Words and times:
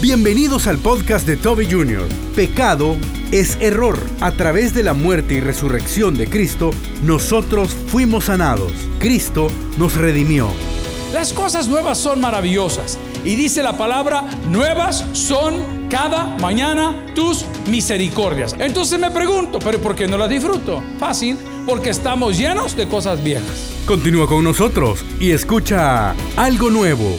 Bienvenidos 0.00 0.68
al 0.68 0.78
podcast 0.78 1.26
de 1.26 1.36
Toby 1.36 1.66
Jr. 1.68 2.06
Pecado 2.36 2.96
es 3.32 3.58
error. 3.60 3.98
A 4.20 4.30
través 4.30 4.72
de 4.72 4.84
la 4.84 4.94
muerte 4.94 5.34
y 5.34 5.40
resurrección 5.40 6.16
de 6.16 6.28
Cristo, 6.28 6.70
nosotros 7.02 7.74
fuimos 7.88 8.26
sanados. 8.26 8.70
Cristo 9.00 9.48
nos 9.76 9.96
redimió. 9.96 10.50
Las 11.12 11.32
cosas 11.32 11.66
nuevas 11.66 11.98
son 11.98 12.20
maravillosas. 12.20 12.96
Y 13.24 13.34
dice 13.34 13.60
la 13.60 13.76
palabra, 13.76 14.22
nuevas 14.48 15.04
son 15.14 15.88
cada 15.90 16.36
mañana 16.38 17.06
tus 17.16 17.44
misericordias. 17.68 18.54
Entonces 18.56 19.00
me 19.00 19.10
pregunto, 19.10 19.58
¿pero 19.58 19.80
por 19.80 19.96
qué 19.96 20.06
no 20.06 20.16
las 20.16 20.30
disfruto? 20.30 20.80
Fácil, 21.00 21.36
porque 21.66 21.90
estamos 21.90 22.38
llenos 22.38 22.76
de 22.76 22.86
cosas 22.86 23.24
viejas. 23.24 23.72
Continúa 23.84 24.28
con 24.28 24.44
nosotros 24.44 25.04
y 25.18 25.32
escucha 25.32 26.14
algo 26.36 26.70
nuevo. 26.70 27.18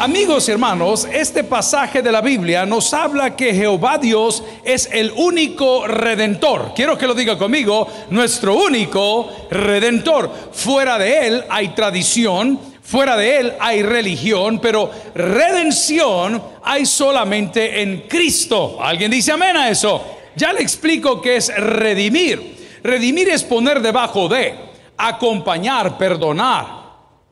Amigos 0.00 0.48
y 0.48 0.52
hermanos, 0.52 1.08
este 1.12 1.42
pasaje 1.42 2.02
de 2.02 2.12
la 2.12 2.20
Biblia 2.20 2.64
nos 2.64 2.94
habla 2.94 3.34
que 3.34 3.52
Jehová 3.52 3.98
Dios 3.98 4.44
es 4.62 4.88
el 4.92 5.10
único 5.16 5.88
redentor. 5.88 6.70
Quiero 6.72 6.96
que 6.96 7.08
lo 7.08 7.14
diga 7.14 7.36
conmigo, 7.36 7.88
nuestro 8.10 8.54
único 8.54 9.28
redentor. 9.50 10.30
Fuera 10.52 10.98
de 10.98 11.26
él 11.26 11.44
hay 11.48 11.70
tradición, 11.70 12.60
fuera 12.80 13.16
de 13.16 13.38
él 13.38 13.52
hay 13.58 13.82
religión, 13.82 14.60
pero 14.60 14.88
redención 15.16 16.40
hay 16.62 16.86
solamente 16.86 17.82
en 17.82 18.02
Cristo. 18.02 18.78
¿Alguien 18.80 19.10
dice 19.10 19.32
amén 19.32 19.56
a 19.56 19.68
eso? 19.68 20.00
Ya 20.36 20.52
le 20.52 20.60
explico 20.60 21.20
qué 21.20 21.38
es 21.38 21.52
redimir. 21.56 22.78
Redimir 22.84 23.30
es 23.30 23.42
poner 23.42 23.80
debajo 23.80 24.28
de 24.28 24.54
acompañar, 24.96 25.98
perdonar, 25.98 26.66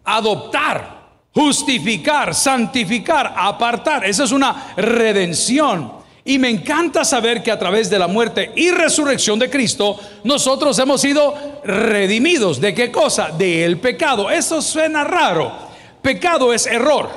adoptar, 0.04 0.95
justificar, 1.36 2.34
santificar, 2.34 3.34
apartar. 3.36 4.06
Esa 4.06 4.24
es 4.24 4.32
una 4.32 4.72
redención. 4.74 5.92
Y 6.24 6.38
me 6.38 6.48
encanta 6.48 7.04
saber 7.04 7.42
que 7.42 7.52
a 7.52 7.58
través 7.58 7.90
de 7.90 7.98
la 7.98 8.08
muerte 8.08 8.52
y 8.56 8.70
resurrección 8.70 9.38
de 9.38 9.50
Cristo, 9.50 10.00
nosotros 10.24 10.78
hemos 10.78 11.02
sido 11.02 11.60
redimidos. 11.62 12.58
¿De 12.58 12.74
qué 12.74 12.90
cosa? 12.90 13.28
Del 13.36 13.78
pecado. 13.78 14.30
Eso 14.30 14.62
suena 14.62 15.04
raro. 15.04 15.52
Pecado 16.00 16.54
es 16.54 16.66
error. 16.66 17.10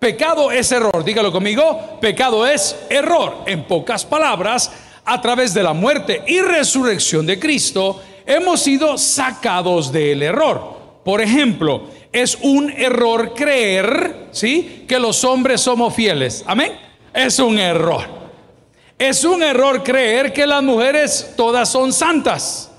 Pecado 0.00 0.50
es 0.50 0.72
error. 0.72 1.04
Dígalo 1.04 1.30
conmigo. 1.30 1.98
Pecado 2.00 2.44
es 2.44 2.76
error. 2.90 3.44
En 3.46 3.64
pocas 3.68 4.04
palabras, 4.04 4.72
a 5.04 5.22
través 5.22 5.54
de 5.54 5.62
la 5.62 5.72
muerte 5.72 6.20
y 6.26 6.40
resurrección 6.40 7.26
de 7.26 7.38
Cristo, 7.38 8.02
hemos 8.26 8.60
sido 8.60 8.98
sacados 8.98 9.92
del 9.92 10.24
error. 10.24 10.82
Por 11.04 11.20
ejemplo, 11.20 11.88
es 12.12 12.36
un 12.42 12.70
error 12.70 13.32
creer, 13.34 14.28
¿sí? 14.32 14.84
Que 14.86 14.98
los 14.98 15.24
hombres 15.24 15.62
somos 15.62 15.94
fieles. 15.94 16.44
Amén. 16.46 16.72
Es 17.14 17.38
un 17.38 17.58
error. 17.58 18.22
Es 18.98 19.24
un 19.24 19.42
error 19.42 19.82
creer 19.82 20.32
que 20.32 20.46
las 20.46 20.62
mujeres 20.62 21.32
todas 21.36 21.68
son 21.68 21.92
santas. 21.92 22.70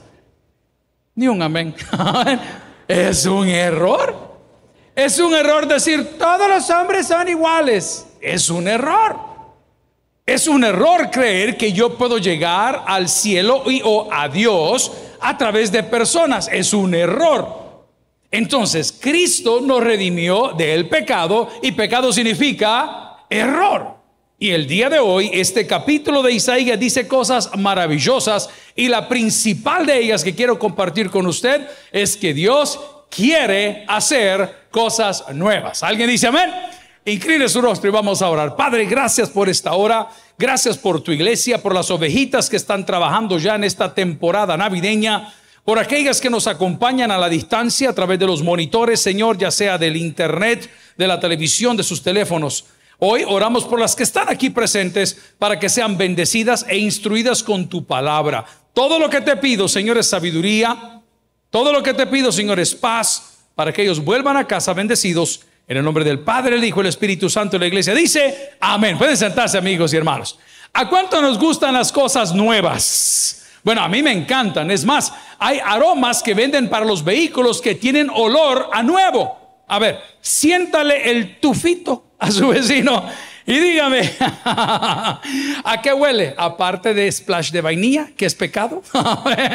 Ni 1.16 1.28
un 1.28 1.42
amén. 1.42 1.76
es 2.88 3.26
un 3.26 3.48
error. 3.48 4.34
Es 4.96 5.20
un 5.20 5.34
error 5.34 5.68
decir 5.68 6.18
todos 6.18 6.48
los 6.48 6.70
hombres 6.70 7.08
son 7.08 7.28
iguales. 7.28 8.06
Es 8.22 8.50
un 8.50 8.68
error. 8.68 9.34
Es 10.26 10.48
un 10.48 10.64
error 10.64 11.10
creer 11.12 11.58
que 11.58 11.74
yo 11.74 11.98
puedo 11.98 12.18
llegar 12.18 12.84
al 12.88 13.10
cielo 13.10 13.64
y 13.70 13.82
o 13.84 14.08
a 14.12 14.30
Dios 14.30 14.92
a 15.20 15.38
través 15.38 15.72
de 15.72 15.84
personas. 15.84 16.48
Es 16.52 16.74
un 16.74 16.94
error. 16.94 17.63
Entonces, 18.34 18.92
Cristo 19.00 19.62
nos 19.62 19.84
redimió 19.84 20.54
del 20.58 20.90
pecado 20.90 21.50
y 21.62 21.72
pecado 21.74 22.12
significa 22.12 23.18
error. 23.30 23.96
Y 24.40 24.50
el 24.50 24.66
día 24.66 24.90
de 24.90 24.98
hoy, 24.98 25.30
este 25.32 25.68
capítulo 25.68 26.24
de 26.24 26.34
Isaías 26.34 26.80
dice 26.80 27.08
cosas 27.08 27.52
maravillosas 27.56 28.50
y 28.76 28.88
la 28.88 29.08
principal 29.08 29.86
de 29.86 30.00
ellas 30.00 30.24
que 30.24 30.34
quiero 30.34 30.58
compartir 30.58 31.12
con 31.12 31.28
usted 31.28 31.68
es 31.92 32.18
que 32.18 32.34
Dios 32.34 32.80
quiere 33.12 33.86
hacer 33.88 34.66
cosas 34.72 35.26
nuevas. 35.32 35.84
¿Alguien 35.84 36.10
dice 36.10 36.26
amén? 36.26 36.50
Incline 37.06 37.48
su 37.48 37.62
rostro 37.62 37.88
y 37.88 37.94
vamos 37.94 38.24
a 38.24 38.30
orar. 38.32 38.56
Padre, 38.56 38.86
gracias 38.86 39.30
por 39.30 39.48
esta 39.48 39.74
hora. 39.74 40.10
Gracias 40.40 40.76
por 40.80 41.02
tu 41.02 41.12
iglesia, 41.12 41.62
por 41.62 41.76
las 41.76 41.92
ovejitas 41.92 42.50
que 42.50 42.56
están 42.56 42.84
trabajando 42.84 43.38
ya 43.38 43.54
en 43.54 43.64
esta 43.64 43.94
temporada 43.94 44.58
navideña, 44.58 45.32
por 45.64 45.80
aquellas 45.80 46.20
que 46.20 46.30
nos 46.30 46.48
acompañan 46.48 47.12
a 47.12 47.18
la 47.18 47.30
distancia 47.30 47.90
a 47.90 47.94
través 47.94 48.20
de 48.20 48.28
los 48.28 48.44
monitores, 48.44 49.02
Señor, 49.02 49.38
ya 49.38 49.50
sea 49.50 49.78
del 49.78 49.96
internet, 49.96 50.70
de 50.98 51.08
la 51.08 51.20
televisión, 51.20 51.78
de 51.78 51.84
sus 51.84 52.04
teléfonos. 52.04 52.66
Hoy 53.00 53.24
oramos 53.28 53.66
por 53.66 53.80
las 53.80 53.96
que 53.96 54.04
están 54.04 54.30
aquí 54.30 54.50
presentes 54.50 55.18
para 55.40 55.60
que 55.60 55.70
sean 55.70 55.98
bendecidas 55.98 56.66
e 56.68 56.78
instruidas 56.78 57.44
con 57.44 57.68
tu 57.68 57.86
palabra. 57.86 58.46
Todo 58.74 59.00
lo 59.00 59.10
que 59.10 59.22
te 59.22 59.38
pido, 59.38 59.68
Señor, 59.68 59.98
es 59.98 60.08
sabiduría. 60.08 61.02
Todo 61.50 61.72
lo 61.72 61.82
que 61.82 61.94
te 61.94 62.08
pido, 62.08 62.32
Señor, 62.32 62.60
es 62.60 62.76
paz 62.76 63.40
para 63.56 63.72
que 63.72 63.84
ellos 63.84 64.04
vuelvan 64.04 64.38
a 64.38 64.48
casa 64.48 64.74
bendecidos 64.74 65.42
en 65.68 65.78
el 65.78 65.84
nombre 65.84 66.04
del 66.04 66.20
Padre, 66.20 66.56
el 66.56 66.64
Hijo, 66.64 66.82
el 66.82 66.88
Espíritu 66.88 67.30
Santo, 67.30 67.58
la 67.58 67.68
iglesia 67.68 67.94
dice, 67.94 68.52
amén. 68.60 68.98
Pueden 68.98 69.16
sentarse 69.16 69.58
amigos 69.58 69.94
y 69.94 69.98
hermanos. 69.98 70.38
¿A 70.74 70.90
cuánto 70.90 71.22
nos 71.22 71.38
gustan 71.38 71.74
las 71.74 71.92
cosas 71.92 72.34
nuevas? 72.34 73.43
Bueno, 73.64 73.82
a 73.82 73.88
mí 73.88 74.04
me 74.04 74.12
encantan. 74.12 74.70
Es 74.72 74.86
más, 74.86 75.14
hay 75.40 75.60
aromas 75.64 76.22
que 76.22 76.34
venden 76.34 76.70
para 76.70 76.86
los 76.86 77.04
vehículos 77.04 77.62
que 77.62 77.76
tienen 77.76 78.10
olor 78.10 78.70
a 78.72 78.84
nuevo. 78.84 79.64
A 79.68 79.80
ver, 79.80 80.00
siéntale 80.22 81.10
el 81.10 81.40
tufito 81.40 82.08
a 82.20 82.30
su 82.30 82.48
vecino 82.50 83.06
y 83.46 83.60
dígame, 83.60 84.10
¿a 84.46 85.80
qué 85.84 85.94
huele? 85.94 86.34
Aparte 86.38 86.94
de 86.94 87.12
splash 87.12 87.52
de 87.52 87.60
vainilla, 87.60 88.10
que 88.16 88.26
es 88.26 88.36
pecado. 88.36 88.82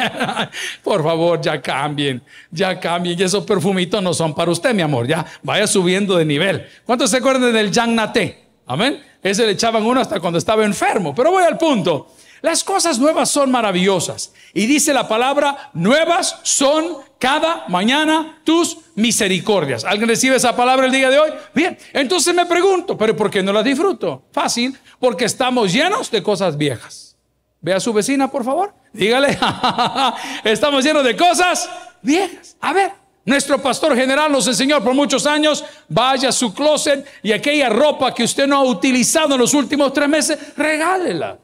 Por 0.83 1.03
favor, 1.03 1.41
ya 1.41 1.59
cambien, 1.59 2.21
ya 2.51 2.79
cambien. 2.79 3.19
Y 3.19 3.23
esos 3.23 3.45
perfumitos 3.45 4.01
no 4.03 4.13
son 4.13 4.35
para 4.35 4.51
usted, 4.51 4.75
mi 4.75 4.83
amor. 4.83 5.07
Ya 5.07 5.25
vaya 5.41 5.65
subiendo 5.65 6.17
de 6.17 6.25
nivel. 6.25 6.67
¿Cuántos 6.85 7.09
se 7.09 7.17
acuerdan 7.17 7.51
del 7.51 7.71
Jean 7.71 7.95
Naté? 7.95 8.43
Amén. 8.67 9.01
Ese 9.23 9.45
le 9.45 9.53
echaban 9.53 9.83
uno 9.83 9.99
hasta 9.99 10.19
cuando 10.19 10.37
estaba 10.37 10.63
enfermo. 10.63 11.15
Pero 11.15 11.31
voy 11.31 11.43
al 11.43 11.57
punto. 11.57 12.13
Las 12.41 12.63
cosas 12.63 12.99
nuevas 12.99 13.29
son 13.29 13.51
maravillosas. 13.51 14.33
Y 14.53 14.65
dice 14.65 14.93
la 14.93 15.07
palabra, 15.07 15.71
nuevas 15.73 16.39
son 16.43 16.97
cada 17.19 17.65
mañana 17.67 18.39
tus 18.43 18.77
misericordias. 18.95 19.83
¿Alguien 19.83 20.09
recibe 20.09 20.35
esa 20.35 20.55
palabra 20.55 20.85
el 20.85 20.91
día 20.91 21.09
de 21.09 21.19
hoy? 21.19 21.31
Bien, 21.53 21.77
entonces 21.93 22.33
me 22.33 22.45
pregunto, 22.45 22.97
¿pero 22.97 23.15
por 23.15 23.29
qué 23.29 23.43
no 23.43 23.51
las 23.51 23.63
disfruto? 23.63 24.23
Fácil, 24.31 24.77
porque 24.99 25.25
estamos 25.25 25.73
llenos 25.73 26.09
de 26.09 26.23
cosas 26.23 26.57
viejas. 26.57 27.17
Ve 27.61 27.73
a 27.73 27.79
su 27.79 27.91
vecina, 27.91 28.31
por 28.31 28.45
favor. 28.45 28.73
Dígale, 28.93 29.37
estamos 30.45 30.83
llenos 30.83 31.03
de 31.03 31.15
cosas 31.17 31.69
viejas. 32.01 32.55
A 32.61 32.71
ver, 32.71 32.93
nuestro 33.25 33.61
pastor 33.61 33.95
general 33.95 34.31
nos 34.31 34.47
enseñó 34.47 34.81
por 34.81 34.93
muchos 34.93 35.25
años, 35.25 35.65
vaya 35.89 36.29
a 36.29 36.31
su 36.31 36.53
closet 36.53 37.05
y 37.21 37.33
aquella 37.33 37.67
ropa 37.67 38.13
que 38.13 38.23
usted 38.23 38.47
no 38.47 38.55
ha 38.55 38.63
utilizado 38.63 39.35
en 39.35 39.41
los 39.41 39.53
últimos 39.53 39.91
tres 39.91 40.07
meses, 40.07 40.39
regálela 40.55 41.37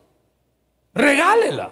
regálela. 0.96 1.72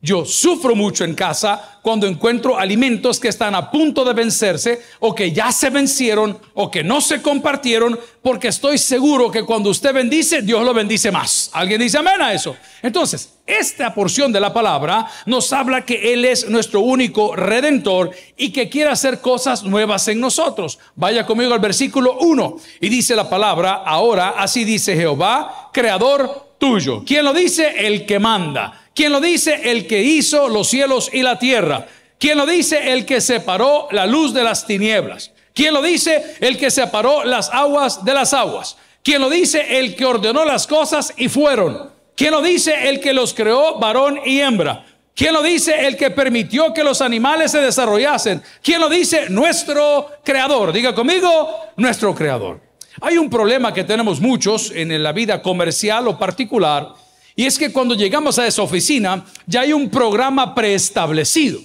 Yo 0.00 0.24
sufro 0.24 0.76
mucho 0.76 1.02
en 1.02 1.16
casa 1.16 1.80
cuando 1.82 2.06
encuentro 2.06 2.56
alimentos 2.56 3.18
que 3.18 3.26
están 3.26 3.56
a 3.56 3.68
punto 3.68 4.04
de 4.04 4.12
vencerse 4.12 4.80
o 5.00 5.12
que 5.12 5.32
ya 5.32 5.50
se 5.50 5.70
vencieron 5.70 6.38
o 6.54 6.70
que 6.70 6.84
no 6.84 7.00
se 7.00 7.20
compartieron 7.20 7.98
porque 8.22 8.46
estoy 8.46 8.78
seguro 8.78 9.28
que 9.28 9.42
cuando 9.42 9.70
usted 9.70 9.92
bendice, 9.92 10.42
Dios 10.42 10.64
lo 10.64 10.72
bendice 10.72 11.10
más. 11.10 11.50
¿Alguien 11.52 11.80
dice 11.80 11.98
amén 11.98 12.22
a 12.22 12.32
eso? 12.32 12.56
Entonces, 12.80 13.38
esta 13.44 13.92
porción 13.92 14.32
de 14.32 14.38
la 14.38 14.52
palabra 14.52 15.04
nos 15.26 15.52
habla 15.52 15.84
que 15.84 16.12
Él 16.12 16.24
es 16.24 16.48
nuestro 16.48 16.80
único 16.80 17.34
redentor 17.34 18.12
y 18.36 18.52
que 18.52 18.68
quiere 18.68 18.90
hacer 18.90 19.20
cosas 19.20 19.64
nuevas 19.64 20.06
en 20.06 20.20
nosotros. 20.20 20.78
Vaya 20.94 21.26
conmigo 21.26 21.54
al 21.54 21.60
versículo 21.60 22.18
1 22.20 22.56
y 22.80 22.88
dice 22.88 23.16
la 23.16 23.28
palabra, 23.28 23.82
ahora 23.84 24.34
así 24.36 24.62
dice 24.62 24.94
Jehová, 24.94 25.70
creador 25.72 26.47
tuyo. 26.58 27.02
¿Quién 27.06 27.24
lo 27.24 27.32
dice? 27.32 27.86
El 27.86 28.04
que 28.04 28.18
manda. 28.18 28.86
¿Quién 28.94 29.12
lo 29.12 29.20
dice? 29.20 29.70
El 29.70 29.86
que 29.86 30.02
hizo 30.02 30.48
los 30.48 30.68
cielos 30.68 31.10
y 31.12 31.22
la 31.22 31.38
tierra. 31.38 31.86
¿Quién 32.18 32.36
lo 32.36 32.46
dice? 32.46 32.92
El 32.92 33.06
que 33.06 33.20
separó 33.20 33.88
la 33.92 34.06
luz 34.06 34.34
de 34.34 34.42
las 34.42 34.66
tinieblas. 34.66 35.32
¿Quién 35.54 35.72
lo 35.72 35.82
dice? 35.82 36.36
El 36.40 36.58
que 36.58 36.70
separó 36.70 37.24
las 37.24 37.50
aguas 37.50 38.04
de 38.04 38.14
las 38.14 38.34
aguas. 38.34 38.76
¿Quién 39.02 39.20
lo 39.20 39.30
dice? 39.30 39.78
El 39.78 39.94
que 39.94 40.04
ordenó 40.04 40.44
las 40.44 40.66
cosas 40.66 41.14
y 41.16 41.28
fueron. 41.28 41.90
¿Quién 42.16 42.32
lo 42.32 42.42
dice? 42.42 42.88
El 42.88 43.00
que 43.00 43.12
los 43.12 43.32
creó 43.34 43.78
varón 43.78 44.20
y 44.24 44.40
hembra. 44.40 44.84
¿Quién 45.14 45.32
lo 45.32 45.42
dice? 45.42 45.86
El 45.86 45.96
que 45.96 46.10
permitió 46.10 46.72
que 46.72 46.84
los 46.84 47.00
animales 47.00 47.50
se 47.52 47.60
desarrollasen. 47.60 48.42
¿Quién 48.62 48.80
lo 48.80 48.88
dice? 48.88 49.28
Nuestro 49.30 50.08
creador. 50.24 50.72
Diga 50.72 50.94
conmigo, 50.94 51.56
nuestro 51.76 52.14
creador. 52.14 52.67
Hay 53.00 53.16
un 53.16 53.30
problema 53.30 53.72
que 53.72 53.84
tenemos 53.84 54.20
muchos 54.20 54.72
en 54.74 55.02
la 55.02 55.12
vida 55.12 55.40
comercial 55.40 56.08
o 56.08 56.18
particular, 56.18 56.94
y 57.36 57.46
es 57.46 57.56
que 57.56 57.72
cuando 57.72 57.94
llegamos 57.94 58.38
a 58.38 58.46
esa 58.46 58.62
oficina 58.62 59.24
ya 59.46 59.60
hay 59.60 59.72
un 59.72 59.88
programa 59.88 60.54
preestablecido. 60.54 61.60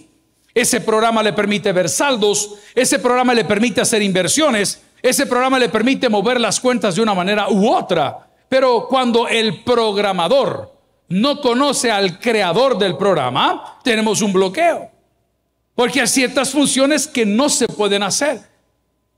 Ese 0.53 0.81
programa 0.81 1.24
le 1.24 1.33
permite 1.33 1.71
ver 1.71 1.89
saldos, 1.89 2.56
ese 2.75 3.00
programa 3.00 3.33
le 3.33 3.44
permite 3.44 3.81
hacer 3.81 4.03
inversiones, 4.03 4.83
ese 5.01 5.25
programa 5.25 5.57
le 5.57 5.69
permite 5.69 6.09
mover 6.09 6.39
las 6.39 6.59
cuentas 6.59 6.95
de 6.95 7.01
una 7.01 7.15
manera 7.15 7.50
u 7.50 7.68
otra. 7.68 8.30
Pero 8.47 8.85
cuando 8.88 9.27
el 9.27 9.63
programador 9.63 10.71
no 11.09 11.41
conoce 11.41 11.89
al 11.89 12.19
creador 12.19 12.77
del 12.77 12.95
programa, 12.95 13.80
tenemos 13.83 14.21
un 14.21 14.31
bloqueo. 14.31 14.91
Porque 15.74 16.01
hay 16.01 16.07
ciertas 16.07 16.51
funciones 16.51 17.07
que 17.07 17.25
no 17.25 17.50
se 17.50 17.68
pueden 17.68 18.03
hacer. 18.03 18.53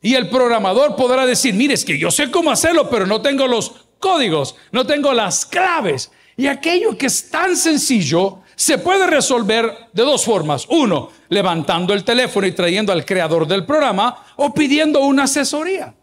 Y 0.05 0.13
el 0.13 0.29
programador 0.29 0.95
podrá 0.95 1.25
decir, 1.25 1.55
mire, 1.55 1.73
es 1.73 1.83
que 1.83 1.97
yo 1.97 2.11
sé 2.11 2.29
cómo 2.29 2.51
hacerlo, 2.51 2.91
pero 2.91 3.07
no 3.07 3.23
tengo 3.23 3.47
los 3.47 3.71
códigos, 3.97 4.55
no 4.71 4.85
tengo 4.85 5.11
las 5.13 5.47
claves. 5.47 6.11
Y 6.37 6.45
aquello 6.45 6.95
que 6.95 7.07
es 7.07 7.31
tan 7.31 7.57
sencillo 7.57 8.43
se 8.55 8.77
puede 8.77 9.07
resolver 9.07 9.89
de 9.93 10.03
dos 10.03 10.23
formas. 10.23 10.67
Uno, 10.69 11.09
levantando 11.29 11.91
el 11.91 12.03
teléfono 12.03 12.45
y 12.45 12.51
trayendo 12.51 12.91
al 12.91 13.03
creador 13.03 13.47
del 13.47 13.65
programa 13.65 14.23
o 14.35 14.53
pidiendo 14.53 14.99
una 14.99 15.23
asesoría. 15.23 15.95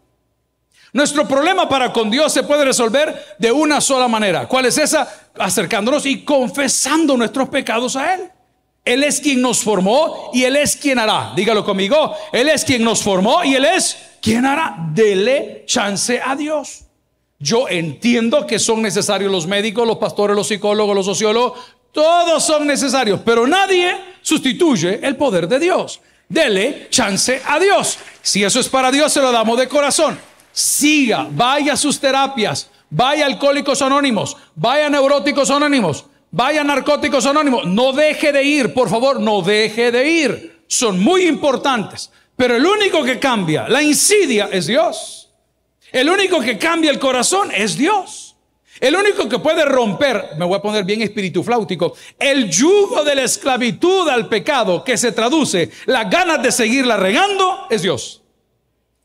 Nuestro 0.91 1.25
problema 1.25 1.69
para 1.69 1.93
con 1.93 2.11
Dios 2.11 2.33
se 2.33 2.43
puede 2.43 2.65
resolver 2.65 3.37
de 3.39 3.53
una 3.53 3.79
sola 3.79 4.09
manera. 4.09 4.49
¿Cuál 4.49 4.65
es 4.65 4.77
esa? 4.77 5.29
Acercándonos 5.39 6.05
y 6.05 6.25
confesando 6.25 7.15
nuestros 7.15 7.47
pecados 7.47 7.95
a 7.95 8.15
Él. 8.15 8.32
Él 8.85 9.03
es 9.03 9.19
quien 9.19 9.41
nos 9.41 9.61
formó 9.63 10.31
y 10.33 10.43
Él 10.43 10.55
es 10.55 10.75
quien 10.75 10.99
hará. 10.99 11.33
Dígalo 11.35 11.63
conmigo. 11.63 12.15
Él 12.31 12.49
es 12.49 12.65
quien 12.65 12.83
nos 12.83 13.01
formó 13.01 13.43
y 13.43 13.55
Él 13.55 13.65
es 13.65 13.97
quien 14.21 14.45
hará. 14.45 14.75
Dele 14.93 15.63
chance 15.65 16.21
a 16.23 16.35
Dios. 16.35 16.81
Yo 17.39 17.67
entiendo 17.67 18.45
que 18.47 18.59
son 18.59 18.81
necesarios 18.81 19.31
los 19.31 19.47
médicos, 19.47 19.87
los 19.87 19.97
pastores, 19.97 20.35
los 20.35 20.47
psicólogos, 20.47 20.95
los 20.95 21.05
sociólogos. 21.05 21.59
Todos 21.91 22.43
son 22.43 22.65
necesarios, 22.65 23.19
pero 23.23 23.45
nadie 23.45 23.95
sustituye 24.21 24.99
el 25.03 25.15
poder 25.15 25.47
de 25.47 25.59
Dios. 25.59 26.01
Dele 26.27 26.87
chance 26.89 27.41
a 27.45 27.59
Dios. 27.59 27.99
Si 28.21 28.43
eso 28.43 28.59
es 28.59 28.69
para 28.69 28.91
Dios, 28.91 29.13
se 29.13 29.21
lo 29.21 29.31
damos 29.31 29.57
de 29.59 29.67
corazón 29.67 30.17
siga, 30.53 31.27
vaya 31.29 31.73
a 31.73 31.77
sus 31.77 31.99
terapias, 31.99 32.69
vaya 32.89 33.25
alcohólicos 33.25 33.81
anónimos, 33.81 34.37
vaya 34.55 34.85
a 34.85 34.89
neuróticos 34.89 35.49
anónimos, 35.49 36.05
vaya 36.33 36.63
narcóticos 36.63 37.25
anónimos. 37.25 37.65
No 37.65 37.93
deje 37.93 38.33
de 38.33 38.43
ir, 38.43 38.73
por 38.73 38.89
favor, 38.89 39.21
no 39.21 39.41
deje 39.41 39.91
de 39.91 40.09
ir. 40.09 40.63
Son 40.67 40.99
muy 40.99 41.25
importantes. 41.27 42.11
Pero 42.35 42.57
el 42.57 42.65
único 42.65 43.03
que 43.03 43.19
cambia 43.19 43.69
la 43.69 43.81
insidia 43.81 44.49
es 44.51 44.67
Dios. 44.67 45.29
El 45.91 46.09
único 46.09 46.41
que 46.41 46.57
cambia 46.57 46.91
el 46.91 46.99
corazón 46.99 47.51
es 47.55 47.77
Dios. 47.77 48.35
El 48.79 48.95
único 48.95 49.29
que 49.29 49.37
puede 49.37 49.63
romper, 49.63 50.31
me 50.37 50.45
voy 50.45 50.57
a 50.57 50.61
poner 50.61 50.83
bien 50.83 51.03
espíritu 51.03 51.43
flautico, 51.43 51.93
el 52.17 52.49
yugo 52.49 53.03
de 53.03 53.13
la 53.15 53.21
esclavitud 53.21 54.09
al 54.09 54.27
pecado 54.27 54.83
que 54.83 54.97
se 54.97 55.11
traduce, 55.11 55.69
las 55.85 56.09
ganas 56.09 56.41
de 56.41 56.51
seguirla 56.51 56.97
regando, 56.97 57.67
es 57.69 57.83
Dios. 57.83 58.23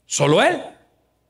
Solo 0.06 0.42
Él. 0.42 0.62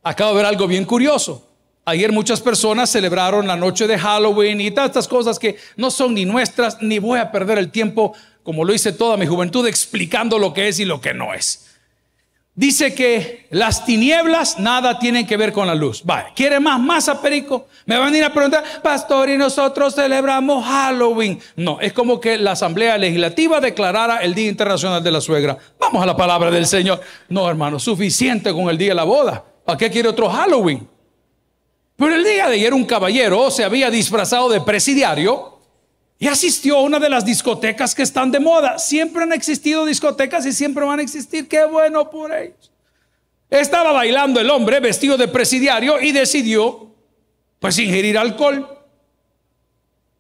Acabo 0.05 0.31
de 0.31 0.37
ver 0.37 0.47
algo 0.47 0.69
bien 0.69 0.85
curioso. 0.85 1.48
Ayer 1.89 2.13
muchas 2.13 2.43
personas 2.43 2.91
celebraron 2.91 3.47
la 3.47 3.57
noche 3.57 3.87
de 3.87 3.99
Halloween 3.99 4.61
y 4.61 4.71
todas 4.71 4.91
estas 4.91 5.09
cosas 5.09 5.39
que 5.39 5.57
no 5.75 5.91
son 5.91 6.13
ni 6.13 6.27
nuestras, 6.27 6.83
ni 6.83 6.99
voy 6.99 7.19
a 7.19 7.33
perder 7.33 7.57
el 7.57 7.71
tiempo, 7.71 8.13
como 8.43 8.63
lo 8.63 8.75
hice 8.75 8.93
toda 8.93 9.17
mi 9.17 9.27
juventud, 9.27 9.67
explicando 9.67 10.39
lo 10.39 10.53
que 10.53 10.69
es 10.69 10.79
y 10.81 10.85
lo 10.85 11.01
que 11.01 11.15
no 11.15 11.33
es. 11.33 11.79
Dice 12.55 12.95
que 12.95 13.47
las 13.49 13.87
tinieblas 13.87 14.59
nada 14.59 14.99
tienen 14.99 15.27
que 15.27 15.39
ver 15.39 15.51
con 15.55 15.67
la 15.67 15.75
luz. 15.75 16.03
Vale, 16.05 16.27
¿quiere 16.37 16.61
más 16.61 16.79
masa, 16.79 17.23
Perico? 17.23 17.69
Me 17.87 17.97
van 17.97 18.13
a 18.13 18.19
ir 18.19 18.25
a 18.25 18.35
preguntar, 18.35 18.63
pastor, 18.83 19.31
y 19.31 19.39
nosotros 19.39 19.95
celebramos 19.95 20.67
Halloween. 20.67 21.41
No, 21.57 21.81
es 21.81 21.95
como 21.95 22.21
que 22.21 22.37
la 22.37 22.51
Asamblea 22.51 22.99
Legislativa 22.99 23.63
declarara 23.63 24.19
el 24.19 24.35
Día 24.35 24.51
Internacional 24.51 25.03
de 25.03 25.11
la 25.11 25.23
Suegra. 25.23 25.57
Vamos 25.81 26.03
a 26.03 26.07
la 26.07 26.19
palabra 26.19 26.51
del 26.51 26.67
Señor. 26.67 27.01
No, 27.31 27.49
hermano, 27.49 27.79
suficiente 27.79 28.53
con 28.53 28.69
el 28.69 28.77
día 28.77 28.91
de 28.91 28.97
la 28.97 29.05
boda. 29.05 29.43
¿Para 29.65 29.79
qué 29.79 29.91
quiere 29.91 30.11
otro 30.11 30.29
Halloween? 30.29 30.98
Pero 31.99 32.15
el 32.15 32.23
día 32.23 32.47
de 32.47 32.55
ayer 32.55 32.73
un 32.73 32.85
caballero 32.85 33.51
se 33.51 33.65
había 33.65 33.91
disfrazado 33.91 34.49
de 34.49 34.61
presidiario 34.61 35.59
y 36.17 36.29
asistió 36.29 36.77
a 36.77 36.83
una 36.83 37.01
de 37.01 37.11
las 37.11 37.25
discotecas 37.25 37.93
que 37.93 38.03
están 38.03 38.31
de 38.31 38.39
moda. 38.39 38.79
Siempre 38.79 39.25
han 39.25 39.33
existido 39.33 39.85
discotecas 39.85 40.47
y 40.47 40.53
siempre 40.53 40.85
van 40.85 41.01
a 41.01 41.03
existir. 41.03 41.49
Qué 41.49 41.65
bueno 41.65 42.09
por 42.09 42.33
ellos. 42.33 42.71
Estaba 43.51 43.91
bailando 43.91 44.39
el 44.39 44.49
hombre 44.49 44.79
vestido 44.79 45.17
de 45.17 45.27
presidiario 45.27 46.01
y 46.01 46.13
decidió 46.13 46.95
pues 47.59 47.77
ingerir 47.81 48.17
alcohol. 48.17 48.79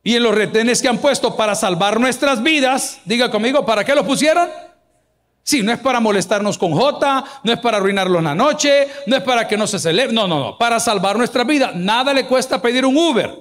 Y 0.02 0.16
en 0.16 0.24
los 0.24 0.34
retenes 0.34 0.82
que 0.82 0.88
han 0.88 0.98
puesto 0.98 1.36
para 1.36 1.54
salvar 1.54 2.00
nuestras 2.00 2.42
vidas, 2.42 2.98
diga 3.04 3.30
conmigo, 3.30 3.64
¿para 3.64 3.84
qué 3.84 3.94
lo 3.94 4.04
pusieron? 4.04 4.48
Sí, 5.48 5.62
no 5.62 5.72
es 5.72 5.78
para 5.78 5.98
molestarnos 5.98 6.58
con 6.58 6.72
J, 6.72 7.24
no 7.42 7.52
es 7.54 7.58
para 7.60 7.78
arruinarlo 7.78 8.18
en 8.18 8.26
la 8.26 8.34
noche, 8.34 8.86
no 9.06 9.16
es 9.16 9.22
para 9.22 9.48
que 9.48 9.56
no 9.56 9.66
se 9.66 9.78
celebre, 9.78 10.12
no, 10.12 10.28
no, 10.28 10.38
no, 10.38 10.58
para 10.58 10.78
salvar 10.78 11.16
nuestra 11.16 11.42
vida. 11.42 11.72
Nada 11.74 12.12
le 12.12 12.26
cuesta 12.26 12.60
pedir 12.60 12.84
un 12.84 12.94
Uber. 12.94 13.34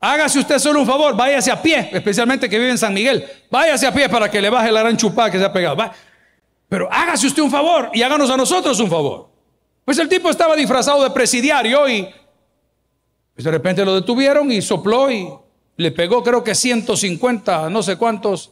Hágase 0.00 0.40
usted 0.40 0.58
solo 0.58 0.80
un 0.80 0.88
favor, 0.88 1.14
váyase 1.14 1.52
a 1.52 1.62
pie, 1.62 1.90
especialmente 1.92 2.48
que 2.48 2.58
vive 2.58 2.72
en 2.72 2.78
San 2.78 2.92
Miguel. 2.92 3.24
Váyase 3.48 3.86
a 3.86 3.94
pie 3.94 4.08
para 4.08 4.28
que 4.28 4.40
le 4.40 4.50
baje 4.50 4.72
la 4.72 4.80
gran 4.80 4.96
chupada 4.96 5.30
que 5.30 5.38
se 5.38 5.44
ha 5.44 5.52
pegado. 5.52 5.76
Pero 6.68 6.88
hágase 6.90 7.28
usted 7.28 7.42
un 7.44 7.50
favor 7.52 7.88
y 7.94 8.02
háganos 8.02 8.28
a 8.28 8.36
nosotros 8.36 8.80
un 8.80 8.90
favor. 8.90 9.30
Pues 9.84 10.00
el 10.00 10.08
tipo 10.08 10.30
estaba 10.30 10.56
disfrazado 10.56 11.04
de 11.04 11.10
presidiario 11.10 11.88
y 11.88 12.08
pues 13.34 13.44
de 13.44 13.52
repente 13.52 13.84
lo 13.84 13.94
detuvieron 13.94 14.50
y 14.50 14.60
sopló 14.62 15.12
y 15.12 15.28
le 15.76 15.92
pegó 15.92 16.24
creo 16.24 16.42
que 16.42 16.56
150, 16.56 17.70
no 17.70 17.84
sé 17.84 17.94
cuántos 17.94 18.50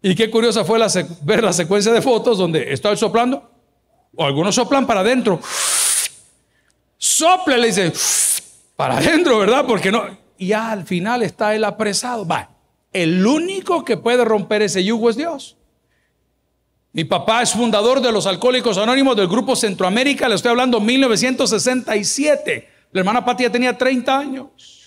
y 0.00 0.14
qué 0.14 0.30
curiosa 0.30 0.64
fue 0.64 0.78
ver 1.22 1.42
la 1.42 1.52
secuencia 1.52 1.92
de 1.92 2.02
fotos 2.02 2.38
donde 2.38 2.72
está 2.72 2.90
él 2.90 2.98
soplando, 2.98 3.50
o 4.14 4.24
algunos 4.24 4.54
soplan 4.54 4.86
para 4.86 5.00
adentro. 5.00 5.40
Sople, 6.96 7.58
le 7.58 7.66
dice, 7.68 7.92
para 8.76 8.98
adentro, 8.98 9.38
¿verdad? 9.38 9.64
Porque 9.66 9.90
no. 9.90 10.04
Y 10.36 10.52
al 10.52 10.84
final 10.86 11.22
está 11.22 11.54
él 11.54 11.64
apresado. 11.64 12.26
Va, 12.26 12.50
el 12.92 13.26
único 13.26 13.84
que 13.84 13.96
puede 13.96 14.24
romper 14.24 14.62
ese 14.62 14.84
yugo 14.84 15.10
es 15.10 15.16
Dios. 15.16 15.56
Mi 16.92 17.04
papá 17.04 17.42
es 17.42 17.52
fundador 17.52 18.00
de 18.00 18.10
los 18.10 18.26
Alcohólicos 18.26 18.78
Anónimos 18.78 19.14
del 19.16 19.28
Grupo 19.28 19.54
Centroamérica, 19.54 20.28
le 20.28 20.34
estoy 20.36 20.50
hablando 20.50 20.80
1967. 20.80 22.68
La 22.92 23.00
hermana 23.00 23.24
Patia 23.24 23.52
tenía 23.52 23.76
30 23.76 24.18
años. 24.18 24.77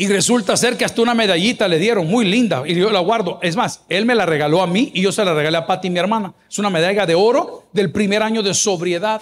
Y 0.00 0.08
resulta 0.08 0.56
ser 0.56 0.78
que 0.78 0.86
hasta 0.86 1.02
una 1.02 1.12
medallita 1.12 1.68
le 1.68 1.78
dieron, 1.78 2.06
muy 2.06 2.24
linda, 2.24 2.62
y 2.66 2.74
yo 2.74 2.90
la 2.90 3.00
guardo. 3.00 3.38
Es 3.42 3.54
más, 3.54 3.84
él 3.90 4.06
me 4.06 4.14
la 4.14 4.24
regaló 4.24 4.62
a 4.62 4.66
mí 4.66 4.90
y 4.94 5.02
yo 5.02 5.12
se 5.12 5.22
la 5.22 5.34
regalé 5.34 5.58
a 5.58 5.66
Patti, 5.66 5.90
mi 5.90 5.98
hermana. 5.98 6.32
Es 6.50 6.58
una 6.58 6.70
medalla 6.70 7.04
de 7.04 7.14
oro 7.14 7.66
del 7.74 7.92
primer 7.92 8.22
año 8.22 8.42
de 8.42 8.54
sobriedad. 8.54 9.20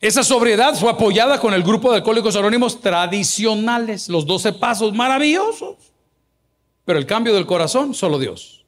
Esa 0.00 0.24
sobriedad 0.24 0.74
fue 0.74 0.90
apoyada 0.90 1.38
con 1.38 1.54
el 1.54 1.62
grupo 1.62 1.92
de 1.92 1.98
alcohólicos 1.98 2.34
anónimos 2.34 2.80
tradicionales, 2.80 4.08
los 4.08 4.26
12 4.26 4.54
pasos 4.54 4.92
maravillosos. 4.92 5.76
Pero 6.84 6.98
el 6.98 7.06
cambio 7.06 7.32
del 7.32 7.46
corazón, 7.46 7.94
solo 7.94 8.18
Dios. 8.18 8.64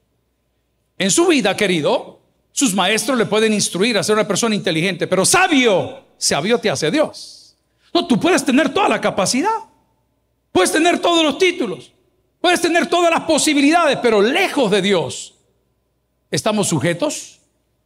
En 0.98 1.10
su 1.10 1.26
vida, 1.26 1.56
querido, 1.56 2.20
sus 2.52 2.74
maestros 2.74 3.18
le 3.18 3.26
pueden 3.26 3.52
instruir 3.52 3.98
a 3.98 4.04
ser 4.04 4.14
una 4.14 4.28
persona 4.28 4.54
inteligente, 4.54 5.08
pero 5.08 5.24
sabio, 5.24 6.04
sabio 6.16 6.58
te 6.58 6.70
hace 6.70 6.92
Dios. 6.92 7.37
No, 7.94 8.06
tú 8.06 8.18
puedes 8.18 8.44
tener 8.44 8.72
toda 8.72 8.88
la 8.88 9.00
capacidad, 9.00 9.56
puedes 10.52 10.72
tener 10.72 11.00
todos 11.00 11.24
los 11.24 11.38
títulos, 11.38 11.92
puedes 12.40 12.60
tener 12.60 12.86
todas 12.86 13.10
las 13.10 13.22
posibilidades, 13.22 13.98
pero 14.02 14.20
lejos 14.20 14.70
de 14.70 14.82
Dios. 14.82 15.34
Estamos 16.30 16.68
sujetos 16.68 17.40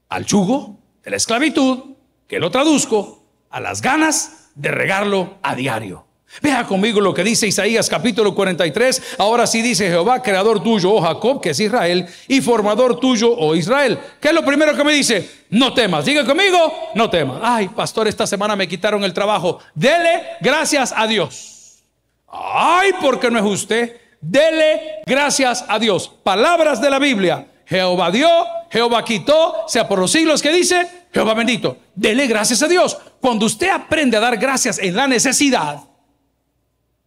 al 0.09 0.27
yugo 0.27 0.79
de 1.03 1.11
la 1.11 1.17
esclavitud, 1.17 1.95
que 2.27 2.39
lo 2.39 2.51
traduzco 2.51 3.25
a 3.51 3.61
las 3.61 3.83
ganas 3.83 4.51
de 4.55 4.71
regarlo 4.71 5.39
a 5.43 5.55
diario. 5.55 6.07
Vea 6.41 6.65
conmigo 6.65 7.01
lo 7.01 7.13
que 7.13 7.23
dice 7.23 7.47
Isaías 7.47 7.89
capítulo 7.89 8.35
43. 8.35 9.17
Ahora 9.19 9.47
sí 9.47 9.61
dice 9.61 9.89
Jehová, 9.89 10.23
creador 10.23 10.63
tuyo, 10.63 10.93
oh 10.93 11.03
Jacob, 11.03 11.43
que 11.43 11.51
es 11.51 11.61
Israel, 11.61 12.07
y 12.27 12.41
formador 12.41 12.99
tuyo, 12.99 13.35
oh 13.37 13.55
Israel. 13.55 13.99
¿Qué 14.21 14.29
es 14.29 14.35
lo 14.35 14.45
primero 14.45 14.75
que 14.75 14.85
me 14.85 14.95
dice? 14.95 15.29
No 15.51 15.75
temas. 15.75 16.05
Diga 16.07 16.25
conmigo, 16.25 16.91
no 16.95 17.11
temas. 17.11 17.39
Ay, 17.43 17.69
pastor, 17.69 18.09
esta 18.09 18.27
semana 18.27 18.57
me 18.57 18.67
quitaron 18.67 19.05
el 19.05 19.13
trabajo. 19.13 19.59
Dele 19.75 20.23
gracias 20.41 20.95
a 20.97 21.07
Dios. 21.07 21.83
Ay, 22.29 22.93
porque 23.01 23.31
no 23.31 23.39
es 23.39 23.45
usted. 23.45 24.01
Dele 24.21 25.03
gracias 25.05 25.65
a 25.69 25.79
Dios. 25.79 26.11
Palabras 26.23 26.81
de 26.81 26.89
la 26.89 26.99
Biblia. 26.99 27.47
Jehová 27.67 28.11
dio, 28.11 28.29
Jehová 28.71 29.05
quitó, 29.05 29.65
sea 29.67 29.87
por 29.87 29.99
los 29.99 30.11
siglos 30.11 30.43
que 30.43 30.53
dice, 30.53 30.89
Jehová 31.13 31.35
bendito. 31.35 31.77
Dele 31.95 32.27
gracias 32.27 32.63
a 32.63 32.69
Dios. 32.69 32.97
Cuando 33.21 33.47
usted 33.47 33.69
aprende 33.69 34.17
a 34.17 34.21
dar 34.21 34.37
gracias 34.39 34.79
en 34.79 34.97
la 34.97 35.07
necesidad, 35.07 35.81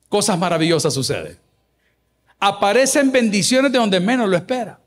cosas 0.10 0.38
maravillosas 0.38 0.94
suceden. 0.94 1.38
Aparecen 2.40 3.12
bendiciones 3.12 3.72
de 3.72 3.78
donde 3.78 4.00
menos 4.00 4.30
lo 4.30 4.36
espera. 4.36 4.80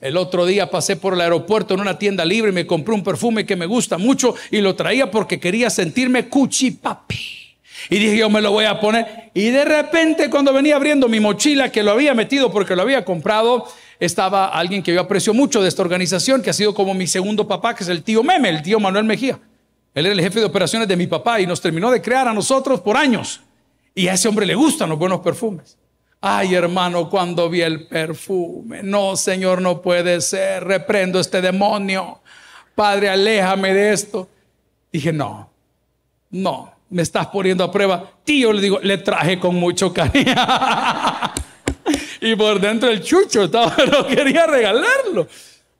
El 0.00 0.16
otro 0.16 0.44
día 0.46 0.68
pasé 0.68 0.96
por 0.96 1.14
el 1.14 1.20
aeropuerto 1.20 1.74
en 1.74 1.80
una 1.80 1.96
tienda 1.96 2.24
libre 2.24 2.50
y 2.50 2.54
me 2.54 2.66
compré 2.66 2.92
un 2.92 3.04
perfume 3.04 3.46
que 3.46 3.54
me 3.54 3.66
gusta 3.66 3.98
mucho 3.98 4.34
y 4.50 4.60
lo 4.60 4.74
traía 4.74 5.10
porque 5.10 5.38
quería 5.38 5.70
sentirme 5.70 6.28
cuchipapi. 6.28 7.16
Y 7.88 7.98
dije, 7.98 8.16
yo 8.16 8.28
me 8.28 8.40
lo 8.40 8.50
voy 8.50 8.64
a 8.64 8.80
poner. 8.80 9.30
Y 9.34 9.50
de 9.50 9.64
repente, 9.64 10.28
cuando 10.28 10.52
venía 10.52 10.76
abriendo 10.76 11.08
mi 11.08 11.20
mochila, 11.20 11.70
que 11.70 11.82
lo 11.82 11.92
había 11.92 12.14
metido 12.14 12.50
porque 12.50 12.74
lo 12.74 12.82
había 12.82 13.04
comprado, 13.04 13.68
estaba 14.00 14.48
alguien 14.48 14.82
que 14.82 14.92
yo 14.92 15.00
aprecio 15.00 15.34
mucho 15.34 15.62
de 15.62 15.68
esta 15.68 15.82
organización, 15.82 16.42
que 16.42 16.50
ha 16.50 16.52
sido 16.52 16.74
como 16.74 16.94
mi 16.94 17.06
segundo 17.06 17.46
papá, 17.46 17.74
que 17.74 17.84
es 17.84 17.88
el 17.88 18.02
tío 18.02 18.24
Meme, 18.24 18.48
el 18.48 18.62
tío 18.62 18.80
Manuel 18.80 19.04
Mejía. 19.04 19.38
Él 19.94 20.06
era 20.06 20.14
el 20.14 20.20
jefe 20.20 20.40
de 20.40 20.46
operaciones 20.46 20.88
de 20.88 20.96
mi 20.96 21.06
papá 21.06 21.40
y 21.40 21.46
nos 21.46 21.60
terminó 21.60 21.90
de 21.90 22.02
crear 22.02 22.26
a 22.26 22.34
nosotros 22.34 22.80
por 22.80 22.96
años. 22.96 23.40
Y 23.94 24.08
a 24.08 24.14
ese 24.14 24.28
hombre 24.28 24.46
le 24.46 24.54
gustan 24.54 24.88
los 24.88 24.98
buenos 24.98 25.20
perfumes. 25.20 25.76
Ay, 26.20 26.54
hermano, 26.54 27.10
cuando 27.10 27.50
vi 27.50 27.62
el 27.62 27.88
perfume, 27.88 28.80
no, 28.82 29.16
Señor, 29.16 29.60
no 29.60 29.82
puede 29.82 30.20
ser, 30.20 30.64
reprendo 30.64 31.18
este 31.18 31.40
demonio. 31.40 32.20
Padre, 32.76 33.08
aléjame 33.08 33.74
de 33.74 33.92
esto. 33.92 34.28
Dije, 34.92 35.12
no, 35.12 35.50
no, 36.30 36.72
me 36.90 37.02
estás 37.02 37.26
poniendo 37.26 37.64
a 37.64 37.72
prueba. 37.72 38.08
Tío, 38.22 38.52
le 38.52 38.60
digo, 38.60 38.78
le 38.80 38.98
traje 38.98 39.40
con 39.40 39.56
mucho 39.56 39.92
cariño. 39.92 40.34
y 42.20 42.36
por 42.36 42.60
dentro 42.60 42.88
el 42.88 43.02
chucho 43.02 43.44
estaba, 43.44 43.74
no 43.92 44.06
quería 44.06 44.46
regalarlo. 44.46 45.26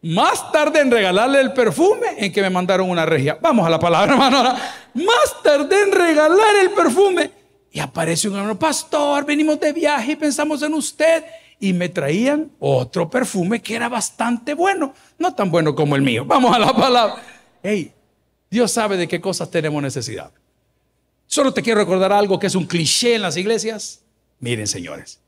Más 0.03 0.51
tarde 0.51 0.81
en 0.81 0.91
regalarle 0.91 1.41
el 1.41 1.53
perfume 1.53 2.07
en 2.17 2.33
que 2.33 2.43
me 2.43 2.51
mandaron 2.51 2.91
una 2.91 3.07
regia. 3.07 3.39
Vamos 3.41 3.65
a 3.65 3.71
la 3.71 3.79
palabra, 3.79 4.13
hermano. 4.13 4.43
Más 4.95 5.43
tarde 5.45 5.83
en 5.83 5.93
regalar 5.93 6.57
el 6.61 6.71
perfume. 6.71 7.42
Y 7.73 7.81
aparece 7.81 8.29
un 8.29 8.37
hermano, 8.37 8.59
pastor, 8.59 9.25
venimos 9.25 9.59
de 9.59 9.73
viaje 9.73 10.13
y 10.13 10.17
pensamos 10.17 10.63
en 10.63 10.75
usted. 10.75 11.25
Y 11.59 11.73
me 11.73 11.89
traían 11.89 12.51
otro 12.59 13.09
perfume 13.09 13.63
que 13.63 13.75
era 13.75 13.89
bastante 13.89 14.53
bueno. 14.53 14.95
No 15.19 15.35
tan 15.35 15.51
bueno 15.51 15.75
como 15.75 15.97
el 15.97 16.03
mío. 16.03 16.25
Vamos 16.27 16.55
a 16.55 16.59
la 16.59 16.75
palabra. 16.75 17.23
Hey, 17.63 17.93
Dios 18.51 18.73
sabe 18.73 18.97
de 18.99 19.09
qué 19.09 19.21
cosas 19.21 19.51
tenemos 19.51 19.83
necesidad. 19.83 20.31
Solo 21.27 21.55
te 21.55 21.63
quiero 21.63 21.81
recordar 21.81 22.13
algo 22.13 22.39
que 22.39 22.49
es 22.49 22.55
un 22.55 22.67
cliché 22.67 23.15
en 23.15 23.23
las 23.23 23.39
iglesias. 23.39 24.03
Miren, 24.39 24.67
señores. 24.67 25.21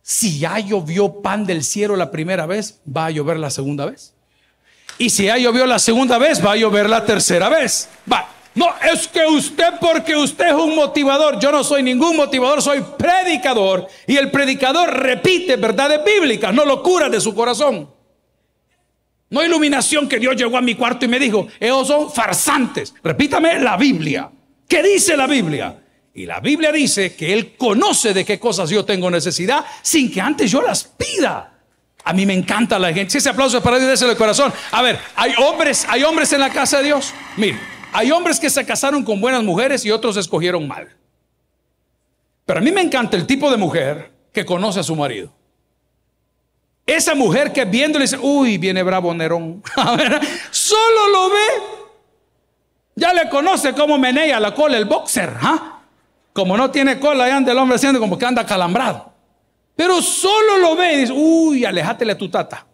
Si 0.00 0.38
ya 0.38 0.58
llovió 0.60 1.20
pan 1.20 1.44
del 1.44 1.62
cielo 1.62 1.96
la 1.96 2.10
primera 2.10 2.46
vez, 2.46 2.80
va 2.86 3.06
a 3.06 3.10
llover 3.10 3.38
la 3.38 3.50
segunda 3.50 3.84
vez. 3.84 4.14
Y 4.96 5.10
si 5.10 5.24
ya 5.24 5.36
llovió 5.36 5.66
la 5.66 5.78
segunda 5.78 6.16
vez, 6.16 6.42
va 6.42 6.52
a 6.52 6.56
llover 6.56 6.88
la 6.88 7.04
tercera 7.04 7.50
vez. 7.50 7.88
Va. 8.10 8.35
No, 8.56 8.74
es 8.90 9.06
que 9.06 9.24
usted, 9.26 9.74
porque 9.78 10.16
usted 10.16 10.48
es 10.48 10.54
un 10.54 10.74
motivador, 10.74 11.38
yo 11.38 11.52
no 11.52 11.62
soy 11.62 11.82
ningún 11.82 12.16
motivador, 12.16 12.62
soy 12.62 12.82
predicador. 12.98 13.86
Y 14.06 14.16
el 14.16 14.30
predicador 14.30 14.90
repite 14.98 15.56
verdades 15.56 16.00
bíblicas, 16.02 16.54
no 16.54 16.64
locuras 16.64 17.10
de 17.10 17.20
su 17.20 17.34
corazón. 17.34 17.90
No 19.28 19.44
iluminación 19.44 20.08
que 20.08 20.18
Dios 20.18 20.36
llegó 20.36 20.56
a 20.56 20.62
mi 20.62 20.74
cuarto 20.74 21.04
y 21.04 21.08
me 21.08 21.18
dijo, 21.18 21.46
ellos 21.60 21.86
son 21.86 22.10
farsantes. 22.10 22.94
Repítame 23.04 23.60
la 23.60 23.76
Biblia. 23.76 24.30
¿Qué 24.66 24.82
dice 24.82 25.18
la 25.18 25.26
Biblia? 25.26 25.78
Y 26.14 26.24
la 26.24 26.40
Biblia 26.40 26.72
dice 26.72 27.14
que 27.14 27.34
Él 27.34 27.56
conoce 27.58 28.14
de 28.14 28.24
qué 28.24 28.40
cosas 28.40 28.70
yo 28.70 28.86
tengo 28.86 29.10
necesidad 29.10 29.66
sin 29.82 30.10
que 30.10 30.22
antes 30.22 30.50
yo 30.50 30.62
las 30.62 30.82
pida. 30.82 31.52
A 32.04 32.12
mí 32.14 32.24
me 32.24 32.32
encanta 32.32 32.78
la 32.78 32.90
gente. 32.90 33.10
Si 33.10 33.18
ese 33.18 33.28
aplauso 33.28 33.58
es 33.58 33.62
para 33.62 33.78
Dios, 33.78 34.00
de 34.00 34.16
corazón. 34.16 34.50
A 34.70 34.80
ver, 34.80 34.98
hay 35.14 35.34
hombres, 35.36 35.84
hay 35.90 36.04
hombres 36.04 36.32
en 36.32 36.40
la 36.40 36.48
casa 36.48 36.78
de 36.78 36.84
Dios. 36.84 37.12
Mire, 37.36 37.75
hay 37.96 38.10
hombres 38.10 38.38
que 38.38 38.50
se 38.50 38.66
casaron 38.66 39.02
con 39.02 39.22
buenas 39.22 39.42
mujeres 39.42 39.82
y 39.86 39.90
otros 39.90 40.18
escogieron 40.18 40.68
mal. 40.68 40.94
Pero 42.44 42.60
a 42.60 42.62
mí 42.62 42.70
me 42.70 42.82
encanta 42.82 43.16
el 43.16 43.26
tipo 43.26 43.50
de 43.50 43.56
mujer 43.56 44.12
que 44.34 44.44
conoce 44.44 44.80
a 44.80 44.82
su 44.82 44.94
marido. 44.94 45.32
Esa 46.84 47.14
mujer 47.14 47.54
que 47.54 47.64
viendo 47.64 47.98
le 47.98 48.04
dice, 48.04 48.18
uy, 48.20 48.58
viene 48.58 48.82
bravo 48.82 49.14
Nerón. 49.14 49.62
A 49.76 49.96
ver, 49.96 50.20
solo 50.50 51.08
lo 51.10 51.30
ve. 51.30 51.46
Ya 52.96 53.14
le 53.14 53.30
conoce 53.30 53.72
cómo 53.72 53.96
menea 53.96 54.40
la 54.40 54.54
cola 54.54 54.76
el 54.76 54.84
boxer. 54.84 55.32
¿ah? 55.40 55.80
Como 56.34 56.54
no 56.54 56.70
tiene 56.70 57.00
cola, 57.00 57.24
ahí 57.24 57.30
anda 57.30 57.52
el 57.52 57.58
hombre 57.58 57.76
haciendo 57.76 57.98
como 57.98 58.18
que 58.18 58.26
anda 58.26 58.44
calambrado. 58.44 59.10
Pero 59.74 60.02
solo 60.02 60.58
lo 60.58 60.76
ve 60.76 60.92
y 60.92 60.96
dice, 60.98 61.12
uy, 61.14 61.64
alejátele 61.64 62.12
a 62.12 62.18
tu 62.18 62.28
tata. 62.28 62.66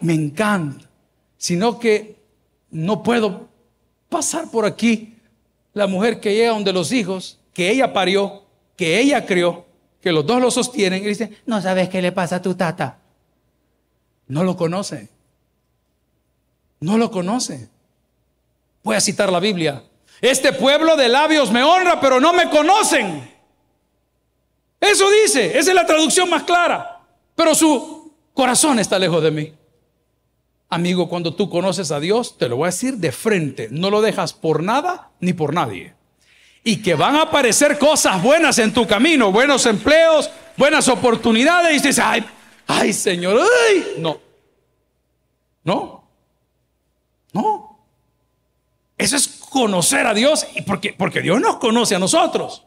Me 0.00 0.14
encanta. 0.14 0.88
Sino 1.36 1.78
que 1.78 2.16
no 2.70 3.02
puedo 3.02 3.48
pasar 4.08 4.50
por 4.50 4.64
aquí 4.64 5.16
la 5.72 5.86
mujer 5.86 6.20
que 6.20 6.34
llega 6.34 6.50
donde 6.50 6.72
los 6.72 6.92
hijos, 6.92 7.38
que 7.52 7.70
ella 7.70 7.92
parió, 7.92 8.44
que 8.76 9.00
ella 9.00 9.26
crió, 9.26 9.66
que 10.00 10.12
los 10.12 10.26
dos 10.26 10.40
lo 10.40 10.50
sostienen 10.50 11.02
y 11.02 11.08
dice, 11.08 11.38
no 11.46 11.60
sabes 11.60 11.88
qué 11.88 12.02
le 12.02 12.12
pasa 12.12 12.36
a 12.36 12.42
tu 12.42 12.54
tata. 12.54 12.98
No 14.28 14.44
lo 14.44 14.56
conoce. 14.56 15.08
No 16.80 16.98
lo 16.98 17.10
conoce. 17.10 17.68
Voy 18.82 18.96
a 18.96 19.00
citar 19.00 19.30
la 19.30 19.40
Biblia. 19.40 19.84
Este 20.20 20.52
pueblo 20.52 20.96
de 20.96 21.08
labios 21.08 21.50
me 21.50 21.62
honra, 21.62 22.00
pero 22.00 22.20
no 22.20 22.32
me 22.32 22.48
conocen. 22.48 23.30
Eso 24.80 25.08
dice, 25.22 25.58
esa 25.58 25.70
es 25.70 25.74
la 25.74 25.86
traducción 25.86 26.28
más 26.28 26.42
clara. 26.42 27.00
Pero 27.34 27.54
su 27.54 28.01
corazón 28.34 28.78
está 28.78 28.98
lejos 28.98 29.22
de 29.22 29.30
mí. 29.30 29.52
Amigo, 30.68 31.08
cuando 31.08 31.34
tú 31.34 31.50
conoces 31.50 31.90
a 31.90 32.00
Dios, 32.00 32.38
te 32.38 32.48
lo 32.48 32.56
voy 32.56 32.64
a 32.64 32.70
decir 32.70 32.96
de 32.96 33.12
frente, 33.12 33.68
no 33.70 33.90
lo 33.90 34.00
dejas 34.00 34.32
por 34.32 34.62
nada 34.62 35.10
ni 35.20 35.34
por 35.34 35.52
nadie. 35.52 35.94
Y 36.64 36.80
que 36.80 36.94
van 36.94 37.16
a 37.16 37.22
aparecer 37.22 37.78
cosas 37.78 38.22
buenas 38.22 38.58
en 38.58 38.72
tu 38.72 38.86
camino, 38.86 39.30
buenos 39.32 39.66
empleos, 39.66 40.30
buenas 40.56 40.88
oportunidades. 40.88 41.72
Y 41.72 41.74
dices, 41.74 41.98
ay, 41.98 42.24
ay, 42.66 42.92
Señor, 42.92 43.38
ay. 43.68 43.96
No, 43.98 44.18
no, 45.64 46.04
no. 47.32 47.78
Eso 48.96 49.16
es 49.16 49.28
conocer 49.28 50.06
a 50.06 50.14
Dios 50.14 50.46
y 50.54 50.62
porque, 50.62 50.94
porque 50.96 51.20
Dios 51.20 51.40
nos 51.40 51.56
conoce 51.56 51.96
a 51.96 51.98
nosotros. 51.98 52.64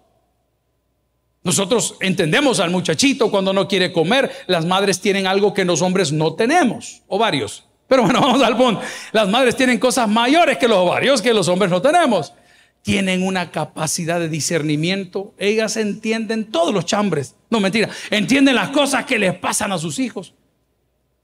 Nosotros 1.45 1.95
entendemos 2.01 2.59
al 2.59 2.71
muchachito 2.71 3.29
cuando 3.29 3.53
no 3.53 3.67
quiere 3.67 3.93
comer. 3.93 4.31
Las 4.47 4.65
madres 4.65 4.99
tienen 4.99 5.27
algo 5.27 5.53
que 5.53 5.63
los 5.63 5.83
hombres 5.83 6.11
no 6.11 6.33
tenemos, 6.33 7.03
ovarios. 7.07 7.65
Pero 7.87 8.01
bueno, 8.01 8.19
vamos 8.21 8.41
al 8.41 8.57
punto. 8.57 8.81
Las 9.11 9.29
madres 9.29 9.55
tienen 9.55 9.77
cosas 9.77 10.09
mayores 10.09 10.57
que 10.57 10.67
los 10.67 10.79
ovarios 10.79 11.21
que 11.21 11.35
los 11.35 11.47
hombres 11.47 11.69
no 11.69 11.83
tenemos. 11.83 12.33
Tienen 12.81 13.21
una 13.21 13.51
capacidad 13.51 14.19
de 14.19 14.27
discernimiento. 14.27 15.35
Ellas 15.37 15.77
entienden 15.77 16.45
todos 16.45 16.73
los 16.73 16.85
chambres. 16.85 17.35
No, 17.51 17.59
mentira. 17.59 17.89
Entienden 18.09 18.55
las 18.55 18.69
cosas 18.69 19.05
que 19.05 19.19
les 19.19 19.35
pasan 19.35 19.71
a 19.71 19.77
sus 19.77 19.99
hijos. 19.99 20.33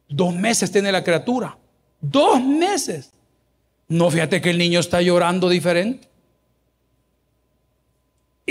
Dos 0.08 0.36
meses 0.36 0.72
tiene 0.72 0.92
la 0.92 1.04
criatura. 1.04 1.58
Dos 2.00 2.40
meses. 2.44 3.12
No, 3.88 4.12
fíjate 4.12 4.40
que 4.40 4.52
el 4.52 4.60
niño 4.60 4.80
está 4.82 5.02
llorando 5.02 5.50
diferente. 5.50 6.11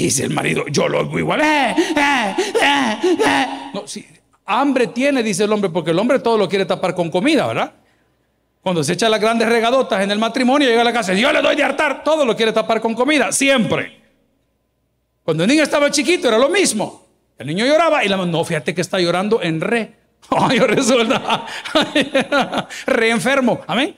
Y 0.00 0.04
dice 0.04 0.25
el 0.25 0.30
marido, 0.30 0.64
yo 0.69 0.88
lo 0.88 1.00
hago 1.00 1.19
igual. 1.19 1.42
Eh, 1.42 1.75
eh, 1.95 2.35
eh, 2.62 2.97
no, 3.75 3.85
hambre 4.47 4.87
tiene, 4.87 5.23
dice 5.23 5.45
el 5.45 5.52
hombre, 5.52 5.69
porque 5.69 5.90
el 5.90 5.99
hombre 5.99 6.21
todo 6.21 6.38
lo 6.38 6.49
quiere 6.49 6.64
tapar 6.64 6.95
con 6.95 7.11
comida, 7.11 7.47
¿verdad? 7.47 7.75
Cuando 8.62 8.83
se 8.83 8.95
echa 8.95 9.11
las 9.11 9.21
grandes 9.21 9.47
regadotas 9.47 10.02
en 10.02 10.11
el 10.11 10.19
matrimonio, 10.19 10.66
llega 10.66 10.80
a 10.80 10.85
la 10.85 10.92
casa, 10.95 11.12
yo 11.12 11.30
le 11.30 11.42
doy 11.42 11.54
de 11.54 11.64
hartar, 11.64 12.02
todo 12.02 12.25
lo 12.25 12.35
quiere 12.35 12.50
tapar 12.50 12.80
con 12.80 12.95
comida, 12.95 13.30
siempre. 13.30 14.00
Cuando 15.23 15.45
el 15.45 15.50
niño 15.50 15.64
estaba 15.64 15.90
chiquito 15.90 16.28
era 16.28 16.38
lo 16.38 16.49
mismo. 16.49 17.07
El 17.37 17.49
niño 17.49 17.66
lloraba 17.66 18.02
y 18.02 18.09
la 18.09 18.16
no, 18.16 18.42
fíjate 18.42 18.75
que 18.75 18.80
está 18.80 18.99
llorando 19.00 19.42
en 19.42 19.61
re. 19.61 19.97
Resulta 20.61 21.47
re 22.87 23.11
enfermo. 23.11 23.61
Amén. 23.66 23.95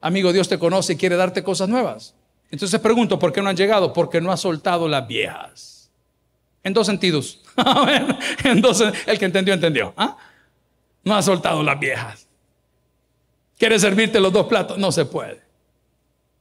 Amigo, 0.00 0.32
Dios 0.32 0.48
te 0.48 0.58
conoce 0.58 0.94
y 0.94 0.96
quiere 0.96 1.16
darte 1.16 1.42
cosas 1.42 1.68
nuevas. 1.68 2.14
Entonces 2.50 2.80
pregunto, 2.80 3.18
¿por 3.18 3.32
qué 3.32 3.42
no 3.42 3.50
han 3.50 3.56
llegado? 3.56 3.92
Porque 3.92 4.20
no 4.20 4.32
ha 4.32 4.36
soltado 4.36 4.88
las 4.88 5.06
viejas. 5.06 5.90
En 6.62 6.72
dos 6.72 6.86
sentidos. 6.86 7.40
El 9.06 9.18
que 9.18 9.24
entendió, 9.24 9.54
entendió. 9.54 9.92
¿ah? 9.96 10.16
No 11.04 11.14
ha 11.14 11.22
soltado 11.22 11.62
las 11.62 11.78
viejas. 11.78 12.26
¿Quieres 13.58 13.82
servirte 13.82 14.20
los 14.20 14.32
dos 14.32 14.46
platos? 14.46 14.78
No 14.78 14.92
se 14.92 15.04
puede. 15.04 15.42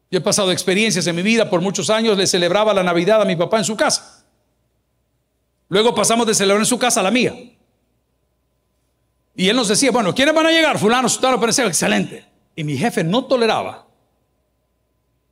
Yo 0.10 0.20
he 0.20 0.22
pasado 0.22 0.52
experiencias 0.52 1.06
en 1.08 1.16
mi 1.16 1.22
vida, 1.22 1.50
por 1.50 1.60
muchos 1.60 1.90
años 1.90 2.18
le 2.18 2.28
celebraba 2.28 2.74
la 2.74 2.84
Navidad 2.84 3.22
a 3.22 3.26
mi 3.26 3.36
papá 3.36 3.58
en 3.58 3.66
su 3.66 3.76
casa. 3.76 4.26
Luego 5.68 5.94
pasamos 5.94 6.26
de 6.26 6.34
celebrar 6.34 6.62
en 6.62 6.66
su 6.66 6.80
casa 6.80 7.02
a 7.02 7.04
la 7.04 7.12
mía. 7.12 7.36
Y 9.36 9.50
él 9.50 9.56
nos 9.56 9.68
decía, 9.68 9.92
bueno, 9.92 10.16
¿quiénes 10.16 10.34
van 10.34 10.46
a 10.46 10.52
llegar? 10.52 10.80
Fulano, 10.80 11.10
sultano, 11.10 11.40
parecía 11.40 11.66
excelente. 11.66 12.26
Y 12.56 12.64
mi 12.64 12.78
jefe 12.78 13.04
no 13.04 13.26
toleraba 13.26 13.87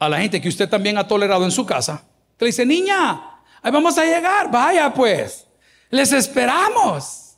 a 0.05 0.09
la 0.09 0.19
gente 0.19 0.41
que 0.41 0.49
usted 0.49 0.69
también 0.69 0.97
ha 0.97 1.07
tolerado 1.07 1.43
en 1.43 1.51
su 1.51 1.65
casa. 1.65 2.03
Le 2.39 2.47
dice, 2.47 2.65
niña, 2.65 3.41
ahí 3.61 3.71
vamos 3.71 3.97
a 3.97 4.05
llegar, 4.05 4.51
vaya 4.51 4.93
pues, 4.93 5.47
les 5.89 6.11
esperamos. 6.11 7.37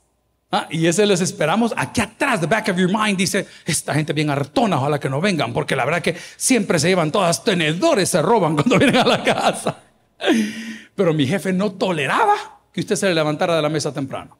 Ah, 0.49 0.65
y 0.69 0.87
ese 0.87 1.05
les 1.05 1.19
esperamos 1.19 1.73
aquí 1.75 1.99
atrás, 1.99 2.39
the 2.39 2.47
back 2.47 2.69
of 2.69 2.77
your 2.77 2.89
mind, 2.89 3.17
dice, 3.17 3.45
esta 3.65 3.93
gente 3.93 4.13
bien 4.13 4.29
hartona, 4.29 4.77
ojalá 4.77 4.97
que 4.97 5.09
no 5.09 5.19
vengan, 5.19 5.51
porque 5.51 5.75
la 5.75 5.83
verdad 5.83 6.01
que 6.01 6.15
siempre 6.37 6.79
se 6.79 6.87
llevan 6.87 7.11
todas 7.11 7.43
tenedores, 7.43 8.09
se 8.09 8.21
roban 8.21 8.53
cuando 8.55 8.77
vienen 8.77 8.97
a 8.97 9.05
la 9.05 9.23
casa. 9.23 9.77
Pero 10.95 11.13
mi 11.13 11.27
jefe 11.27 11.51
no 11.51 11.73
toleraba 11.73 12.35
que 12.71 12.79
usted 12.79 12.95
se 12.95 13.07
le 13.07 13.15
levantara 13.15 13.55
de 13.55 13.61
la 13.61 13.69
mesa 13.69 13.93
temprano. 13.93 14.36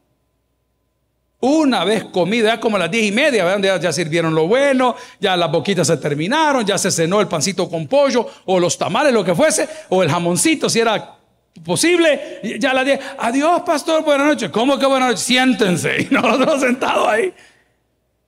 Una 1.40 1.84
vez 1.84 2.06
comida, 2.06 2.56
ya 2.56 2.60
como 2.60 2.78
a 2.78 2.80
las 2.80 2.92
diez 2.92 3.06
y 3.06 3.12
media, 3.12 3.60
ya, 3.60 3.80
ya, 3.80 3.94
sirvieron 3.94 4.34
lo 4.34 4.48
bueno, 4.48 4.96
ya 5.20 5.38
las 5.38 5.52
boquitas 5.52 5.86
se 5.86 5.98
terminaron, 5.98 6.66
ya 6.66 6.80
se 6.80 6.90
cenó 6.90 7.22
el 7.22 7.28
pancito 7.28 7.70
con 7.70 7.88
pollo, 7.88 8.28
o 8.46 8.60
los 8.60 8.78
tamales, 8.78 9.14
lo 9.14 9.24
que 9.24 9.36
fuese, 9.36 9.70
o 9.90 10.02
el 10.02 10.10
jamoncito, 10.10 10.68
si 10.68 10.80
era 10.80 11.16
posible. 11.64 12.40
Ya 12.60 12.74
las 12.74 12.86
diez, 12.86 13.00
adiós, 13.20 13.62
pastor, 13.64 14.04
buenas 14.04 14.26
noches. 14.26 14.50
¿Cómo 14.50 14.80
que 14.80 14.88
buenas 14.88 15.10
noches? 15.10 15.24
Siéntense. 15.24 16.02
Y 16.10 16.14
nosotros 16.14 16.60
sentados 16.60 17.08
ahí. 17.08 17.34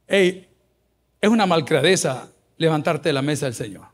Es 0.08 1.30
una 1.30 1.46
malcradeza 1.46 2.28
levantarte 2.58 3.10
de 3.10 3.14
la 3.14 3.22
mesa 3.24 3.46
del 3.46 3.56
Señor. 3.56 3.86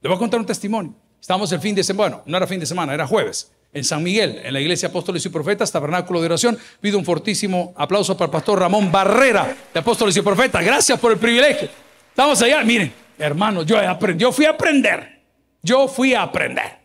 Le 0.00 0.08
voy 0.08 0.16
a 0.16 0.18
contar 0.18 0.40
un 0.40 0.46
testimonio. 0.46 0.94
Estábamos 1.20 1.52
el 1.52 1.60
fin 1.60 1.74
de 1.74 1.84
semana, 1.84 2.16
bueno, 2.16 2.22
no 2.24 2.36
era 2.38 2.46
fin 2.46 2.58
de 2.58 2.64
semana, 2.64 2.94
era 2.94 3.06
jueves, 3.06 3.52
en 3.72 3.84
San 3.84 4.02
Miguel, 4.02 4.40
en 4.42 4.52
la 4.52 4.60
iglesia 4.60 4.88
Apóstoles 4.88 5.24
y 5.24 5.28
Profetas, 5.28 5.70
Tabernáculo 5.70 6.20
de 6.20 6.26
Oración. 6.26 6.58
Pido 6.80 6.98
un 6.98 7.04
fortísimo 7.04 7.72
aplauso 7.76 8.16
para 8.16 8.26
el 8.26 8.32
pastor 8.32 8.58
Ramón 8.58 8.90
Barrera, 8.90 9.56
de 9.72 9.80
Apóstoles 9.80 10.16
y 10.16 10.22
Profetas. 10.22 10.64
Gracias 10.64 10.98
por 10.98 11.12
el 11.12 11.18
privilegio. 11.18 11.68
Estamos 12.08 12.40
allá, 12.42 12.62
miren, 12.64 12.92
hermano, 13.18 13.62
yo, 13.62 13.78
aprendí, 13.78 14.22
yo 14.22 14.32
fui 14.32 14.44
a 14.44 14.50
aprender. 14.50 15.20
Yo 15.62 15.88
fui 15.88 16.14
a 16.14 16.22
aprender. 16.22 16.78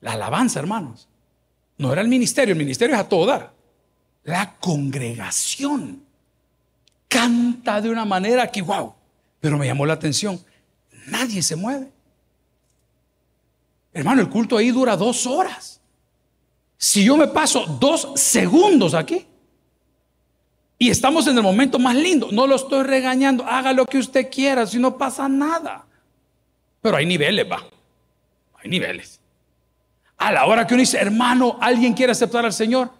La 0.00 0.12
alabanza, 0.12 0.60
hermanos. 0.60 1.08
No 1.78 1.92
era 1.92 2.02
el 2.02 2.08
ministerio, 2.08 2.52
el 2.52 2.58
ministerio 2.58 2.94
es 2.94 3.00
a 3.00 3.08
todo 3.08 3.26
dar. 3.26 3.52
La 4.24 4.56
congregación 4.60 6.04
canta 7.08 7.80
de 7.80 7.90
una 7.90 8.04
manera 8.04 8.50
que, 8.50 8.62
wow, 8.62 8.94
pero 9.40 9.56
me 9.56 9.66
llamó 9.66 9.86
la 9.86 9.94
atención. 9.94 10.40
Nadie 11.06 11.42
se 11.42 11.56
mueve. 11.56 11.88
Hermano, 13.92 14.20
el 14.20 14.28
culto 14.28 14.56
ahí 14.56 14.70
dura 14.70 14.96
dos 14.96 15.26
horas. 15.26 15.80
Si 16.76 17.04
yo 17.04 17.16
me 17.16 17.28
paso 17.28 17.66
dos 17.78 18.08
segundos 18.14 18.94
aquí 18.94 19.26
y 20.78 20.88
estamos 20.88 21.26
en 21.26 21.36
el 21.36 21.42
momento 21.42 21.78
más 21.78 21.94
lindo, 21.94 22.28
no 22.32 22.46
lo 22.46 22.56
estoy 22.56 22.84
regañando, 22.84 23.44
haga 23.44 23.72
lo 23.72 23.84
que 23.84 23.98
usted 23.98 24.30
quiera, 24.30 24.66
si 24.66 24.78
no 24.78 24.96
pasa 24.96 25.28
nada. 25.28 25.84
Pero 26.80 26.96
hay 26.96 27.04
niveles, 27.04 27.46
va. 27.50 27.62
Hay 28.62 28.70
niveles. 28.70 29.20
A 30.16 30.32
la 30.32 30.46
hora 30.46 30.66
que 30.66 30.74
uno 30.74 30.80
dice, 30.80 30.98
hermano, 30.98 31.58
alguien 31.60 31.92
quiere 31.92 32.12
aceptar 32.12 32.44
al 32.44 32.52
Señor, 32.52 32.90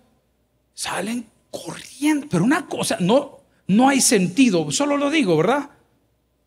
salen 0.74 1.26
corriendo. 1.50 2.26
Pero 2.30 2.44
una 2.44 2.66
cosa, 2.66 2.96
no, 3.00 3.40
no 3.66 3.88
hay 3.88 4.00
sentido, 4.00 4.70
solo 4.70 4.96
lo 4.96 5.10
digo, 5.10 5.36
¿verdad? 5.36 5.70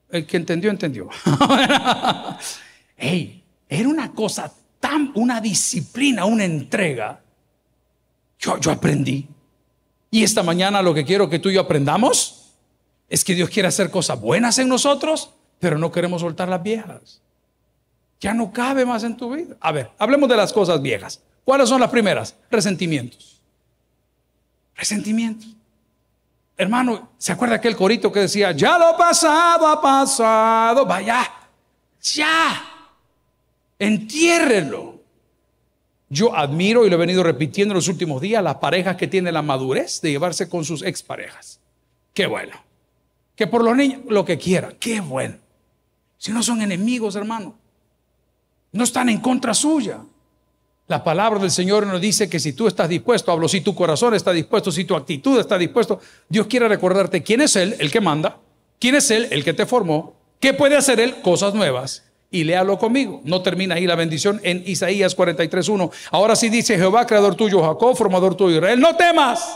El 0.10 0.26
que 0.28 0.38
entendió, 0.38 0.70
entendió. 0.70 1.10
Hey, 2.96 3.43
era 3.70 3.88
una 3.88 4.12
cosa 4.12 4.51
tan, 4.79 5.12
una 5.15 5.39
disciplina, 5.41 6.25
una 6.25 6.46
entrega. 6.46 7.22
Yo, 8.39 8.60
yo 8.60 8.72
aprendí. 8.72 9.27
Y 10.12 10.24
esta 10.24 10.43
mañana 10.43 10.82
lo 10.82 10.93
que 10.93 11.05
quiero 11.05 11.29
que 11.29 11.39
tú 11.39 11.50
y 11.50 11.55
yo 11.55 11.62
aprendamos 11.62 12.51
es 13.10 13.24
que 13.24 13.36
Dios 13.36 13.50
quiere 13.50 13.67
hacer 13.67 13.89
cosas 13.89 14.20
buenas 14.20 14.58
en 14.60 14.67
nosotros, 14.67 15.32
pero 15.60 15.77
no 15.77 15.91
queremos 15.91 16.22
soltar 16.22 16.50
las 16.50 16.62
viejas. 16.62 17.22
Ya 18.20 18.34
no 18.34 18.51
cabe 18.51 18.86
más 18.86 19.03
en 19.03 19.17
tu 19.17 19.34
vida. 19.34 19.55
A 19.60 19.72
ver, 19.72 19.89
hablemos 19.98 20.29
de 20.29 20.38
las 20.38 20.53
cosas 20.53 20.82
viejas. 20.82 21.22
¿Cuáles 21.43 21.70
son 21.70 21.82
las 21.82 21.89
primeras? 21.89 22.36
Resentimientos. 22.50 23.41
Resentimientos. 24.75 25.48
Hermano, 26.55 27.10
¿se 27.17 27.32
acuerda 27.32 27.55
aquel 27.55 27.75
corito 27.75 28.12
que 28.12 28.22
decía, 28.22 28.51
ya 28.51 28.77
lo 28.77 28.96
pasado 28.98 29.67
ha 29.67 29.82
pasado? 29.82 30.86
Vaya, 30.86 31.32
ya. 32.01 32.73
Entiérrelo. 33.84 35.02
Yo 36.08 36.36
admiro 36.36 36.86
y 36.86 36.90
lo 36.90 36.96
he 36.96 37.00
venido 37.00 37.22
repitiendo 37.22 37.74
en 37.74 37.78
los 37.78 37.90
últimos 37.90 38.22
días 38.22 38.42
las 38.42 38.56
parejas 38.56 38.96
que 38.96 39.08
tienen 39.08 39.34
la 39.34 39.42
madurez 39.42 40.00
de 40.00 40.12
llevarse 40.12 40.48
con 40.48 40.63
sus 40.63 40.84
exparejas. 40.84 41.60
Qué 42.13 42.25
bueno. 42.28 42.56
Que 43.36 43.48
por 43.48 43.63
los 43.63 43.75
niños, 43.75 44.02
lo 44.08 44.24
que 44.24 44.38
quieran. 44.38 44.75
Qué 44.80 45.02
bueno. 45.02 45.36
Si 46.18 46.32
no 46.32 46.42
son 46.44 46.62
enemigos, 46.62 47.16
hermano. 47.16 47.58
No 48.72 48.86
están 48.86 49.10
en 49.10 49.20
contra 49.20 49.54
suya. 49.54 50.00
La 50.88 51.04
palabra 51.04 51.40
del 51.40 51.52
Señor 51.52 51.86
nos 51.86 52.00
dice 52.00 52.30
que 52.30 52.40
si 52.40 52.54
tú 52.54 52.68
estás 52.68 52.88
dispuesto, 52.88 53.32
hablo, 53.32 53.50
si 53.50 53.62
tu 53.62 53.75
corazón 53.75 54.13
está 54.13 54.32
dispuesto, 54.32 54.72
si 54.72 54.86
tu 54.86 54.96
actitud 54.96 55.40
está 55.40 55.58
dispuesto, 55.58 56.00
Dios 56.30 56.48
quiere 56.48 56.70
recordarte 56.70 57.24
quién 57.24 57.42
es 57.42 57.56
Él, 57.56 57.75
el 57.80 57.92
que 57.92 58.00
manda, 58.00 58.38
quién 58.80 58.96
es 58.96 59.12
Él, 59.12 59.28
el 59.32 59.44
que 59.44 59.54
te 59.54 59.66
formó, 59.66 60.16
qué 60.40 60.54
puede 60.54 60.78
hacer 60.78 61.00
Él, 61.00 61.22
cosas 61.22 61.54
nuevas 61.54 62.04
y 62.34 62.43
léalo 62.43 62.80
conmigo. 62.80 63.22
No 63.24 63.43
termina 63.43 63.76
ahí 63.76 63.86
la 63.86 63.96
bendición 63.96 64.41
en 64.43 64.63
Isaías 64.65 65.15
43.1. 65.15 65.91
Ahora 66.10 66.36
sí 66.36 66.50
dice 66.50 66.76
Jehová, 66.76 67.06
creador 67.06 67.36
tuyo, 67.36 67.62
Jacob, 67.62 67.96
formador 67.96 68.36
tuyo, 68.36 68.58
Israel, 68.58 68.80
no 68.80 68.96
temas. 68.96 69.56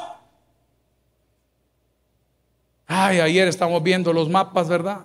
Ay, 2.85 3.19
ayer 3.19 3.47
estamos 3.47 3.81
viendo 3.81 4.13
los 4.13 4.29
mapas, 4.29 4.69
¿verdad? 4.69 4.99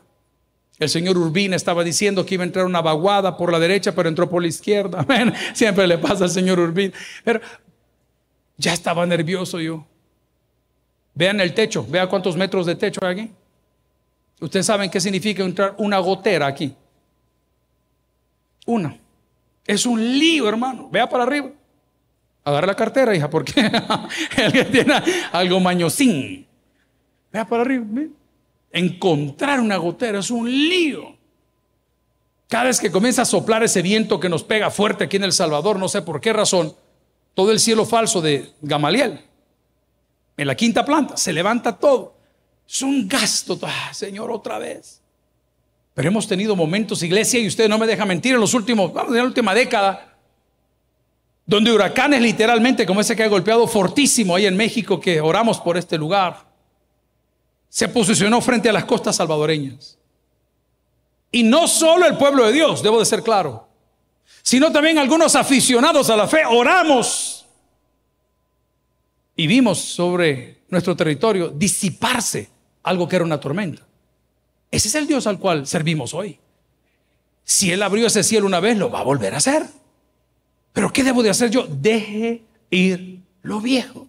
El 0.79 0.91
señor 0.91 1.17
Urbina 1.17 1.57
estaba 1.57 1.83
diciendo 1.83 2.27
que 2.27 2.35
iba 2.35 2.45
a 2.45 2.47
entrar 2.47 2.67
una 2.67 2.83
vaguada 2.83 3.39
por 3.39 3.51
la 3.51 3.59
derecha, 3.59 3.95
pero 3.95 4.11
entró 4.11 4.29
por 4.29 4.43
la 4.43 4.49
izquierda. 4.49 5.07
Siempre 5.55 5.87
le 5.87 5.97
pasa 5.97 6.25
al 6.25 6.31
señor 6.31 6.61
Urbina. 6.61 6.93
Pero 7.25 7.41
ya 8.59 8.75
estaba 8.75 9.07
nervioso 9.07 9.61
yo. 9.61 9.87
Vean 11.15 11.41
el 11.41 11.55
techo, 11.55 11.87
vean 11.89 12.09
cuántos 12.09 12.37
metros 12.37 12.67
de 12.67 12.75
techo 12.75 13.01
hay 13.03 13.13
aquí. 13.13 13.31
Ustedes 14.41 14.67
saben 14.67 14.91
qué 14.91 15.01
significa 15.01 15.43
entrar 15.43 15.75
una 15.79 15.99
gotera 15.99 16.47
aquí. 16.47 16.77
Una. 18.67 18.99
Es 19.67 19.87
un 19.87 20.01
lío, 20.19 20.49
hermano. 20.49 20.89
Vea 20.91 21.09
para 21.09 21.25
arriba. 21.25 21.51
Agarra 22.45 22.67
la 22.67 22.75
cartera, 22.75 23.15
hija, 23.15 23.31
porque 23.31 23.71
el 24.37 24.71
tiene 24.71 24.95
algo 25.33 25.61
mañosín. 25.61 26.47
Vea 27.33 27.47
para 27.47 27.63
arriba. 27.63 27.87
Encontrar 28.71 29.61
una 29.61 29.77
gotera 29.77 30.19
es 30.19 30.31
un 30.31 30.51
lío. 30.51 31.17
Cada 32.49 32.65
vez 32.65 32.81
que 32.81 32.91
comienza 32.91 33.23
a 33.23 33.27
soplar 33.27 33.63
ese 33.63 33.81
viento 33.81 34.21
que 34.21 34.29
nos 34.29 34.45
pega 34.45 34.71
fuerte 34.71 35.05
aquí 35.05 35.17
en 35.17 35.25
El 35.25 35.33
Salvador, 35.33 35.79
no 35.79 35.89
sé 35.89 36.03
por 36.03 36.21
qué 36.21 36.33
razón, 36.33 36.75
todo 37.35 37.51
el 37.51 37.61
cielo 37.61 37.87
falso 37.87 38.21
de 38.21 38.53
Gamaliel, 38.61 39.21
en 40.37 40.47
la 40.47 40.55
quinta 40.55 40.85
planta, 40.85 41.17
se 41.17 41.33
levanta 41.33 41.79
todo. 41.79 42.15
Es 42.69 42.83
un 42.83 43.09
gasto, 43.09 43.59
ah, 43.63 43.93
Señor, 43.93 44.31
otra 44.31 44.59
vez. 44.59 45.02
Pero 45.95 46.09
hemos 46.09 46.27
tenido 46.27 46.57
momentos, 46.57 47.03
iglesia, 47.03 47.41
y 47.41 47.47
usted 47.47 47.69
no 47.69 47.79
me 47.79 47.87
deja 47.87 48.05
mentir, 48.07 48.35
en 48.35 48.41
los 48.41 48.55
últimos, 48.55 48.93
vamos, 48.93 49.13
en 49.13 49.19
la 49.19 49.25
última 49.25 49.55
década, 49.55 50.17
donde 51.45 51.73
huracanes 51.73 52.23
literalmente, 52.23 52.87
como 52.87 53.01
ese 53.01 53.15
que 53.15 53.25
ha 53.25 53.29
golpeado 53.29 53.67
fortísimo 53.67 54.35
ahí 54.35 54.47
en 54.47 54.57
México, 54.57 54.99
que 54.99 55.21
oramos 55.21 55.61
por 55.61 55.77
este 55.77 55.99
lugar, 55.99 56.47
se 57.69 57.89
posicionó 57.89 58.41
frente 58.41 58.69
a 58.69 58.73
las 58.73 58.85
costas 58.85 59.17
salvadoreñas. 59.17 59.99
Y 61.31 61.43
no 61.43 61.67
solo 61.67 62.07
el 62.07 62.17
pueblo 62.17 62.47
de 62.47 62.53
Dios, 62.53 62.83
debo 62.83 62.99
de 62.99 63.07
ser 63.07 63.23
claro, 63.23 63.69
sino 64.43 64.71
también 64.73 64.99
algunos 64.99 65.35
aficionados 65.35 66.09
a 66.11 66.17
la 66.17 66.29
fe, 66.29 66.43
oramos 66.47 67.47
y 69.37 69.47
vimos 69.47 69.79
sobre 69.79 70.63
nuestro 70.69 70.95
territorio 70.95 71.49
disiparse 71.49 72.51
algo 72.83 73.09
que 73.09 73.17
era 73.17 73.25
una 73.25 73.41
tormenta. 73.41 73.83
Ese 74.73 74.89
es 74.89 74.95
el 74.95 75.07
Dios 75.07 75.27
al 75.27 75.39
cual 75.39 75.67
servimos 75.67 76.15
hoy. 76.15 76.41
Si 77.45 77.71
Él 77.71 77.83
abrió 77.83 78.07
ese 78.07 78.23
cielo 78.23 78.47
una 78.47 78.59
vez, 78.59 78.79
lo 78.79 78.91
va 78.91 79.01
a 79.01 79.05
volver 79.05 79.35
a 79.35 79.37
hacer. 79.37 79.67
Pero 80.73 80.93
¿qué 80.93 81.05
debo 81.05 81.23
de 81.23 81.31
hacer 81.31 81.51
yo? 81.51 81.67
Deje 81.69 82.43
ir 82.71 83.23
lo 83.43 83.61
viejo. 83.61 84.09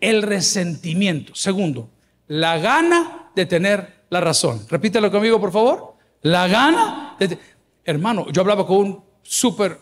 El 0.00 0.22
resentimiento. 0.22 1.34
Segundo, 1.34 1.90
la 2.26 2.58
gana 2.58 3.30
de 3.36 3.44
tener 3.44 4.04
la 4.08 4.20
razón. 4.20 4.64
Repítelo 4.70 5.10
conmigo, 5.10 5.38
por 5.38 5.52
favor. 5.52 5.94
La 6.22 6.48
gana 6.48 7.16
de... 7.18 7.38
Hermano, 7.84 8.30
yo 8.30 8.40
hablaba 8.40 8.66
con 8.66 8.76
un 8.78 9.04
súper 9.22 9.78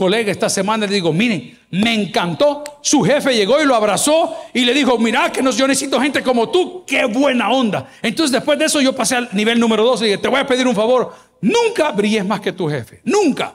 colega 0.00 0.32
esta 0.32 0.48
semana 0.48 0.86
le 0.86 0.94
digo, 0.94 1.12
miren, 1.12 1.58
me 1.72 1.92
encantó. 1.92 2.64
Su 2.80 3.02
jefe 3.02 3.34
llegó 3.34 3.60
y 3.60 3.66
lo 3.66 3.74
abrazó 3.74 4.34
y 4.54 4.64
le 4.64 4.72
dijo, 4.72 4.96
mira 4.96 5.30
que 5.30 5.42
yo 5.42 5.68
necesito 5.68 6.00
gente 6.00 6.22
como 6.22 6.48
tú, 6.48 6.84
qué 6.86 7.04
buena 7.04 7.50
onda. 7.50 7.86
Entonces 8.00 8.32
después 8.32 8.58
de 8.58 8.64
eso 8.64 8.80
yo 8.80 8.94
pasé 8.94 9.16
al 9.16 9.28
nivel 9.32 9.60
número 9.60 9.84
dos 9.84 10.00
y 10.00 10.06
dije, 10.06 10.16
te 10.16 10.28
voy 10.28 10.40
a 10.40 10.46
pedir 10.46 10.66
un 10.66 10.74
favor, 10.74 11.12
nunca 11.42 11.92
brilles 11.92 12.24
más 12.24 12.40
que 12.40 12.50
tu 12.50 12.66
jefe, 12.66 13.02
nunca, 13.04 13.54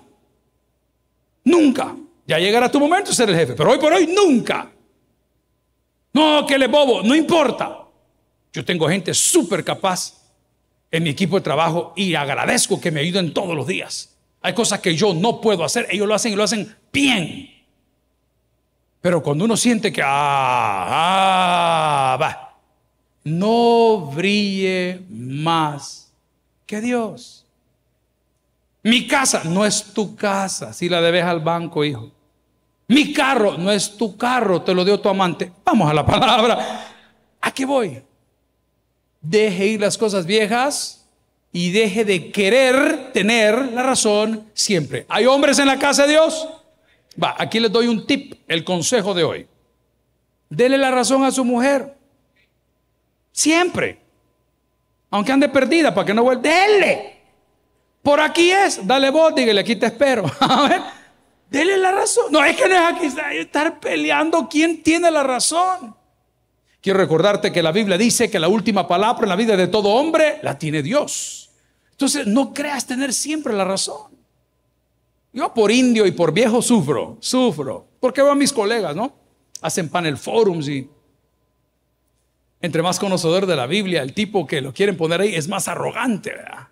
nunca. 1.43 1.95
Ya 2.27 2.38
llegará 2.38 2.69
tu 2.69 2.79
momento 2.79 3.10
de 3.10 3.15
ser 3.15 3.27
el 3.27 3.36
jefe, 3.36 3.53
pero 3.53 3.71
hoy 3.71 3.79
por 3.79 3.91
hoy 3.91 4.05
nunca. 4.05 4.69
No, 6.13 6.45
que 6.45 6.60
le 6.60 6.67
bobo, 6.67 7.01
no 7.01 7.15
importa. 7.15 7.79
Yo 8.53 8.63
tengo 8.63 8.88
gente 8.88 9.15
súper 9.15 9.63
capaz 9.63 10.13
en 10.91 11.01
mi 11.01 11.10
equipo 11.10 11.38
de 11.38 11.41
trabajo 11.41 11.91
y 11.95 12.13
agradezco 12.13 12.79
que 12.79 12.91
me 12.91 12.99
ayuden 12.99 13.34
todos 13.34 13.55
los 13.55 13.65
días. 13.65 14.14
Hay 14.45 14.53
cosas 14.53 14.79
que 14.79 14.95
yo 14.95 15.12
no 15.12 15.41
puedo 15.41 15.63
hacer, 15.63 15.88
ellos 15.89 16.08
lo 16.08 16.13
hacen 16.13 16.31
y 16.31 16.36
lo 16.36 16.43
hacen 16.43 16.75
bien. 16.93 17.49
Pero 19.01 19.23
cuando 19.23 19.43
uno 19.43 19.58
siente 19.58 19.91
que, 19.91 20.03
ah, 20.03 20.86
ah, 20.88 22.17
va, 22.21 22.55
no 23.23 24.12
brille 24.13 25.01
más 25.10 26.13
que 26.67 26.79
Dios. 26.79 27.43
Mi 28.84 29.08
casa 29.08 29.41
no 29.45 29.65
es 29.65 29.84
tu 29.84 30.15
casa 30.15 30.73
si 30.73 30.89
la 30.89 31.01
debes 31.01 31.23
al 31.23 31.39
banco, 31.39 31.84
hijo. 31.84 32.12
Mi 32.88 33.13
carro 33.13 33.58
no 33.58 33.71
es 33.71 33.97
tu 33.97 34.15
carro, 34.15 34.62
te 34.62 34.75
lo 34.75 34.86
dio 34.86 34.99
tu 34.99 35.10
amante. 35.10 35.51
Vamos 35.65 35.89
a 35.89 35.93
la 35.95 36.05
palabra. 36.05 36.93
¿A 37.41 37.51
qué 37.51 37.65
voy? 37.65 37.99
Deje 39.21 39.65
ir 39.65 39.81
las 39.81 39.97
cosas 39.97 40.23
viejas 40.23 41.05
y 41.56 41.72
deje 41.72 42.04
de 42.04 42.34
querer 42.34 43.13
tener 43.13 43.72
la 43.72 43.82
razón 43.82 44.46
siempre. 44.54 45.06
¿Hay 45.08 45.26
hombres 45.26 45.58
en 45.58 45.68
la 45.68 45.80
casa 45.80 46.04
de 46.04 46.10
Dios? 46.10 46.50
Va, 47.22 47.34
aquí 47.38 47.62
les 47.62 47.72
doy 47.72 47.88
un 47.88 48.06
tip, 48.06 48.34
el 48.50 48.65
consejo 48.65 49.13
de 49.13 49.24
hoy. 49.24 49.48
Dele 50.50 50.78
la 50.78 50.91
razón 50.91 51.24
a 51.24 51.32
su 51.32 51.46
mujer. 51.46 51.96
Siempre. 53.32 54.02
Aunque 55.10 55.32
ande 55.32 55.48
perdida, 55.48 55.96
para 55.96 56.06
que 56.06 56.13
no 56.13 56.24
vuelva. 56.24 56.41
Dele. 56.41 57.22
Por 58.04 58.20
aquí 58.20 58.52
es. 58.52 58.86
Dale 58.86 59.10
vos, 59.10 59.34
dígale, 59.34 59.62
aquí 59.62 59.78
te 59.78 59.86
espero. 59.86 60.26
A 60.41 60.68
ver, 60.68 60.82
dele 61.50 61.78
la 61.78 61.94
razón. 61.94 62.26
No, 62.32 62.44
es 62.44 62.58
que 62.58 62.68
no 62.68 62.76
es 62.76 62.82
aquí 62.82 63.38
estar 63.39 63.80
peleando 63.80 64.50
quién 64.50 64.84
tiene 64.84 65.10
la 65.10 65.24
razón. 65.24 65.96
Quiero 66.82 67.00
recordarte 67.00 67.54
que 67.54 67.63
la 67.63 67.72
Biblia 67.72 67.98
dice 67.98 68.30
que 68.30 68.39
la 68.39 68.50
última 68.50 68.89
palabra 68.89 69.24
en 69.24 69.30
la 69.30 69.38
vida 69.38 69.56
de 69.56 69.68
todo 69.68 69.91
hombre 69.91 70.39
la 70.44 70.60
tiene 70.60 70.84
Dios. 70.84 71.44
Entonces, 71.95 72.27
no 72.27 72.53
creas 72.53 72.86
tener 72.86 73.13
siempre 73.13 73.53
la 73.53 73.63
razón. 73.63 74.12
Yo 75.31 75.53
por 75.53 75.71
indio 75.71 76.05
y 76.05 76.12
por 76.12 76.34
viejo 76.34 76.62
sufro, 76.62 77.17
sufro. 77.21 77.88
Porque 77.99 78.21
veo 78.21 78.31
a 78.31 78.36
mis 78.36 78.51
colegas, 78.53 78.95
¿no? 78.95 79.13
Hacen 79.62 79.89
panel 79.89 80.17
forums 80.17 80.67
y 80.67 80.89
entre 82.62 82.81
más 82.81 82.99
conocedor 82.99 83.45
de 83.45 83.55
la 83.55 83.67
Biblia, 83.67 84.01
el 84.01 84.13
tipo 84.13 84.47
que 84.47 84.62
lo 84.62 84.73
quieren 84.73 84.97
poner 84.97 85.21
ahí 85.21 85.36
es 85.36 85.47
más 85.47 85.67
arrogante, 85.67 86.31
¿verdad? 86.31 86.67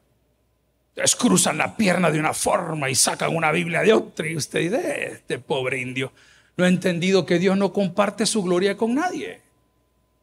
Entonces 0.89 1.15
cruzan 1.15 1.57
la 1.57 1.75
pierna 1.75 2.11
de 2.11 2.19
una 2.19 2.33
forma 2.33 2.89
y 2.89 2.95
sacan 2.95 3.35
una 3.35 3.51
Biblia 3.51 3.81
de 3.81 3.93
otra 3.93 4.27
y 4.27 4.35
usted 4.35 4.59
dice, 4.59 5.11
este 5.13 5.39
pobre 5.39 5.81
indio, 5.81 6.11
no 6.55 6.65
ha 6.65 6.67
entendido 6.67 7.25
que 7.25 7.39
Dios 7.39 7.57
no 7.57 7.73
comparte 7.73 8.25
su 8.25 8.43
gloria 8.43 8.77
con 8.77 8.95
nadie. 8.95 9.41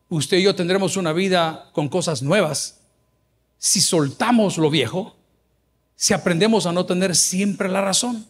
Usted 0.08 0.38
y 0.38 0.42
yo 0.42 0.54
tendremos 0.54 0.96
una 0.96 1.12
vida 1.12 1.70
con 1.72 1.88
cosas 1.88 2.22
nuevas 2.22 2.79
si 3.60 3.82
soltamos 3.82 4.56
lo 4.56 4.70
viejo, 4.70 5.16
si 5.94 6.14
aprendemos 6.14 6.64
a 6.64 6.72
no 6.72 6.86
tener 6.86 7.14
siempre 7.14 7.68
la 7.68 7.82
razón. 7.82 8.26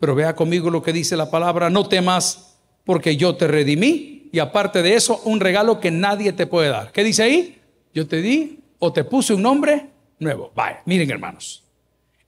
Pero 0.00 0.16
vea 0.16 0.34
conmigo 0.34 0.70
lo 0.70 0.82
que 0.82 0.92
dice 0.92 1.16
la 1.16 1.30
palabra, 1.30 1.70
no 1.70 1.88
temas 1.88 2.56
porque 2.84 3.16
yo 3.16 3.36
te 3.36 3.46
redimí 3.46 4.28
y 4.32 4.40
aparte 4.40 4.82
de 4.82 4.96
eso, 4.96 5.20
un 5.24 5.38
regalo 5.38 5.78
que 5.78 5.92
nadie 5.92 6.32
te 6.32 6.48
puede 6.48 6.68
dar. 6.68 6.90
¿Qué 6.90 7.04
dice 7.04 7.22
ahí? 7.22 7.60
Yo 7.94 8.08
te 8.08 8.20
di 8.20 8.58
o 8.80 8.92
te 8.92 9.04
puse 9.04 9.34
un 9.34 9.42
nombre 9.42 9.86
nuevo. 10.18 10.50
Vaya, 10.56 10.82
miren 10.84 11.10
hermanos. 11.12 11.62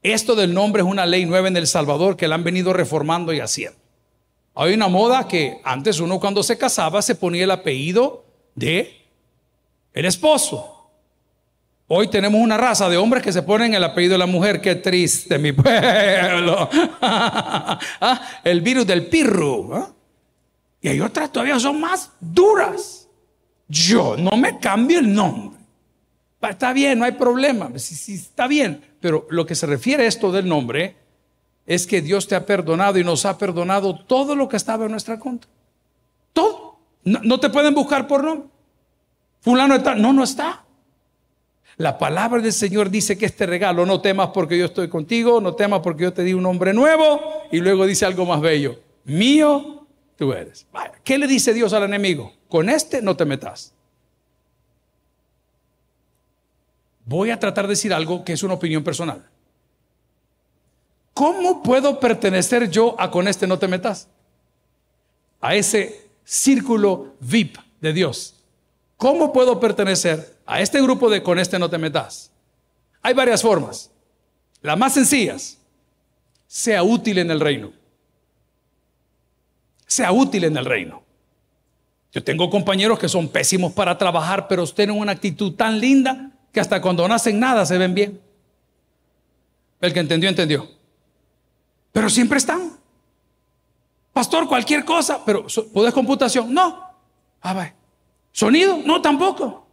Esto 0.01 0.37
del 0.37 0.55
nombre 0.55 0.83
es 0.83 0.89
una 0.89 1.07
ley 1.07 1.27
nueva 1.27 1.49
en 1.49 1.57
El 1.57 1.67
Salvador 1.67 2.17
que 2.17 2.29
la 2.29 2.37
han 2.37 2.45
venido 2.45 2.73
reformando 2.73 3.33
y 3.33 3.41
haciendo. 3.41 3.79
Hay 4.55 4.75
una 4.75 4.87
moda 4.87 5.27
que 5.27 5.61
antes 5.65 5.99
uno 5.99 6.21
cuando 6.21 6.45
se 6.45 6.57
casaba 6.57 7.03
se 7.03 7.17
ponía 7.17 7.43
el 7.43 7.51
apellido 7.51 8.25
de 8.55 9.03
el 9.93 10.05
esposo. 10.05 10.74
Hoy 11.97 12.09
tenemos 12.09 12.41
una 12.41 12.57
raza 12.57 12.89
de 12.89 12.97
hombres 12.97 13.23
que 13.23 13.33
se 13.33 13.43
ponen 13.43 13.73
el 13.73 13.85
apellido 13.85 14.15
de 14.15 14.19
la 14.19 14.27
mujer. 14.27 14.61
Qué 14.61 14.75
triste, 14.75 15.39
mi 15.39 15.53
pueblo. 15.53 16.69
Ah, 17.01 18.21
el 18.43 18.61
virus 18.63 18.85
del 18.85 19.07
pirru. 19.07 19.73
¿ah? 19.73 19.93
Y 20.81 20.89
hay 20.89 21.01
otras 21.01 21.31
todavía 21.31 21.59
son 21.61 21.81
más 21.81 22.11
duras. 22.19 23.09
Yo 23.69 24.17
no 24.17 24.37
me 24.37 24.59
cambio 24.59 24.99
el 24.99 25.15
nombre. 25.15 25.61
Está 26.43 26.73
bien, 26.73 26.99
no 26.99 27.05
hay 27.05 27.13
problema. 27.13 27.71
Sí, 27.77 27.95
sí, 27.95 28.15
está 28.15 28.49
bien. 28.49 28.85
Pero 28.99 29.29
lo 29.31 29.47
que 29.47 29.55
se 29.55 29.67
refiere 29.67 30.03
a 30.03 30.09
esto 30.09 30.33
del 30.33 30.49
nombre 30.49 30.97
es 31.65 31.87
que 31.87 32.03
Dios 32.03 32.27
te 32.27 32.35
ha 32.35 32.45
perdonado 32.45 32.99
y 32.99 33.05
nos 33.05 33.25
ha 33.25 33.39
perdonado 33.39 34.05
todo 34.05 34.35
lo 34.35 34.49
que 34.49 34.57
estaba 34.57 34.87
en 34.87 34.91
nuestra 34.91 35.21
contra. 35.21 35.49
Todo. 36.33 36.81
No, 37.05 37.21
no 37.23 37.39
te 37.39 37.51
pueden 37.51 37.73
buscar 37.73 38.09
por 38.09 38.25
nombre. 38.25 38.49
Fulano 39.43 39.77
está. 39.77 39.95
No, 39.95 40.13
no 40.13 40.25
está. 40.25 40.64
La 41.77 41.99
palabra 41.99 42.41
del 42.41 42.53
Señor 42.53 42.91
dice 42.91 43.19
que 43.19 43.27
este 43.27 43.47
regalo, 43.47 43.85
no 43.85 44.01
temas 44.01 44.29
porque 44.29 44.57
yo 44.57 44.67
estoy 44.67 44.89
contigo, 44.89 45.41
no 45.41 45.55
temas 45.55 45.81
porque 45.81 46.05
yo 46.05 46.13
te 46.13 46.23
di 46.23 46.33
un 46.33 46.45
nombre 46.45 46.73
nuevo, 46.73 47.21
y 47.51 47.59
luego 47.59 47.87
dice 47.87 48.07
algo 48.07 48.25
más 48.25 48.41
bello, 48.41 48.79
mío 49.05 49.87
tú 50.17 50.33
eres. 50.33 50.67
¿Qué 51.03 51.19
le 51.19 51.27
dice 51.27 51.53
Dios 51.53 51.73
al 51.73 51.83
enemigo? 51.83 52.33
Con 52.49 52.69
este 52.69 53.03
no 53.03 53.17
te 53.17 53.25
metas. 53.25 53.73
Voy 57.05 57.31
a 57.31 57.39
tratar 57.39 57.67
de 57.67 57.71
decir 57.71 57.93
algo 57.93 58.25
que 58.25 58.33
es 58.33 58.43
una 58.43 58.55
opinión 58.55 58.85
personal. 58.85 59.29
¿Cómo 61.13 61.63
puedo 61.63 62.01
pertenecer 62.01 62.71
yo 62.71 62.97
a 62.99 63.11
con 63.11 63.29
este 63.29 63.47
no 63.47 63.59
te 63.59 63.69
metas? 63.69 64.09
A 65.41 65.55
ese 65.55 66.09
círculo 66.25 67.15
VIP 67.21 67.59
de 67.81 67.93
Dios. 67.93 68.43
¿Cómo 68.97 69.33
puedo 69.33 69.61
pertenecer 69.61 70.34
a 70.47 70.61
este 70.61 70.81
grupo 70.83 71.11
de 71.11 71.23
con 71.23 71.39
este 71.39 71.59
no 71.59 71.71
te 71.71 71.79
metas? 71.79 72.31
Hay 73.03 73.15
varias 73.15 73.43
formas. 73.43 73.91
Las 74.63 74.79
más 74.79 74.95
sencillas, 74.95 75.59
sea 76.47 76.83
útil 76.83 77.19
en 77.19 77.31
el 77.31 77.41
reino. 77.41 77.73
Sea 79.87 80.13
útil 80.13 80.45
en 80.45 80.57
el 80.57 80.65
reino. 80.65 81.03
Yo 82.13 82.23
tengo 82.23 82.49
compañeros 82.49 82.99
que 82.99 83.09
son 83.09 83.29
pésimos 83.29 83.73
para 83.73 83.99
trabajar, 83.99 84.49
pero 84.49 84.67
tienen 84.67 84.99
una 84.99 85.13
actitud 85.13 85.55
tan 85.55 85.81
linda 85.81 86.31
que 86.53 86.61
hasta 86.61 86.81
cuando 86.81 87.07
no 87.09 87.15
hacen 87.15 87.41
nada 87.41 87.67
se 87.67 87.77
ven 87.77 87.95
bien. 87.95 88.21
El 89.81 89.93
que 89.93 90.01
entendió, 90.01 90.29
entendió. 90.29 90.69
Pero 91.93 92.09
siempre 92.09 92.39
están. 92.39 92.73
Pastor, 94.13 94.47
cualquier 94.47 94.85
cosa, 94.85 95.25
pero 95.25 95.47
¿puedes 95.73 95.93
computación? 95.93 96.55
No. 96.55 96.81
Ah. 97.43 97.73
¿Sonido? 98.31 98.79
No, 98.85 99.03
tampoco. 99.03 99.64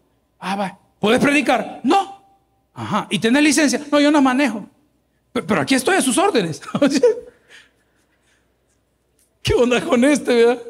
Ah, 0.42 0.56
va. 0.56 0.80
¿Puedes 1.00 1.22
predicar? 1.22 1.80
No. 1.84 2.20
Ajá. 2.74 3.08
¿Y 3.12 3.20
tenés 3.20 3.44
licencia? 3.44 3.80
No, 3.92 4.00
yo 4.00 4.12
no 4.12 4.22
manejo. 4.22 4.68
Pero, 5.32 5.62
aquí 5.62 5.76
estoy 5.76 5.96
a 5.96 6.02
sus 6.02 6.18
órdenes. 6.18 6.62
¿Qué 9.44 9.54
onda 9.54 9.80
con 9.82 10.04
este, 10.04 10.36
verdad? 10.36 10.62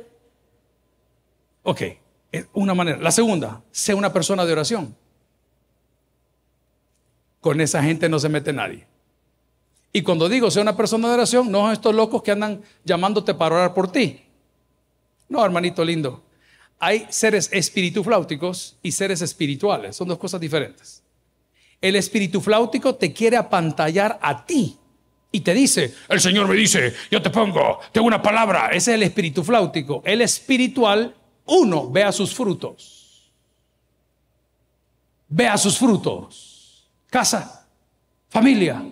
Ok, 1.63 1.81
una 2.53 2.73
manera. 2.73 2.97
La 2.97 3.11
segunda, 3.11 3.63
sea 3.71 3.95
una 3.95 4.11
persona 4.13 4.45
de 4.45 4.51
oración. 4.51 4.95
Con 7.39 7.59
esa 7.61 7.81
gente 7.81 8.09
no 8.09 8.19
se 8.19 8.29
mete 8.29 8.53
nadie. 8.53 8.85
Y 9.93 10.03
cuando 10.03 10.29
digo 10.29 10.51
sea 10.51 10.61
una 10.61 10.77
persona 10.77 11.07
de 11.07 11.13
oración, 11.15 11.51
no 11.51 11.61
son 11.61 11.71
estos 11.71 11.95
locos 11.95 12.21
que 12.23 12.31
andan 12.31 12.61
llamándote 12.83 13.33
para 13.33 13.55
orar 13.55 13.73
por 13.73 13.91
ti. 13.91 14.21
No, 15.27 15.43
hermanito 15.43 15.83
lindo 15.83 16.23
hay 16.83 17.05
seres 17.09 17.47
espiritufláuticos 17.53 18.75
y 18.81 18.91
seres 18.91 19.21
espirituales. 19.21 19.95
Son 19.95 20.07
dos 20.07 20.17
cosas 20.17 20.41
diferentes. 20.41 21.03
El 21.79 21.95
espíritu 21.95 22.41
flautico 22.41 22.95
te 22.95 23.13
quiere 23.13 23.37
apantallar 23.37 24.17
a 24.19 24.43
ti 24.43 24.75
y 25.31 25.41
te 25.41 25.53
dice, 25.53 25.93
el 26.09 26.19
Señor 26.19 26.47
me 26.47 26.55
dice, 26.55 26.95
yo 27.11 27.21
te 27.21 27.29
pongo, 27.29 27.79
tengo 27.91 28.07
una 28.07 28.19
palabra. 28.19 28.69
Ese 28.69 28.91
es 28.91 28.95
el 28.95 29.03
espíritu 29.03 29.43
flautico. 29.43 30.01
El 30.03 30.21
espiritual, 30.21 31.15
uno, 31.45 31.91
vea 31.91 32.11
sus 32.11 32.33
frutos. 32.33 33.31
Vea 35.27 35.55
sus 35.59 35.77
frutos. 35.77 36.89
Casa, 37.11 37.67
familia, 38.27 38.83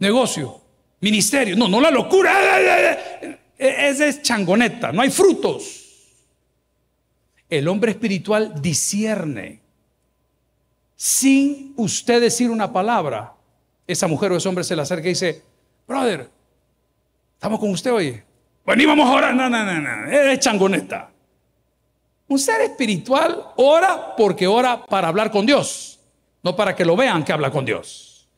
negocio, 0.00 0.60
ministerio. 0.98 1.54
No, 1.54 1.68
no 1.68 1.80
la 1.80 1.92
locura. 1.92 2.98
Esa 3.56 4.06
es 4.06 4.22
changoneta, 4.22 4.90
no 4.90 5.02
hay 5.02 5.10
frutos. 5.10 5.87
El 7.48 7.68
hombre 7.68 7.92
espiritual 7.92 8.60
discierne. 8.60 9.60
Sin 10.96 11.74
usted 11.76 12.20
decir 12.20 12.50
una 12.50 12.72
palabra, 12.72 13.34
esa 13.86 14.06
mujer 14.06 14.32
o 14.32 14.36
ese 14.36 14.48
hombre 14.48 14.64
se 14.64 14.76
le 14.76 14.82
acerca 14.82 15.06
y 15.06 15.10
dice, 15.10 15.42
brother, 15.86 16.28
estamos 17.34 17.58
con 17.60 17.70
usted 17.70 17.92
hoy. 17.92 18.22
Bueno, 18.64 18.82
íbamos 18.82 19.08
a 19.08 19.12
orar. 19.12 19.34
No, 19.34 19.48
no, 19.48 19.64
no, 19.64 19.80
no. 19.80 20.10
Es 20.10 20.38
changoneta. 20.40 21.10
Un 22.28 22.38
ser 22.38 22.60
espiritual 22.60 23.42
ora 23.56 24.14
porque 24.14 24.46
ora 24.46 24.84
para 24.84 25.08
hablar 25.08 25.30
con 25.30 25.46
Dios, 25.46 25.98
no 26.42 26.54
para 26.54 26.76
que 26.76 26.84
lo 26.84 26.94
vean 26.94 27.24
que 27.24 27.32
habla 27.32 27.50
con 27.50 27.64
Dios, 27.64 28.28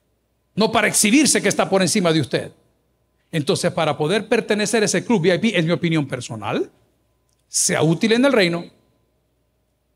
no 0.55 0.71
para 0.71 0.87
exhibirse 0.87 1.43
que 1.43 1.49
está 1.49 1.69
por 1.69 1.83
encima 1.83 2.13
de 2.13 2.21
usted. 2.21 2.53
Entonces, 3.33 3.73
para 3.73 3.97
poder 3.97 4.29
pertenecer 4.29 4.83
a 4.83 4.87
ese 4.87 5.05
club 5.05 5.23
VIP, 5.23 5.57
en 5.57 5.67
mi 5.67 5.73
opinión 5.73 6.07
personal, 6.07 6.71
sea 7.49 7.83
útil 7.83 8.13
en 8.13 8.25
el 8.25 8.33
reino, 8.33 8.65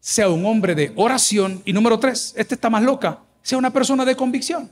sea 0.04 0.28
un 0.28 0.44
hombre 0.44 0.74
de 0.74 0.92
oración. 0.96 1.62
Y 1.64 1.72
número 1.72 1.98
tres, 1.98 2.34
este 2.36 2.56
está 2.56 2.68
más 2.68 2.82
loca, 2.82 3.20
sea 3.40 3.56
una 3.56 3.72
persona 3.72 4.04
de 4.04 4.14
convicción. 4.14 4.70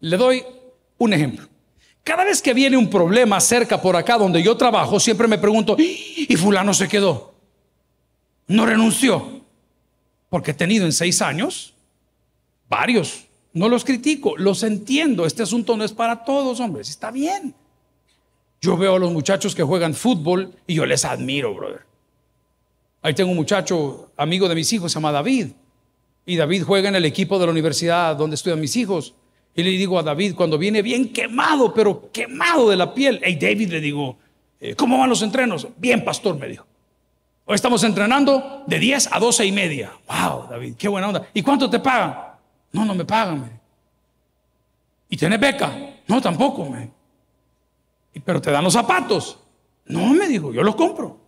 Le 0.00 0.16
doy 0.16 0.44
un 0.98 1.12
ejemplo. 1.12 1.46
Cada 2.02 2.24
vez 2.24 2.42
que 2.42 2.52
viene 2.52 2.76
un 2.76 2.90
problema 2.90 3.40
cerca 3.40 3.80
por 3.80 3.94
acá 3.94 4.18
donde 4.18 4.42
yo 4.42 4.56
trabajo, 4.56 4.98
siempre 4.98 5.28
me 5.28 5.38
pregunto, 5.38 5.76
¿y 5.78 6.34
fulano 6.36 6.74
se 6.74 6.88
quedó? 6.88 7.34
No 8.48 8.66
renunció. 8.66 9.42
Porque 10.28 10.50
he 10.50 10.54
tenido 10.54 10.84
en 10.84 10.92
seis 10.92 11.22
años 11.22 11.72
varios. 12.68 13.26
No 13.52 13.68
los 13.68 13.84
critico, 13.84 14.36
los 14.36 14.64
entiendo. 14.64 15.24
Este 15.24 15.44
asunto 15.44 15.76
no 15.76 15.84
es 15.84 15.92
para 15.92 16.24
todos, 16.24 16.58
hombres. 16.58 16.90
Está 16.90 17.12
bien. 17.12 17.54
Yo 18.60 18.76
veo 18.76 18.96
a 18.96 18.98
los 18.98 19.12
muchachos 19.12 19.54
que 19.54 19.62
juegan 19.62 19.94
fútbol 19.94 20.52
y 20.66 20.74
yo 20.74 20.84
les 20.84 21.04
admiro, 21.04 21.54
brother. 21.54 21.93
Ahí 23.04 23.12
tengo 23.12 23.32
un 23.32 23.36
muchacho, 23.36 24.12
amigo 24.16 24.48
de 24.48 24.54
mis 24.54 24.72
hijos, 24.72 24.90
se 24.90 24.96
llama 24.96 25.12
David. 25.12 25.48
Y 26.24 26.36
David 26.36 26.62
juega 26.62 26.88
en 26.88 26.96
el 26.96 27.04
equipo 27.04 27.38
de 27.38 27.44
la 27.44 27.52
universidad 27.52 28.16
donde 28.16 28.34
estudian 28.34 28.58
mis 28.58 28.74
hijos. 28.76 29.14
Y 29.54 29.62
le 29.62 29.68
digo 29.72 29.98
a 29.98 30.02
David, 30.02 30.34
cuando 30.34 30.56
viene 30.56 30.80
bien 30.80 31.12
quemado, 31.12 31.74
pero 31.74 32.10
quemado 32.10 32.70
de 32.70 32.76
la 32.76 32.94
piel, 32.94 33.20
hey 33.22 33.36
David, 33.38 33.72
le 33.72 33.80
digo, 33.82 34.16
eh, 34.58 34.74
¿cómo 34.74 34.96
van 34.96 35.10
los 35.10 35.20
entrenos? 35.20 35.68
Bien, 35.76 36.02
pastor, 36.02 36.38
me 36.38 36.48
dijo. 36.48 36.64
Hoy 37.44 37.56
estamos 37.56 37.84
entrenando 37.84 38.62
de 38.66 38.78
10 38.78 39.10
a 39.12 39.18
12 39.18 39.44
y 39.44 39.52
media. 39.52 39.92
Wow, 40.08 40.48
David, 40.48 40.74
qué 40.78 40.88
buena 40.88 41.08
onda. 41.08 41.28
¿Y 41.34 41.42
cuánto 41.42 41.68
te 41.68 41.80
pagan? 41.80 42.16
No, 42.72 42.86
no 42.86 42.94
me 42.94 43.04
pagan. 43.04 43.60
¿Y 45.10 45.16
tienes 45.18 45.38
beca? 45.38 45.76
No, 46.06 46.22
tampoco. 46.22 46.70
Me. 46.70 46.90
Pero 48.24 48.40
te 48.40 48.50
dan 48.50 48.64
los 48.64 48.72
zapatos. 48.72 49.38
No, 49.84 50.14
me 50.14 50.26
dijo, 50.26 50.54
yo 50.54 50.62
los 50.62 50.74
compro. 50.74 51.23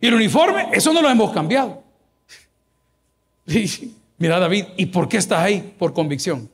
Y 0.00 0.06
el 0.06 0.14
uniforme, 0.14 0.68
eso 0.72 0.92
no 0.92 1.02
lo 1.02 1.10
hemos 1.10 1.30
cambiado. 1.32 1.82
mira 4.18 4.38
David, 4.38 4.66
¿y 4.76 4.86
por 4.86 5.08
qué 5.08 5.18
estás 5.18 5.40
ahí? 5.40 5.74
Por 5.78 5.92
convicción. 5.92 6.48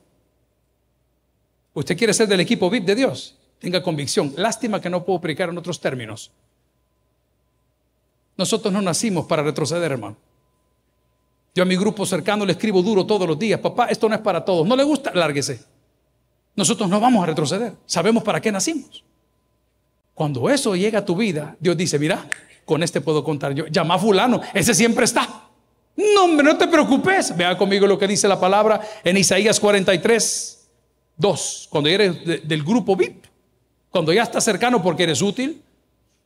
Usted 1.73 1.97
quiere 1.97 2.13
ser 2.13 2.27
del 2.27 2.39
equipo 2.39 2.69
VIP 2.69 2.85
de 2.85 2.95
Dios. 2.95 3.37
Tenga 3.59 3.81
convicción. 3.81 4.33
Lástima 4.35 4.81
que 4.81 4.89
no 4.89 5.05
puedo 5.05 5.21
predicar 5.21 5.49
en 5.49 5.57
otros 5.57 5.79
términos. 5.79 6.31
Nosotros 8.35 8.73
no 8.73 8.81
nacimos 8.81 9.25
para 9.25 9.43
retroceder, 9.43 9.91
hermano. 9.91 10.17
Yo 11.55 11.63
a 11.63 11.65
mi 11.65 11.75
grupo 11.75 12.05
cercano 12.05 12.45
le 12.45 12.51
escribo 12.51 12.83
duro 12.83 13.05
todos 13.05 13.27
los 13.27 13.39
días. 13.39 13.59
Papá, 13.59 13.87
esto 13.87 14.07
no 14.07 14.15
es 14.15 14.21
para 14.21 14.43
todos. 14.45 14.67
No 14.67 14.75
le 14.75 14.83
gusta, 14.83 15.11
lárguese. 15.13 15.63
Nosotros 16.55 16.89
no 16.89 16.99
vamos 16.99 17.23
a 17.23 17.27
retroceder. 17.27 17.73
Sabemos 17.85 18.23
para 18.23 18.41
qué 18.41 18.51
nacimos. 18.51 19.03
Cuando 20.13 20.49
eso 20.49 20.75
llega 20.75 20.99
a 20.99 21.05
tu 21.05 21.15
vida, 21.15 21.55
Dios 21.59 21.77
dice, 21.77 21.97
mira, 21.99 22.27
con 22.67 22.83
este 22.83 22.99
puedo 22.99 23.23
contar 23.23 23.53
yo. 23.55 23.65
Llama 23.67 23.95
a 23.95 23.97
fulano, 23.97 24.41
ese 24.53 24.75
siempre 24.75 25.05
está. 25.05 25.47
No, 25.95 26.27
no 26.27 26.57
te 26.57 26.67
preocupes. 26.67 27.35
Vea 27.35 27.57
conmigo 27.57 27.87
lo 27.87 27.97
que 27.97 28.07
dice 28.07 28.27
la 28.27 28.39
palabra 28.39 28.81
en 29.03 29.15
Isaías 29.15 29.59
43, 29.59 30.69
2. 31.15 31.67
Cuando 31.71 31.89
eres 31.89 32.47
del 32.47 32.63
grupo 32.63 32.95
VIP, 32.95 33.25
cuando 33.89 34.11
ya 34.11 34.23
estás 34.23 34.43
cercano 34.43 34.83
porque 34.83 35.03
eres 35.03 35.21
útil, 35.21 35.63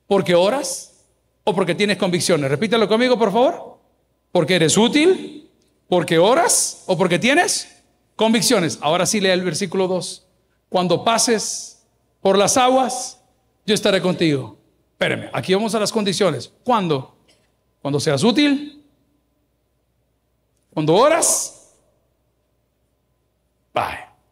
porque 0.07 0.33
oras 0.33 1.05
o 1.43 1.53
porque 1.53 1.75
tienes 1.75 1.97
convicciones. 1.97 2.49
Repítelo 2.49 2.89
conmigo, 2.89 3.17
por 3.19 3.31
favor. 3.31 3.77
Porque 4.31 4.55
eres 4.55 4.75
útil, 4.77 5.47
porque 5.87 6.17
oras 6.17 6.83
o 6.87 6.97
porque 6.97 7.19
tienes 7.19 7.69
convicciones. 8.15 8.79
Ahora 8.81 9.05
sí 9.05 9.21
lea 9.21 9.35
el 9.35 9.43
versículo 9.43 9.87
2. 9.87 10.25
Cuando 10.69 11.03
pases 11.03 11.83
por 12.19 12.35
las 12.35 12.57
aguas, 12.57 13.21
yo 13.65 13.75
estaré 13.75 14.01
contigo. 14.01 14.57
Espérame, 15.01 15.31
aquí 15.33 15.51
vamos 15.55 15.73
a 15.73 15.79
las 15.79 15.91
condiciones. 15.91 16.53
¿Cuándo? 16.63 17.17
Cuando 17.81 17.99
seas 17.99 18.23
útil, 18.23 18.85
cuando 20.71 20.93
oras. 20.93 21.73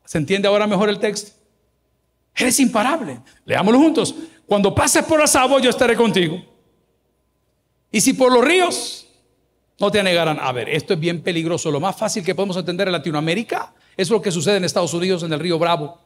¿Se 0.05 0.19
entiende 0.19 0.47
ahora 0.47 0.67
mejor 0.67 0.89
el 0.89 0.99
texto? 0.99 1.31
Eres 2.35 2.59
imparable. 2.59 3.19
Leámoslo 3.45 3.79
juntos. 3.79 4.13
Cuando 4.45 4.75
pases 4.75 5.03
por 5.05 5.19
aguas, 5.19 5.63
yo 5.63 5.71
estaré 5.71 5.95
contigo. 5.95 6.39
Y 7.91 7.99
si 7.99 8.13
por 8.13 8.31
los 8.31 8.45
ríos, 8.45 9.07
no 9.79 9.89
te 9.89 9.99
anegarán. 9.99 10.37
A 10.39 10.51
ver, 10.51 10.69
esto 10.69 10.93
es 10.93 10.99
bien 10.99 11.23
peligroso. 11.23 11.71
Lo 11.71 11.79
más 11.79 11.95
fácil 11.95 12.23
que 12.23 12.35
podemos 12.35 12.57
entender 12.57 12.87
en 12.87 12.91
Latinoamérica 12.91 13.73
es 13.97 14.11
lo 14.11 14.21
que 14.21 14.31
sucede 14.31 14.57
en 14.57 14.65
Estados 14.65 14.93
Unidos, 14.93 15.23
en 15.23 15.33
el 15.33 15.39
río 15.39 15.57
Bravo. 15.57 15.99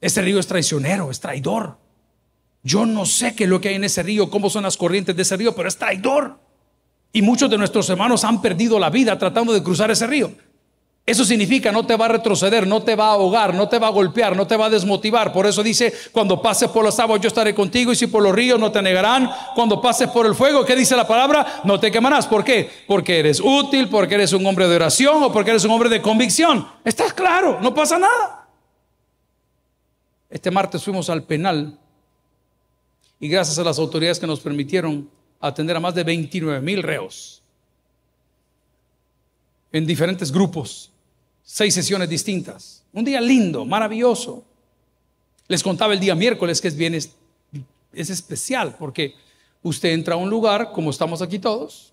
Este 0.00 0.20
río 0.20 0.40
es 0.40 0.48
traicionero, 0.48 1.12
es 1.12 1.20
traidor. 1.20 1.89
Yo 2.62 2.84
no 2.84 3.06
sé 3.06 3.34
qué 3.34 3.44
es 3.44 3.50
lo 3.50 3.60
que 3.60 3.68
hay 3.70 3.76
en 3.76 3.84
ese 3.84 4.02
río, 4.02 4.30
cómo 4.30 4.50
son 4.50 4.64
las 4.64 4.76
corrientes 4.76 5.16
de 5.16 5.22
ese 5.22 5.36
río, 5.36 5.54
pero 5.54 5.68
es 5.68 5.76
traidor. 5.76 6.38
Y 7.12 7.22
muchos 7.22 7.50
de 7.50 7.58
nuestros 7.58 7.88
hermanos 7.88 8.24
han 8.24 8.40
perdido 8.42 8.78
la 8.78 8.90
vida 8.90 9.18
tratando 9.18 9.52
de 9.52 9.62
cruzar 9.62 9.90
ese 9.90 10.06
río. 10.06 10.30
Eso 11.06 11.24
significa 11.24 11.72
no 11.72 11.84
te 11.84 11.96
va 11.96 12.04
a 12.04 12.08
retroceder, 12.08 12.66
no 12.66 12.82
te 12.82 12.94
va 12.94 13.06
a 13.06 13.12
ahogar, 13.14 13.52
no 13.54 13.68
te 13.68 13.78
va 13.78 13.88
a 13.88 13.90
golpear, 13.90 14.36
no 14.36 14.46
te 14.46 14.56
va 14.56 14.66
a 14.66 14.70
desmotivar. 14.70 15.32
Por 15.32 15.46
eso 15.46 15.62
dice, 15.62 15.92
cuando 16.12 16.40
pases 16.40 16.68
por 16.68 16.84
las 16.84 17.00
aguas 17.00 17.20
yo 17.20 17.26
estaré 17.26 17.52
contigo 17.52 17.90
y 17.90 17.96
si 17.96 18.06
por 18.06 18.22
los 18.22 18.32
ríos 18.32 18.60
no 18.60 18.70
te 18.70 18.80
negarán. 18.80 19.28
Cuando 19.56 19.80
pases 19.80 20.08
por 20.10 20.26
el 20.26 20.36
fuego, 20.36 20.64
¿qué 20.64 20.76
dice 20.76 20.94
la 20.94 21.08
palabra? 21.08 21.62
No 21.64 21.80
te 21.80 21.90
quemarás. 21.90 22.28
¿Por 22.28 22.44
qué? 22.44 22.70
Porque 22.86 23.18
eres 23.18 23.40
útil, 23.40 23.88
porque 23.88 24.14
eres 24.14 24.32
un 24.32 24.46
hombre 24.46 24.68
de 24.68 24.76
oración 24.76 25.22
o 25.24 25.32
porque 25.32 25.50
eres 25.50 25.64
un 25.64 25.72
hombre 25.72 25.88
de 25.88 26.00
convicción. 26.00 26.68
Estás 26.84 27.12
claro, 27.12 27.58
no 27.60 27.74
pasa 27.74 27.98
nada. 27.98 28.46
Este 30.28 30.52
martes 30.52 30.84
fuimos 30.84 31.10
al 31.10 31.24
penal 31.24 31.76
y 33.20 33.28
gracias 33.28 33.58
a 33.58 33.64
las 33.64 33.78
autoridades 33.78 34.18
que 34.18 34.26
nos 34.26 34.40
permitieron 34.40 35.08
atender 35.38 35.76
a 35.76 35.80
más 35.80 35.94
de 35.94 36.02
29 36.02 36.60
mil 36.60 36.82
reos 36.82 37.42
en 39.72 39.86
diferentes 39.86 40.32
grupos, 40.32 40.90
seis 41.42 41.74
sesiones 41.74 42.08
distintas. 42.08 42.82
Un 42.92 43.04
día 43.04 43.20
lindo, 43.20 43.64
maravilloso. 43.64 44.44
Les 45.46 45.62
contaba 45.62 45.92
el 45.92 46.00
día 46.00 46.14
miércoles 46.14 46.60
que 46.60 46.68
es 46.68 46.76
bien, 46.76 46.94
es, 46.94 47.10
especial 47.92 48.76
porque 48.78 49.14
usted 49.62 49.90
entra 49.90 50.14
a 50.14 50.16
un 50.16 50.30
lugar 50.30 50.72
como 50.72 50.90
estamos 50.90 51.22
aquí 51.22 51.38
todos 51.38 51.92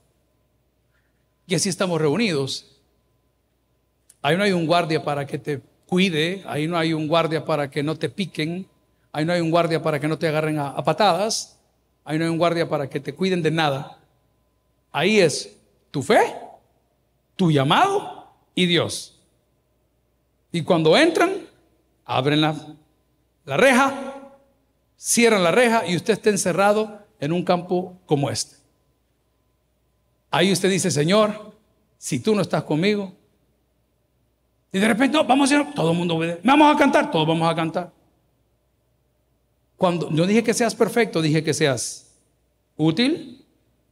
y 1.45 1.55
así 1.55 1.69
estamos 1.69 1.99
reunidos. 1.99 2.65
Ahí 4.21 4.37
no 4.37 4.43
hay 4.43 4.51
un 4.53 4.65
guardia 4.65 5.03
para 5.03 5.27
que 5.27 5.37
te 5.37 5.61
cuide, 5.87 6.43
ahí 6.47 6.67
no 6.67 6.77
hay 6.77 6.93
un 6.93 7.07
guardia 7.07 7.45
para 7.45 7.69
que 7.69 7.83
no 7.83 7.95
te 7.95 8.09
piquen, 8.09 8.67
Ahí 9.17 9.25
no 9.25 9.33
hay 9.33 9.41
un 9.41 9.49
guardia 9.49 9.81
para 9.81 9.99
que 9.99 10.07
no 10.07 10.19
te 10.19 10.27
agarren 10.27 10.59
a, 10.59 10.75
patadas. 10.83 11.57
Ahí 12.05 12.19
no 12.19 12.25
hay 12.25 12.29
un 12.29 12.37
guardia 12.37 12.69
para 12.69 12.87
que 12.87 12.99
te 12.99 13.15
cuiden 13.15 13.41
de 13.41 13.49
nada. 13.49 13.97
Ahí 14.91 15.19
es 15.19 15.57
tu 15.89 16.03
fe, 16.03 16.35
tu 17.35 17.49
llamado 17.49 18.31
y 18.53 18.67
Dios. 18.67 19.19
Y 20.51 20.61
cuando 20.61 20.95
entran, 20.95 21.33
abren 22.05 22.41
la, 22.41 22.55
la 23.45 23.57
reja, 23.57 23.95
cierran 24.95 25.43
la 25.43 25.49
reja 25.49 25.87
y 25.87 25.95
usted 25.95 26.13
está 26.13 26.29
encerrado 26.29 26.99
en 27.19 27.31
un 27.31 27.43
campo 27.43 27.97
como 28.05 28.29
este. 28.29 28.57
Ahí 30.29 30.51
usted 30.51 30.69
dice, 30.69 30.91
Señor, 30.91 31.55
si 31.97 32.19
tú 32.19 32.35
no 32.35 32.43
estás 32.43 32.63
conmigo, 32.65 33.15
y 34.71 34.77
de 34.77 34.87
repente, 34.87 35.17
vamos 35.27 35.51
a 35.51 35.55
ir, 35.55 35.73
todo 35.73 35.89
el 35.89 35.97
mundo 35.97 36.17
obedece. 36.17 36.41
Vamos 36.43 36.75
a 36.75 36.77
cantar, 36.77 37.09
todos 37.09 37.27
vamos 37.27 37.51
a 37.51 37.55
cantar. 37.55 37.96
Cuando 39.77 40.09
no 40.09 40.25
dije 40.25 40.43
que 40.43 40.53
seas 40.53 40.75
perfecto, 40.75 41.21
dije 41.21 41.43
que 41.43 41.53
seas 41.53 42.07
útil, 42.75 43.45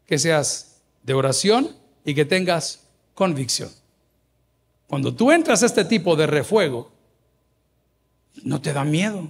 que 0.05 0.17
seas 0.17 0.81
de 1.03 1.13
oración 1.13 1.75
y 2.03 2.15
que 2.15 2.25
tengas 2.25 2.87
convicción. 3.13 3.69
Cuando 4.87 5.13
tú 5.13 5.31
entras 5.31 5.63
a 5.63 5.67
este 5.67 5.85
tipo 5.85 6.15
de 6.15 6.27
refuego, 6.27 6.91
no 8.43 8.61
te 8.61 8.73
da 8.73 8.83
miedo. 8.83 9.29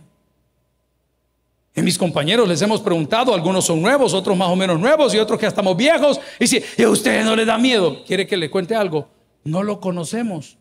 En 1.76 1.84
mis 1.84 1.98
compañeros 1.98 2.48
les 2.48 2.62
hemos 2.62 2.80
preguntado, 2.82 3.34
algunos 3.34 3.66
son 3.66 3.82
nuevos, 3.82 4.14
otros 4.14 4.38
más 4.38 4.48
o 4.48 4.56
menos 4.56 4.80
nuevos 4.80 5.14
y 5.14 5.20
otros 5.20 5.38
que 5.38 5.46
estamos 5.46 5.76
viejos. 5.76 6.20
Y 6.40 6.48
si 6.48 6.64
a 6.82 6.90
usted 6.90 7.24
no 7.26 7.36
le 7.36 7.44
da 7.46 7.58
miedo, 7.58 8.04
quiere 8.06 8.26
que 8.26 8.38
le 8.38 8.50
cuente 8.50 8.76
algo, 8.76 9.10
no 9.44 9.62
lo 9.62 9.82
conocemos. 9.82 10.58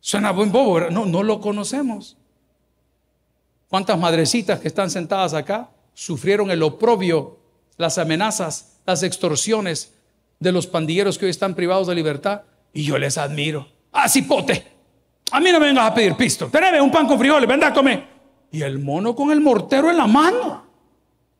Suena 0.00 0.32
buen 0.32 0.50
bobo, 0.50 0.90
no, 0.90 1.06
no 1.06 1.22
lo 1.22 1.40
conocemos. 1.40 2.17
¿Cuántas 3.68 3.98
madrecitas 3.98 4.60
que 4.60 4.68
están 4.68 4.90
sentadas 4.90 5.34
acá 5.34 5.70
sufrieron 5.92 6.50
el 6.50 6.62
oprobio, 6.62 7.38
las 7.76 7.98
amenazas, 7.98 8.80
las 8.86 9.02
extorsiones 9.02 9.94
de 10.40 10.52
los 10.52 10.66
pandilleros 10.66 11.18
que 11.18 11.26
hoy 11.26 11.30
están 11.30 11.54
privados 11.54 11.86
de 11.86 11.94
libertad? 11.94 12.42
Y 12.72 12.84
yo 12.84 12.96
les 12.96 13.18
admiro. 13.18 13.68
¡Ah, 13.92 14.08
cipote! 14.08 14.78
A 15.30 15.40
mí 15.40 15.52
no 15.52 15.60
me 15.60 15.66
vengas 15.66 15.90
a 15.90 15.94
pedir 15.94 16.14
pisto. 16.14 16.48
Teneme 16.48 16.80
un 16.80 16.90
pan 16.90 17.06
con 17.06 17.18
frijoles, 17.18 17.46
ven 17.46 17.62
a 17.62 17.74
comer. 17.74 18.06
Y 18.50 18.62
el 18.62 18.78
mono 18.78 19.14
con 19.14 19.30
el 19.30 19.40
mortero 19.40 19.90
en 19.90 19.98
la 19.98 20.06
mano. 20.06 20.64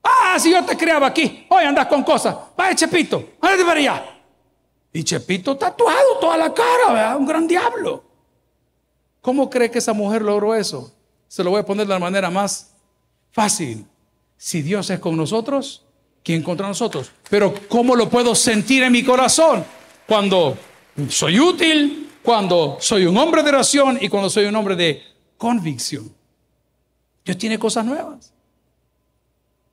Ah, 0.03 0.39
si 0.39 0.51
yo 0.51 0.63
te 0.65 0.77
creaba 0.77 1.07
aquí. 1.07 1.47
Hoy 1.49 1.65
andas 1.65 1.87
con 1.87 2.03
cosas. 2.03 2.37
Vaya, 2.55 2.75
Chepito, 2.75 3.31
ándate 3.41 3.65
para 3.65 3.81
allá. 3.81 4.05
Y 4.93 5.03
Chepito 5.03 5.57
tatuado 5.57 6.19
toda 6.21 6.37
la 6.37 6.53
cara, 6.53 6.93
¿verdad? 6.93 7.17
Un 7.17 7.27
gran 7.27 7.49
diablo. 7.49 8.05
¿Cómo 9.23 9.49
cree 9.49 9.71
que 9.71 9.79
esa 9.79 9.95
mujer 9.95 10.21
logró 10.21 10.55
eso? 10.55 10.95
Se 11.29 11.45
lo 11.45 11.51
voy 11.51 11.61
a 11.61 11.67
poner 11.67 11.87
de 11.87 11.93
la 11.93 11.99
manera 11.99 12.31
más 12.31 12.73
fácil. 13.31 13.87
Si 14.37 14.63
Dios 14.63 14.89
es 14.91 14.99
con 14.99 15.17
nosotros, 15.17 15.85
¿quién 16.25 16.43
contra 16.43 16.67
nosotros? 16.67 17.13
Pero 17.29 17.55
¿cómo 17.69 17.95
lo 17.95 18.09
puedo 18.09 18.35
sentir 18.35 18.83
en 18.83 18.93
mi 18.93 19.05
corazón? 19.05 19.65
Cuando 20.07 20.57
soy 21.09 21.39
útil, 21.39 22.11
cuando 22.23 22.79
soy 22.81 23.07
un 23.07 23.17
hombre 23.17 23.43
de 23.43 23.51
oración 23.51 23.99
y 24.01 24.09
cuando 24.09 24.31
soy 24.31 24.47
un 24.47 24.57
hombre 24.57 24.75
de 24.75 25.03
convicción. 25.37 26.13
Dios 27.25 27.37
tiene 27.37 27.59
cosas 27.59 27.85
nuevas. 27.85 28.33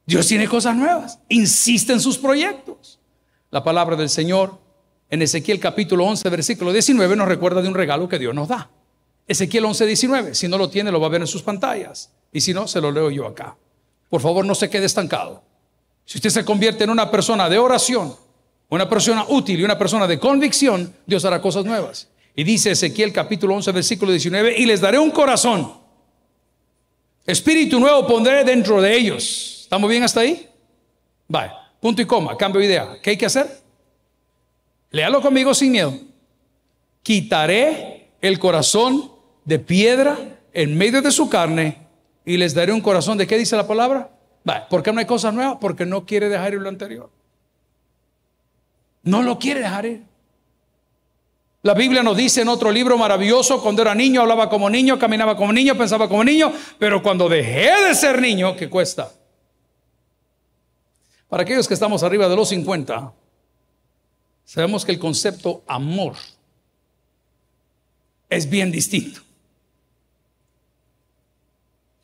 Dios 0.06 0.28
tiene 0.28 0.48
cosas 0.48 0.76
nuevas. 0.76 1.20
Insiste 1.30 1.94
en 1.94 2.00
sus 2.00 2.18
proyectos. 2.18 3.00
La 3.50 3.64
palabra 3.64 3.96
del 3.96 4.10
Señor 4.10 4.60
en 5.10 5.22
Ezequiel 5.22 5.60
capítulo 5.60 6.06
11, 6.06 6.30
versículo 6.30 6.74
19 6.74 7.16
nos 7.16 7.28
recuerda 7.28 7.62
de 7.62 7.68
un 7.68 7.74
regalo 7.74 8.10
que 8.10 8.20
Dios 8.20 8.36
nos 8.36 8.48
da. 8.48 8.70
Ezequiel 9.28 9.66
11:19. 9.66 10.34
Si 10.34 10.48
no 10.48 10.58
lo 10.58 10.70
tiene, 10.70 10.92
lo 10.92 11.00
va 11.00 11.08
a 11.08 11.10
ver 11.10 11.22
en 11.22 11.28
sus 11.28 11.42
pantallas. 11.42 12.12
Y 12.32 12.42
si 12.42 12.54
no, 12.54 12.68
se 12.68 12.82
lo 12.82 12.92
leo 12.92 13.10
yo 13.10 13.26
acá. 13.26 13.58
Por 14.10 14.22
favor, 14.22 14.46
no 14.46 14.56
se 14.56 14.70
quede 14.70 14.86
estancado. 14.86 15.44
Si 16.06 16.18
usted 16.18 16.30
se 16.30 16.46
convierte 16.46 16.84
en 16.84 16.90
una 16.90 17.10
persona 17.10 17.50
de 17.50 17.58
oración, 17.58 18.16
una 18.70 18.88
persona 18.88 19.26
útil 19.28 19.60
y 19.60 19.64
una 19.64 19.78
persona 19.78 20.08
de 20.08 20.20
convicción, 20.20 20.94
Dios 21.06 21.26
hará 21.26 21.42
cosas 21.42 21.66
nuevas. 21.66 22.10
Y 22.36 22.44
dice 22.44 22.72
Ezequiel 22.72 23.12
capítulo 23.14 23.56
11, 23.56 23.72
versículo 23.72 24.12
19, 24.12 24.56
y 24.58 24.66
les 24.66 24.82
daré 24.82 25.00
un 25.00 25.12
corazón. 25.12 25.74
Espíritu 27.26 27.80
nuevo 27.80 28.06
pondré 28.06 28.44
dentro 28.44 28.82
de 28.82 28.96
ellos. 28.96 29.62
¿Estamos 29.64 29.90
bien 29.90 30.04
hasta 30.04 30.20
ahí? 30.20 30.48
Vale, 31.28 31.52
punto 31.80 32.02
y 32.02 32.06
coma, 32.06 32.38
cambio 32.38 32.60
de 32.60 32.68
idea. 32.68 32.98
¿Qué 33.02 33.12
hay 33.12 33.18
que 33.18 33.26
hacer? 33.26 33.62
Léalo 34.92 35.22
conmigo 35.22 35.54
sin 35.54 35.72
miedo. 35.72 35.98
Quitaré 37.02 38.12
el 38.22 38.38
corazón 38.38 39.12
de 39.46 39.60
piedra 39.60 40.18
en 40.54 40.78
medio 40.78 41.02
de 41.02 41.12
su 41.12 41.30
carne 41.30 41.88
y 42.26 42.38
les 42.38 42.54
daré 42.54 42.74
un 42.74 42.82
corazón 42.82 43.18
de 43.18 43.28
qué 43.28 43.38
dice 43.38 43.56
la 43.56 43.68
palabra. 43.68 44.10
¿Por 44.70 44.84
qué 44.84 44.92
no 44.92 45.00
hay 45.00 45.06
cosas 45.06 45.34
nuevas? 45.34 45.58
Porque 45.62 45.86
no 45.86 46.06
quiere 46.06 46.30
dejar 46.30 46.54
ir 46.54 46.62
lo 46.62 46.70
anterior. 46.70 47.10
No 49.04 49.22
lo 49.22 49.40
quiere 49.40 49.62
dejar 49.62 49.86
ir. 49.86 50.04
La 51.62 51.74
Biblia 51.74 52.04
nos 52.04 52.16
dice 52.16 52.42
en 52.42 52.50
otro 52.50 52.72
libro 52.72 52.96
maravilloso, 52.96 53.62
cuando 53.62 53.82
era 53.82 53.96
niño 53.96 54.22
hablaba 54.22 54.50
como 54.50 54.70
niño, 54.70 55.00
caminaba 55.00 55.36
como 55.36 55.52
niño, 55.52 55.76
pensaba 55.76 56.08
como 56.08 56.24
niño, 56.24 56.54
pero 56.78 57.02
cuando 57.02 57.28
dejé 57.28 57.88
de 57.88 57.96
ser 57.96 58.22
niño, 58.22 58.56
¿qué 58.56 58.70
cuesta? 58.70 59.12
Para 61.28 61.42
aquellos 61.42 61.68
que 61.68 61.74
estamos 61.74 62.04
arriba 62.04 62.30
de 62.30 62.36
los 62.36 62.50
50, 62.50 63.12
sabemos 64.44 64.86
que 64.86 64.92
el 64.92 65.00
concepto 65.00 65.64
amor 65.66 66.14
es 68.30 68.48
bien 68.48 68.72
distinto. 68.72 69.22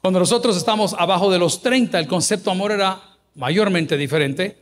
Cuando 0.02 0.20
nosotros 0.20 0.58
estamos 0.58 0.96
abajo 0.98 1.32
de 1.32 1.38
los 1.38 1.62
30, 1.62 2.00
el 2.00 2.08
concepto 2.08 2.50
amor 2.50 2.72
era 2.72 3.00
mayormente 3.36 3.96
diferente. 3.98 4.58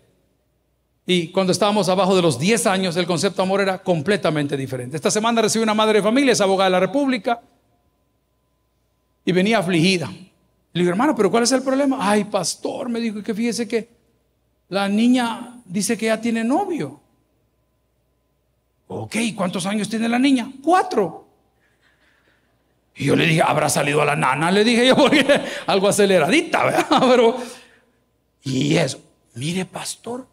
Y 1.05 1.29
cuando 1.29 1.51
estábamos 1.51 1.87
abajo 1.89 2.15
de 2.15 2.21
los 2.21 2.37
10 2.37 2.67
años, 2.67 2.97
el 2.97 3.07
concepto 3.07 3.41
amor 3.41 3.61
era 3.61 3.81
completamente 3.81 4.57
diferente. 4.57 4.97
Esta 4.97 5.09
semana 5.09 5.41
recibí 5.41 5.63
una 5.63 5.73
madre 5.73 5.99
de 5.99 6.03
familia, 6.03 6.33
es 6.33 6.41
abogada 6.41 6.69
de 6.69 6.71
la 6.71 6.79
República, 6.81 7.41
y 9.25 9.31
venía 9.31 9.59
afligida. 9.59 10.07
Le 10.73 10.81
digo, 10.81 10.89
hermano, 10.89 11.15
pero 11.15 11.31
¿cuál 11.31 11.43
es 11.43 11.51
el 11.51 11.63
problema? 11.63 11.97
Ay, 11.99 12.25
pastor, 12.25 12.89
me 12.89 12.99
dijo 12.99 13.23
que 13.23 13.33
fíjese 13.33 13.67
que 13.67 13.89
la 14.67 14.87
niña 14.87 15.61
dice 15.65 15.97
que 15.97 16.07
ya 16.07 16.19
tiene 16.19 16.43
novio. 16.43 16.99
Ok, 18.87 19.15
¿cuántos 19.35 19.65
años 19.65 19.87
tiene 19.87 20.09
la 20.09 20.19
niña? 20.19 20.51
Cuatro. 20.61 21.28
Y 22.99 23.05
yo 23.05 23.15
le 23.15 23.25
dije, 23.25 23.41
habrá 23.41 23.69
salido 23.69 24.01
a 24.01 24.05
la 24.05 24.17
nana, 24.17 24.51
le 24.51 24.65
dije 24.65 24.85
yo, 24.85 24.95
porque 24.97 25.25
algo 25.67 25.87
aceleradita, 25.87 26.65
¿verdad? 26.65 26.85
Pero, 26.99 27.37
y 28.43 28.75
eso, 28.75 28.99
mire, 29.35 29.63
pastor, 29.63 30.27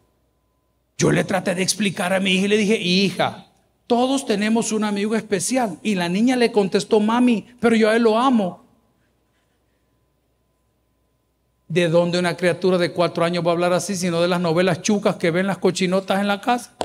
yo 0.97 1.09
le 1.09 1.23
traté 1.23 1.55
de 1.55 1.63
explicar 1.63 2.11
a 2.11 2.19
mi 2.19 2.31
hija 2.31 2.45
y 2.45 2.49
le 2.49 2.57
dije, 2.57 2.77
hija, 2.77 3.47
todos 3.87 4.25
tenemos 4.25 4.73
un 4.73 4.83
amigo 4.83 5.15
especial. 5.15 5.79
Y 5.81 5.95
la 5.95 6.09
niña 6.09 6.35
le 6.35 6.51
contestó, 6.51 6.99
mami, 6.99 7.47
pero 7.61 7.75
yo 7.77 7.89
a 7.89 7.95
él 7.95 8.03
lo 8.03 8.19
amo. 8.19 8.65
¿De 11.69 11.87
dónde 11.87 12.19
una 12.19 12.35
criatura 12.35 12.77
de 12.77 12.91
cuatro 12.91 13.23
años 13.23 13.45
va 13.45 13.51
a 13.51 13.53
hablar 13.53 13.71
así, 13.71 13.95
sino 13.95 14.21
de 14.21 14.27
las 14.27 14.41
novelas 14.41 14.81
chucas 14.81 15.15
que 15.15 15.31
ven 15.31 15.47
las 15.47 15.59
cochinotas 15.59 16.19
en 16.19 16.27
la 16.27 16.41
casa? 16.41 16.75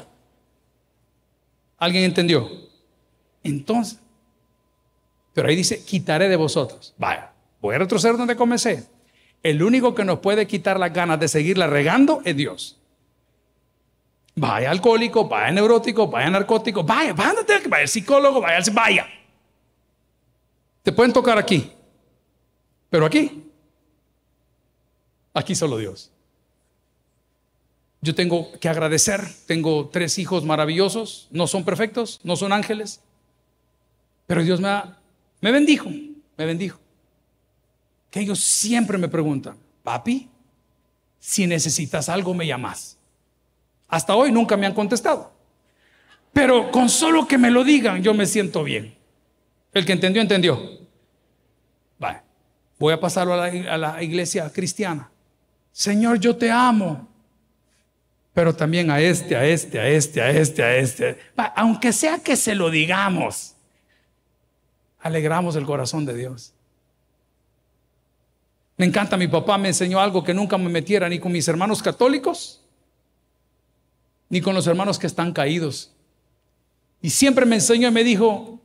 ¿Alguien 1.78 2.04
entendió? 2.04 2.48
Entonces, 3.42 4.01
pero 5.32 5.48
ahí 5.48 5.56
dice, 5.56 5.84
quitaré 5.84 6.28
de 6.28 6.36
vosotros. 6.36 6.94
Vaya, 6.98 7.32
voy 7.60 7.74
a 7.74 7.78
retroceder 7.78 8.16
donde 8.16 8.36
comencé. 8.36 8.86
El 9.42 9.62
único 9.62 9.94
que 9.94 10.04
nos 10.04 10.20
puede 10.20 10.46
quitar 10.46 10.78
las 10.78 10.92
ganas 10.92 11.18
de 11.18 11.28
seguirla 11.28 11.66
regando 11.66 12.20
es 12.24 12.36
Dios. 12.36 12.78
Vaya 14.34 14.70
alcohólico, 14.70 15.28
vaya 15.28 15.50
neurótico, 15.50 16.06
vaya 16.06 16.30
narcótico, 16.30 16.82
vaya, 16.82 17.12
vaya, 17.12 17.34
vaya 17.68 17.86
psicólogo, 17.86 18.40
vaya, 18.40 18.58
vaya. 18.72 19.06
Te 20.82 20.92
pueden 20.92 21.12
tocar 21.12 21.38
aquí, 21.38 21.70
pero 22.88 23.06
aquí, 23.06 23.44
aquí 25.34 25.54
solo 25.54 25.76
Dios. 25.76 26.10
Yo 28.00 28.14
tengo 28.14 28.50
que 28.58 28.68
agradecer, 28.68 29.20
tengo 29.46 29.88
tres 29.90 30.18
hijos 30.18 30.44
maravillosos, 30.44 31.28
no 31.30 31.46
son 31.46 31.64
perfectos, 31.64 32.20
no 32.24 32.34
son 32.34 32.52
ángeles, 32.52 33.00
pero 34.26 34.42
Dios 34.42 34.60
me, 34.60 34.82
me 35.42 35.52
bendijo, 35.52 35.90
me 35.90 36.46
bendijo. 36.46 36.80
Que 38.10 38.20
ellos 38.20 38.40
siempre 38.40 38.96
me 38.96 39.08
preguntan, 39.08 39.58
papi, 39.82 40.30
si 41.18 41.46
necesitas 41.46 42.08
algo 42.08 42.32
me 42.32 42.46
llamas. 42.46 42.96
Hasta 43.88 44.14
hoy 44.14 44.32
nunca 44.32 44.56
me 44.56 44.66
han 44.66 44.72
contestado. 44.72 45.32
Pero 46.32 46.70
con 46.70 46.88
solo 46.88 47.28
que 47.28 47.36
me 47.36 47.50
lo 47.50 47.62
digan, 47.62 48.02
yo 48.02 48.14
me 48.14 48.24
siento 48.24 48.64
bien. 48.64 48.94
El 49.74 49.84
que 49.84 49.92
entendió, 49.92 50.22
entendió. 50.22 50.60
Vale. 51.98 52.22
Voy 52.78 52.92
a 52.94 53.00
pasarlo 53.00 53.34
a 53.34 53.78
la, 53.78 54.02
iglesia 54.02 54.50
cristiana. 54.50 55.10
Señor, 55.72 56.18
yo 56.18 56.36
te 56.36 56.50
amo. 56.50 57.08
Pero 58.32 58.54
también 58.54 58.90
a 58.90 59.00
este, 59.00 59.36
a 59.36 59.44
este, 59.44 59.78
a 59.78 59.88
este, 59.88 60.22
a 60.22 60.30
este, 60.30 60.64
a 60.64 60.76
este. 60.76 61.18
aunque 61.54 61.92
sea 61.92 62.18
que 62.18 62.36
se 62.36 62.54
lo 62.54 62.70
digamos, 62.70 63.51
alegramos 65.02 65.56
el 65.56 65.66
corazón 65.66 66.06
de 66.06 66.14
Dios. 66.14 66.54
Me 68.76 68.86
encanta, 68.86 69.16
mi 69.16 69.28
papá 69.28 69.58
me 69.58 69.68
enseñó 69.68 70.00
algo 70.00 70.24
que 70.24 70.34
nunca 70.34 70.56
me 70.56 70.68
metiera 70.68 71.08
ni 71.08 71.18
con 71.18 71.32
mis 71.32 71.46
hermanos 71.46 71.82
católicos 71.82 72.62
ni 74.32 74.40
con 74.40 74.54
los 74.54 74.66
hermanos 74.66 74.98
que 74.98 75.06
están 75.06 75.34
caídos. 75.34 75.92
Y 77.02 77.10
siempre 77.10 77.44
me 77.44 77.56
enseñó 77.56 77.88
y 77.88 77.90
me 77.90 78.02
dijo, 78.02 78.58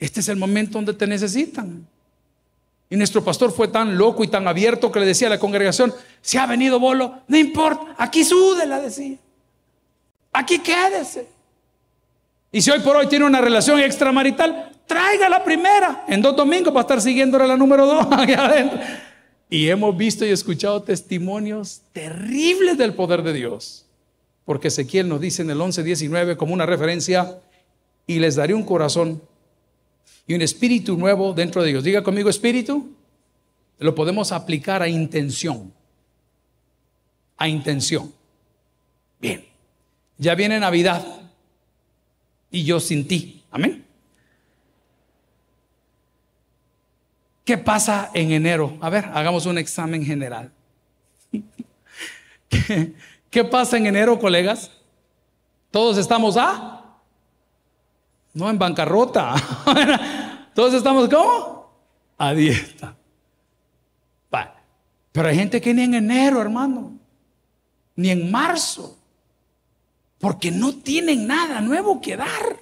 este 0.00 0.18
es 0.18 0.28
el 0.28 0.36
momento 0.36 0.72
donde 0.72 0.92
te 0.92 1.06
necesitan. 1.06 1.86
Y 2.90 2.96
nuestro 2.96 3.22
pastor 3.22 3.52
fue 3.52 3.68
tan 3.68 3.96
loco 3.96 4.24
y 4.24 4.28
tan 4.28 4.48
abierto 4.48 4.90
que 4.90 4.98
le 4.98 5.06
decía 5.06 5.28
a 5.28 5.30
la 5.30 5.38
congregación, 5.38 5.94
si 6.20 6.36
ha 6.36 6.46
venido 6.46 6.80
bolo, 6.80 7.22
no 7.28 7.36
importa, 7.36 7.94
aquí 7.96 8.24
súdela, 8.24 8.80
decía. 8.80 9.16
Aquí 10.32 10.58
quédese. 10.58 11.28
Y 12.50 12.60
si 12.60 12.72
hoy 12.72 12.80
por 12.80 12.96
hoy 12.96 13.06
tiene 13.06 13.24
una 13.24 13.40
relación 13.40 13.78
extramarital, 13.78 14.73
traiga 14.86 15.28
la 15.28 15.42
primera. 15.42 16.04
En 16.08 16.22
dos 16.22 16.36
domingos 16.36 16.74
va 16.74 16.80
a 16.80 16.82
estar 16.82 17.00
siguiéndole 17.00 17.46
la 17.46 17.56
número 17.56 17.86
dos. 17.86 18.06
Y 19.50 19.68
hemos 19.68 19.96
visto 19.96 20.24
y 20.24 20.30
escuchado 20.30 20.82
testimonios 20.82 21.82
terribles 21.92 22.76
del 22.76 22.94
poder 22.94 23.22
de 23.22 23.34
Dios. 23.34 23.86
Porque 24.44 24.68
Ezequiel 24.68 25.08
nos 25.08 25.20
dice 25.20 25.42
en 25.42 25.50
el 25.50 25.58
11:19 25.58 26.36
como 26.36 26.54
una 26.54 26.66
referencia, 26.66 27.38
y 28.06 28.18
les 28.18 28.36
daré 28.36 28.54
un 28.54 28.64
corazón 28.64 29.22
y 30.26 30.34
un 30.34 30.42
espíritu 30.42 30.96
nuevo 30.96 31.32
dentro 31.32 31.62
de 31.62 31.70
ellos. 31.70 31.84
Diga 31.84 32.02
conmigo 32.02 32.28
espíritu. 32.28 32.92
Lo 33.78 33.94
podemos 33.94 34.32
aplicar 34.32 34.82
a 34.82 34.88
intención. 34.88 35.72
A 37.36 37.48
intención. 37.48 38.12
Bien. 39.20 39.44
Ya 40.18 40.34
viene 40.34 40.60
Navidad 40.60 41.04
y 42.50 42.64
yo 42.64 42.78
sin 42.80 43.06
ti. 43.08 43.42
Amén. 43.50 43.83
¿Qué 47.44 47.58
pasa 47.58 48.10
en 48.14 48.32
enero? 48.32 48.76
A 48.80 48.88
ver, 48.90 49.04
hagamos 49.12 49.46
un 49.46 49.58
examen 49.58 50.04
general. 50.04 50.50
¿Qué 53.30 53.44
pasa 53.44 53.76
en 53.76 53.86
enero, 53.86 54.18
colegas? 54.18 54.70
Todos 55.70 55.98
estamos 55.98 56.36
a, 56.36 56.84
no 58.32 58.48
en 58.48 58.58
bancarrota. 58.58 59.34
Todos 60.54 60.74
estamos 60.74 61.08
¿cómo? 61.08 61.70
A 62.16 62.32
dieta. 62.32 62.96
Pero 65.14 65.28
hay 65.28 65.36
gente 65.36 65.60
que 65.60 65.72
ni 65.72 65.82
en 65.82 65.94
enero, 65.94 66.40
hermano, 66.42 66.98
ni 67.94 68.10
en 68.10 68.32
marzo, 68.32 68.98
porque 70.18 70.50
no 70.50 70.74
tienen 70.74 71.28
nada 71.28 71.60
nuevo 71.60 72.00
que 72.00 72.16
dar. 72.16 72.58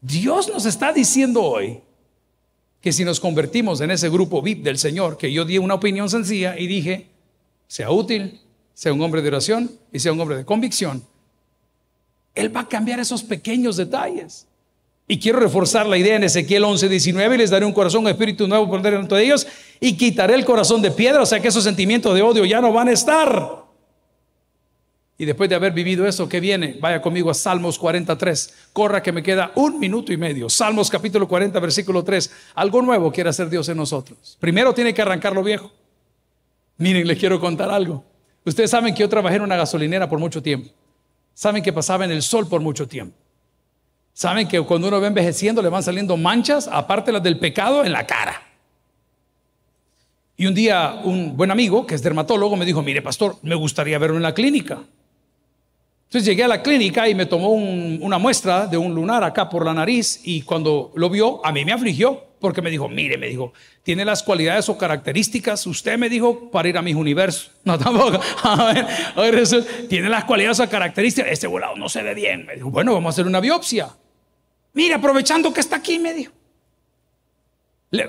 Dios 0.00 0.48
nos 0.48 0.64
está 0.64 0.90
diciendo 0.90 1.42
hoy 1.42 1.83
que 2.84 2.92
si 2.92 3.02
nos 3.02 3.18
convertimos 3.18 3.80
en 3.80 3.90
ese 3.90 4.10
grupo 4.10 4.42
VIP 4.42 4.62
del 4.62 4.76
Señor, 4.76 5.16
que 5.16 5.32
yo 5.32 5.46
di 5.46 5.56
una 5.56 5.72
opinión 5.72 6.10
sencilla 6.10 6.58
y 6.58 6.66
dije, 6.66 7.06
sea 7.66 7.90
útil, 7.90 8.42
sea 8.74 8.92
un 8.92 9.00
hombre 9.00 9.22
de 9.22 9.28
oración 9.28 9.70
y 9.90 10.00
sea 10.00 10.12
un 10.12 10.20
hombre 10.20 10.36
de 10.36 10.44
convicción, 10.44 11.02
Él 12.34 12.54
va 12.54 12.60
a 12.60 12.68
cambiar 12.68 13.00
esos 13.00 13.22
pequeños 13.22 13.78
detalles. 13.78 14.46
Y 15.08 15.18
quiero 15.18 15.40
reforzar 15.40 15.86
la 15.86 15.96
idea 15.96 16.16
en 16.16 16.24
Ezequiel 16.24 16.62
11, 16.62 16.90
19, 16.90 17.34
y 17.34 17.38
les 17.38 17.48
daré 17.48 17.64
un 17.64 17.72
corazón, 17.72 18.02
un 18.02 18.10
espíritu 18.10 18.46
nuevo 18.46 18.68
por 18.68 18.82
dentro 18.82 19.16
de 19.16 19.24
ellos, 19.24 19.46
y 19.80 19.96
quitaré 19.96 20.34
el 20.34 20.44
corazón 20.44 20.82
de 20.82 20.90
piedra, 20.90 21.22
o 21.22 21.26
sea 21.26 21.40
que 21.40 21.48
esos 21.48 21.64
sentimientos 21.64 22.14
de 22.14 22.20
odio 22.20 22.44
ya 22.44 22.60
no 22.60 22.70
van 22.70 22.88
a 22.88 22.92
estar. 22.92 23.63
Y 25.16 25.26
después 25.26 25.48
de 25.48 25.54
haber 25.54 25.72
vivido 25.72 26.06
eso, 26.06 26.28
¿qué 26.28 26.40
viene? 26.40 26.76
Vaya 26.80 27.00
conmigo 27.00 27.30
a 27.30 27.34
Salmos 27.34 27.78
43. 27.78 28.68
Corra 28.72 29.02
que 29.02 29.12
me 29.12 29.22
queda 29.22 29.52
un 29.54 29.78
minuto 29.78 30.12
y 30.12 30.16
medio. 30.16 30.48
Salmos 30.48 30.90
capítulo 30.90 31.28
40, 31.28 31.60
versículo 31.60 32.02
3. 32.02 32.32
Algo 32.54 32.82
nuevo 32.82 33.12
quiere 33.12 33.30
hacer 33.30 33.48
Dios 33.48 33.68
en 33.68 33.76
nosotros. 33.76 34.36
Primero 34.40 34.74
tiene 34.74 34.92
que 34.92 35.02
arrancar 35.02 35.32
lo 35.32 35.44
viejo. 35.44 35.70
Miren, 36.78 37.06
les 37.06 37.18
quiero 37.18 37.38
contar 37.38 37.70
algo. 37.70 38.04
Ustedes 38.44 38.70
saben 38.70 38.92
que 38.92 39.02
yo 39.02 39.08
trabajé 39.08 39.36
en 39.36 39.42
una 39.42 39.56
gasolinera 39.56 40.08
por 40.08 40.18
mucho 40.18 40.42
tiempo. 40.42 40.70
Saben 41.32 41.62
que 41.62 41.72
pasaba 41.72 42.04
en 42.04 42.10
el 42.10 42.22
sol 42.22 42.48
por 42.48 42.60
mucho 42.60 42.88
tiempo. 42.88 43.16
Saben 44.12 44.48
que 44.48 44.60
cuando 44.62 44.88
uno 44.88 45.00
va 45.00 45.06
envejeciendo 45.06 45.62
le 45.62 45.68
van 45.68 45.82
saliendo 45.82 46.16
manchas, 46.16 46.68
aparte 46.70 47.12
las 47.12 47.22
del 47.22 47.38
pecado, 47.38 47.84
en 47.84 47.92
la 47.92 48.06
cara. 48.06 48.42
Y 50.36 50.46
un 50.46 50.54
día 50.54 51.00
un 51.04 51.36
buen 51.36 51.52
amigo, 51.52 51.86
que 51.86 51.94
es 51.94 52.02
dermatólogo, 52.02 52.56
me 52.56 52.64
dijo, 52.64 52.82
mire 52.82 53.00
pastor, 53.00 53.36
me 53.42 53.54
gustaría 53.54 53.98
verlo 53.98 54.16
en 54.16 54.22
la 54.22 54.34
clínica. 54.34 54.82
Entonces 56.04 56.26
llegué 56.26 56.44
a 56.44 56.48
la 56.48 56.62
clínica 56.62 57.08
y 57.08 57.14
me 57.14 57.26
tomó 57.26 57.48
una 57.50 58.18
muestra 58.18 58.66
de 58.66 58.76
un 58.76 58.94
lunar 58.94 59.24
acá 59.24 59.48
por 59.48 59.64
la 59.64 59.74
nariz 59.74 60.20
y 60.22 60.42
cuando 60.42 60.92
lo 60.94 61.10
vio, 61.10 61.44
a 61.44 61.50
mí 61.50 61.64
me 61.64 61.72
afligió 61.72 62.34
porque 62.44 62.60
me 62.60 62.70
dijo, 62.70 62.90
mire, 62.90 63.16
me 63.16 63.26
dijo, 63.28 63.54
tiene 63.82 64.04
las 64.04 64.22
cualidades 64.22 64.68
o 64.68 64.76
características, 64.76 65.66
usted 65.66 65.96
me 65.96 66.10
dijo, 66.10 66.50
para 66.50 66.68
ir 66.68 66.76
a 66.76 66.82
mis 66.82 66.94
universos. 66.94 67.50
No, 67.64 67.78
tampoco. 67.78 68.20
A 68.42 68.72
ver, 68.74 68.86
a 69.16 69.20
ver 69.22 69.34
eso, 69.36 69.64
tiene 69.88 70.10
las 70.10 70.24
cualidades 70.24 70.60
o 70.60 70.68
características, 70.68 71.32
este 71.32 71.46
volado 71.46 71.74
no 71.76 71.88
se 71.88 72.02
ve 72.02 72.12
bien. 72.12 72.44
Me 72.44 72.56
dijo, 72.56 72.68
bueno, 72.68 72.92
vamos 72.92 73.06
a 73.06 73.12
hacer 73.14 73.26
una 73.26 73.40
biopsia. 73.40 73.88
Mire, 74.74 74.92
aprovechando 74.92 75.54
que 75.54 75.60
está 75.60 75.76
aquí, 75.76 75.98
me 75.98 76.12
dijo. 76.12 76.32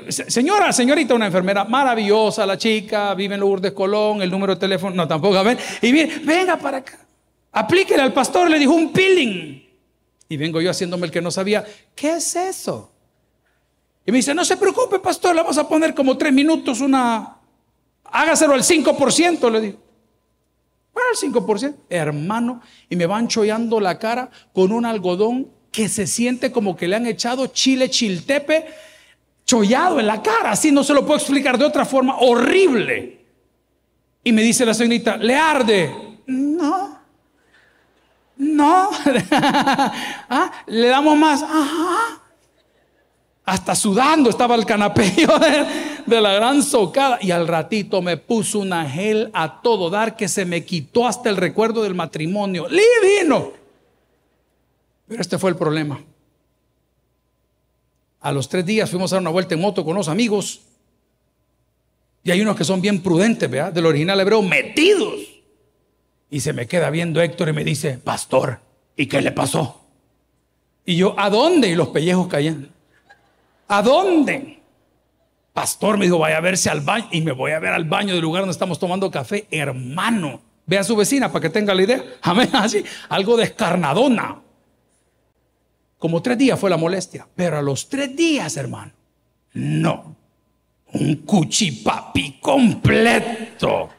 señora, 0.10 0.74
señorita, 0.74 1.14
una 1.14 1.28
enfermera 1.28 1.64
maravillosa, 1.64 2.46
la 2.46 2.58
chica, 2.58 3.14
vive 3.14 3.36
en 3.36 3.40
Lourdes 3.40 3.72
Colón, 3.72 4.22
el 4.22 4.30
número 4.30 4.56
de 4.56 4.60
teléfono, 4.60 4.94
no, 4.94 5.08
tampoco, 5.08 5.38
a 5.38 5.44
ver. 5.44 5.58
Y 5.82 5.94
mire, 5.94 6.20
venga 6.26 6.58
para 6.58 6.80
acá, 6.80 7.00
aplíquele 7.56 8.04
al 8.04 8.14
pastor, 8.14 8.50
le 8.50 8.60
dijo 8.60 8.74
un 8.74 8.92
peeling. 8.92 9.64
Y 10.28 10.38
vengo 10.38 10.62
yo 10.62 10.70
haciéndome 10.70 11.06
el 11.08 11.12
que 11.12 11.22
no 11.22 11.32
sabía, 11.32 11.66
¿qué 11.96 12.18
es 12.18 12.36
eso? 12.36 12.92
Y 14.06 14.12
me 14.12 14.18
dice, 14.18 14.36
no 14.36 14.44
se 14.44 14.58
preocupe, 14.58 15.00
pastor, 15.00 15.34
le 15.36 15.42
vamos 15.42 15.58
a 15.58 15.68
poner 15.68 15.96
como 15.96 16.18
tres 16.18 16.34
minutos 16.34 16.82
una... 16.82 17.38
Hágaselo 18.04 18.54
al 18.54 18.64
5%, 18.64 19.52
le 19.52 19.62
digo. 19.62 19.80
Bueno, 20.94 21.10
al 21.10 21.18
5%. 21.18 21.76
Hermano, 21.90 22.62
y 22.90 22.96
me 22.96 23.06
van 23.06 23.28
chollando 23.28 23.80
la 23.80 23.98
cara 23.98 24.30
con 24.54 24.72
un 24.72 24.86
algodón 24.86 25.50
que 25.72 25.90
se 25.90 26.08
siente 26.08 26.52
como 26.52 26.76
que 26.76 26.88
le 26.88 26.96
han 26.96 27.06
echado 27.06 27.48
chile 27.48 27.90
chiltepe 27.90 28.66
chollado 29.46 30.00
en 30.00 30.08
la 30.08 30.22
cara. 30.22 30.52
Así 30.52 30.72
no 30.72 30.84
se 30.84 30.94
lo 30.94 31.06
puedo 31.06 31.18
explicar 31.18 31.58
de 31.58 31.66
otra 31.66 31.86
forma. 31.86 32.18
Horrible. 32.20 33.26
Y 34.24 34.32
me 34.32 34.42
dice 34.42 34.66
la 34.66 34.74
señorita, 34.74 35.18
¿le 35.18 35.36
arde? 35.36 35.94
No. 36.28 36.95
No. 38.38 38.90
¿Ah? 39.32 40.52
¿Le 40.68 40.88
damos 40.88 41.18
más? 41.18 41.44
Hasta 43.46 43.76
sudando 43.76 44.30
estaba 44.30 44.56
el 44.56 44.66
canapé 44.66 45.14
de, 46.06 46.22
la 46.22 46.34
gran 46.34 46.64
socada. 46.64 47.20
Y 47.22 47.32
al 47.32 47.48
ratito 47.48 48.02
me 48.02 48.18
puso 48.18 48.60
una 48.60 48.90
gel 48.90 49.30
a 49.34 49.62
todo 49.62 49.90
dar 49.90 50.16
que 50.18 50.28
se 50.28 50.46
me 50.46 50.66
quitó 50.66 51.08
hasta 51.08 51.30
el 51.30 51.38
recuerdo 51.38 51.84
del 51.84 51.94
matrimonio. 51.94 52.68
Divino. 52.68 53.52
Pero 55.08 55.22
este 55.22 55.38
fue 55.38 55.52
el 55.52 55.56
problema. 55.56 56.02
A 58.22 58.32
los 58.32 58.50
tres 58.50 58.66
días 58.66 58.90
fuimos 58.90 59.14
a 59.14 59.18
dar 59.18 59.22
una 59.22 59.30
vuelta 59.30 59.54
en 59.54 59.62
moto 59.62 59.86
con 59.86 59.96
los 59.96 60.08
amigos. 60.08 60.62
Y 62.24 62.32
hay 62.32 62.42
unos 62.42 62.56
que 62.56 62.64
son 62.64 62.82
bien 62.82 63.04
prudentes, 63.04 63.48
¿verdad? 63.48 63.72
Del 63.72 63.86
original 63.86 64.20
hebreo, 64.20 64.42
metidos. 64.42 65.35
Y 66.30 66.40
se 66.40 66.54
me 66.54 66.68
queda 66.68 66.90
viendo 66.90 67.22
Héctor 67.22 67.50
y 67.50 67.54
me 67.54 67.64
dice, 67.64 67.98
pastor, 67.98 68.60
¿y 68.96 69.06
qué 69.08 69.22
le 69.22 69.32
pasó? 69.32 69.82
Y 70.86 70.98
yo, 70.98 71.16
¿a 71.18 71.30
dónde? 71.30 71.70
Y 71.70 71.76
los 71.76 71.90
pellejos 71.90 72.28
caían. 72.28 72.70
¿A 73.68 73.82
dónde? 73.82 74.60
Pastor 75.54 75.98
me 75.98 76.06
dijo, 76.06 76.20
vaya 76.20 76.38
a 76.38 76.42
verse 76.42 76.70
al 76.70 76.82
baño. 76.82 77.08
Y 77.12 77.22
me 77.22 77.32
voy 77.32 77.52
a 77.52 77.60
ver 77.60 77.74
al 77.74 77.86
baño 77.86 78.14
del 78.14 78.22
lugar 78.22 78.42
donde 78.42 78.52
estamos 78.52 78.78
tomando 78.78 79.10
café. 79.10 79.48
Hermano, 79.50 80.42
ve 80.66 80.78
a 80.78 80.84
su 80.84 80.96
vecina 80.96 81.32
para 81.32 81.42
que 81.42 81.50
tenga 81.50 81.74
la 81.74 81.84
idea. 81.84 82.04
Amén, 82.22 82.50
así, 82.54 82.84
algo 83.10 83.38
descarnadona. 83.38 84.42
Como 85.98 86.22
tres 86.22 86.38
días 86.38 86.60
fue 86.60 86.70
la 86.70 86.78
molestia. 86.78 87.28
Pero 87.36 87.58
a 87.58 87.62
los 87.62 87.90
tres 87.90 88.16
días, 88.16 88.58
hermano, 88.58 88.92
no. 89.54 90.16
Un 90.94 91.16
cuchipapi 91.18 92.40
completo. 92.40 93.90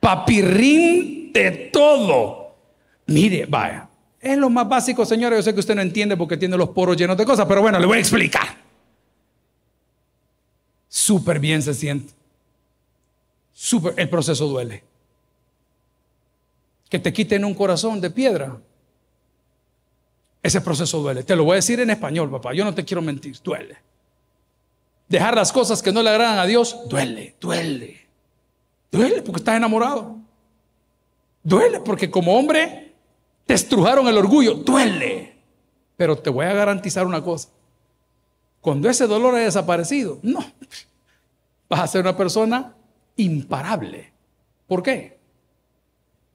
Papirrín 0.00 1.15
de 1.38 1.70
todo. 1.72 2.54
Mire, 3.06 3.46
vaya. 3.46 3.88
Es 4.20 4.36
lo 4.36 4.50
más 4.50 4.68
básico, 4.68 5.04
señores. 5.04 5.38
Yo 5.38 5.42
sé 5.42 5.54
que 5.54 5.60
usted 5.60 5.74
no 5.74 5.82
entiende 5.82 6.16
porque 6.16 6.36
tiene 6.36 6.56
los 6.56 6.70
poros 6.70 6.96
llenos 6.96 7.16
de 7.16 7.24
cosas, 7.24 7.46
pero 7.46 7.62
bueno, 7.62 7.78
le 7.78 7.86
voy 7.86 7.98
a 7.98 8.00
explicar 8.00 8.66
súper 10.96 11.38
bien 11.38 11.62
se 11.62 11.74
siente. 11.74 12.14
Súper, 13.52 13.94
el 13.96 14.08
proceso 14.08 14.46
duele. 14.46 14.82
Que 16.88 16.98
te 16.98 17.12
quiten 17.12 17.44
un 17.44 17.54
corazón 17.54 18.00
de 18.00 18.10
piedra. 18.10 18.58
Ese 20.42 20.60
proceso 20.62 21.00
duele. 21.00 21.22
Te 21.22 21.36
lo 21.36 21.44
voy 21.44 21.52
a 21.52 21.56
decir 21.56 21.78
en 21.80 21.90
español, 21.90 22.30
papá. 22.30 22.54
Yo 22.54 22.64
no 22.64 22.74
te 22.74 22.84
quiero 22.84 23.02
mentir. 23.02 23.36
Duele. 23.42 23.76
Dejar 25.08 25.36
las 25.36 25.52
cosas 25.52 25.82
que 25.82 25.92
no 25.92 26.02
le 26.02 26.10
agradan 26.10 26.38
a 26.38 26.46
Dios, 26.46 26.88
duele, 26.88 27.36
duele. 27.40 28.08
Duele 28.90 29.22
porque 29.22 29.40
estás 29.40 29.56
enamorado. 29.56 30.18
Duele 31.46 31.78
porque 31.78 32.10
como 32.10 32.36
hombre 32.36 32.92
te 33.46 33.54
estrujaron 33.54 34.08
el 34.08 34.18
orgullo. 34.18 34.54
Duele. 34.54 35.36
Pero 35.96 36.18
te 36.18 36.28
voy 36.28 36.44
a 36.44 36.52
garantizar 36.52 37.06
una 37.06 37.22
cosa. 37.22 37.50
Cuando 38.60 38.90
ese 38.90 39.06
dolor 39.06 39.36
haya 39.36 39.44
desaparecido, 39.44 40.18
no, 40.22 40.44
vas 41.68 41.80
a 41.80 41.86
ser 41.86 42.00
una 42.00 42.16
persona 42.16 42.74
imparable. 43.14 44.12
¿Por 44.66 44.82
qué? 44.82 45.20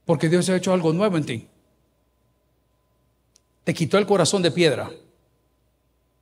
Porque 0.05 0.30
Dios 0.30 0.47
ha 0.47 0.55
hecho 0.55 0.72
algo 0.72 0.93
nuevo 0.93 1.18
en 1.18 1.26
ti. 1.26 1.49
Te 3.66 3.74
quitó 3.74 3.97
el 3.97 4.05
corazón 4.05 4.41
de 4.41 4.51
piedra, 4.51 4.91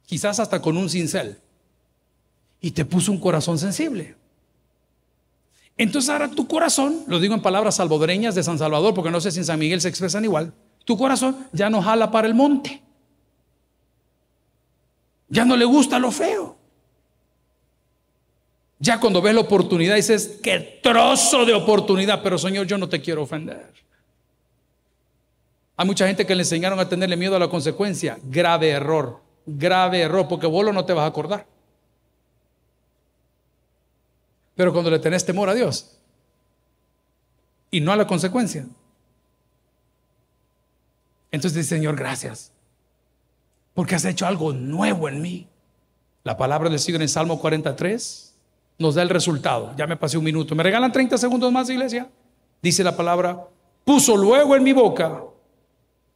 quizás 0.08 0.40
hasta 0.40 0.64
con 0.64 0.78
un 0.78 0.90
cincel, 0.90 1.40
y 2.60 2.72
te 2.72 2.86
puso 2.86 3.12
un 3.12 3.20
corazón 3.20 3.60
sensible. 3.60 4.16
Entonces 5.80 6.10
ahora 6.10 6.30
tu 6.30 6.46
corazón, 6.46 7.06
lo 7.08 7.22
digo 7.22 7.34
en 7.34 7.42
palabras 7.42 7.76
salvadoreñas 7.78 8.36
de 8.36 8.44
San 8.44 8.60
Salvador, 8.60 8.94
porque 8.94 9.10
no 9.10 9.22
sé 9.22 9.32
si 9.32 9.40
en 9.40 9.46
San 9.46 9.58
Miguel 9.58 9.80
se 9.80 9.88
expresan 9.88 10.26
igual, 10.26 10.52
tu 10.84 10.98
corazón 10.98 11.48
ya 11.54 11.70
no 11.70 11.82
jala 11.82 12.12
para 12.12 12.28
el 12.28 12.36
monte. 12.36 12.82
Ya 15.30 15.46
no 15.46 15.56
le 15.56 15.64
gusta 15.64 15.98
lo 15.98 16.12
feo. 16.12 16.58
Ya 18.80 19.00
cuando 19.00 19.22
ves 19.22 19.34
la 19.34 19.40
oportunidad 19.40 19.96
dices, 19.96 20.40
qué 20.44 20.82
trozo 20.84 21.46
de 21.46 21.54
oportunidad, 21.54 22.22
pero 22.22 22.38
Señor, 22.38 22.68
yo 22.68 22.78
no 22.78 22.90
te 22.90 23.00
quiero 23.00 23.24
ofender. 23.24 23.72
Hay 25.78 25.86
mucha 25.86 26.08
gente 26.08 26.26
que 26.26 26.36
le 26.36 26.42
enseñaron 26.42 26.78
a 26.80 26.90
tenerle 26.90 27.16
miedo 27.16 27.38
a 27.38 27.40
la 27.40 27.48
consecuencia. 27.48 28.20
Grave 28.24 28.68
error, 28.70 29.22
grave 29.46 30.02
error, 30.02 30.28
porque 30.28 30.46
vos 30.46 30.74
no 30.74 30.84
te 30.84 30.92
vas 30.92 31.04
a 31.04 31.08
acordar. 31.08 31.46
Pero 34.60 34.74
cuando 34.74 34.92
le 34.92 35.00
tenés 35.00 35.24
temor 35.24 35.48
a 35.48 35.54
Dios 35.54 35.90
y 37.72 37.80
no 37.80 37.94
a 37.94 37.96
la 37.96 38.06
consecuencia, 38.06 38.68
entonces 41.32 41.56
dice, 41.56 41.78
Señor, 41.78 41.96
gracias 41.96 42.52
porque 43.74 43.96
has 43.96 44.04
hecho 44.04 44.28
algo 44.28 44.52
nuevo 44.52 45.08
en 45.08 45.22
mí. 45.22 45.48
La 46.26 46.36
palabra 46.36 46.70
del 46.70 46.78
sigue 46.78 46.98
en 46.98 47.08
Salmo 47.08 47.40
43 47.40 48.36
nos 48.80 48.96
da 48.96 49.02
el 49.02 49.08
resultado. 49.08 49.74
Ya 49.78 49.88
me 49.88 49.96
pasé 49.96 50.18
un 50.18 50.26
minuto. 50.26 50.54
¿Me 50.56 50.64
regalan 50.64 50.92
30 50.92 51.18
segundos 51.18 51.50
más, 51.54 51.70
iglesia? 51.70 52.10
Dice 52.62 52.84
la 52.84 52.98
palabra, 52.98 53.48
puso 53.86 54.18
luego 54.18 54.58
en 54.58 54.64
mi 54.64 54.74
boca 54.74 55.24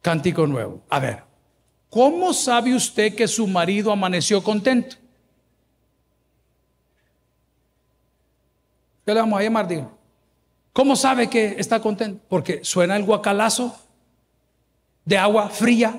cántico 0.02 0.46
nuevo. 0.46 0.82
A 0.90 1.00
ver, 1.00 1.22
¿cómo 1.88 2.34
sabe 2.34 2.74
usted 2.74 3.14
que 3.14 3.26
su 3.26 3.46
marido 3.46 3.90
amaneció 3.90 4.42
contento? 4.42 4.96
¿Qué 9.04 9.14
le 9.14 9.20
vamos 9.20 9.38
a 9.38 9.42
llamar? 9.42 9.68
Digo? 9.68 9.96
¿Cómo 10.72 10.96
sabe 10.96 11.28
que 11.28 11.56
está 11.58 11.80
contento? 11.80 12.24
Porque 12.28 12.64
suena 12.64 12.96
el 12.96 13.04
guacalazo 13.04 13.76
de 15.04 15.18
agua 15.18 15.48
fría 15.48 15.94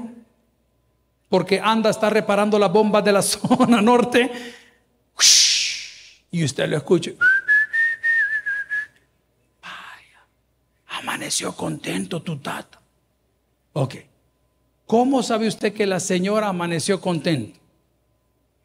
porque 1.30 1.60
anda, 1.60 1.90
está 1.90 2.10
reparando 2.10 2.58
las 2.60 2.72
bombas 2.72 3.04
de 3.04 3.12
la 3.12 3.22
zona 3.22 3.82
norte. 3.82 4.32
Y 6.32 6.44
usted 6.44 6.70
lo 6.70 6.78
escucha. 6.78 7.12
Vaya, 9.62 10.26
amaneció 10.88 11.54
contento 11.54 12.22
tu 12.22 12.38
tata. 12.38 12.80
Ok. 13.74 13.96
¿Cómo 14.86 15.24
sabe 15.24 15.48
usted 15.48 15.74
que 15.74 15.86
la 15.86 16.00
señora 16.00 16.48
amaneció 16.48 17.02
contenta? 17.02 17.60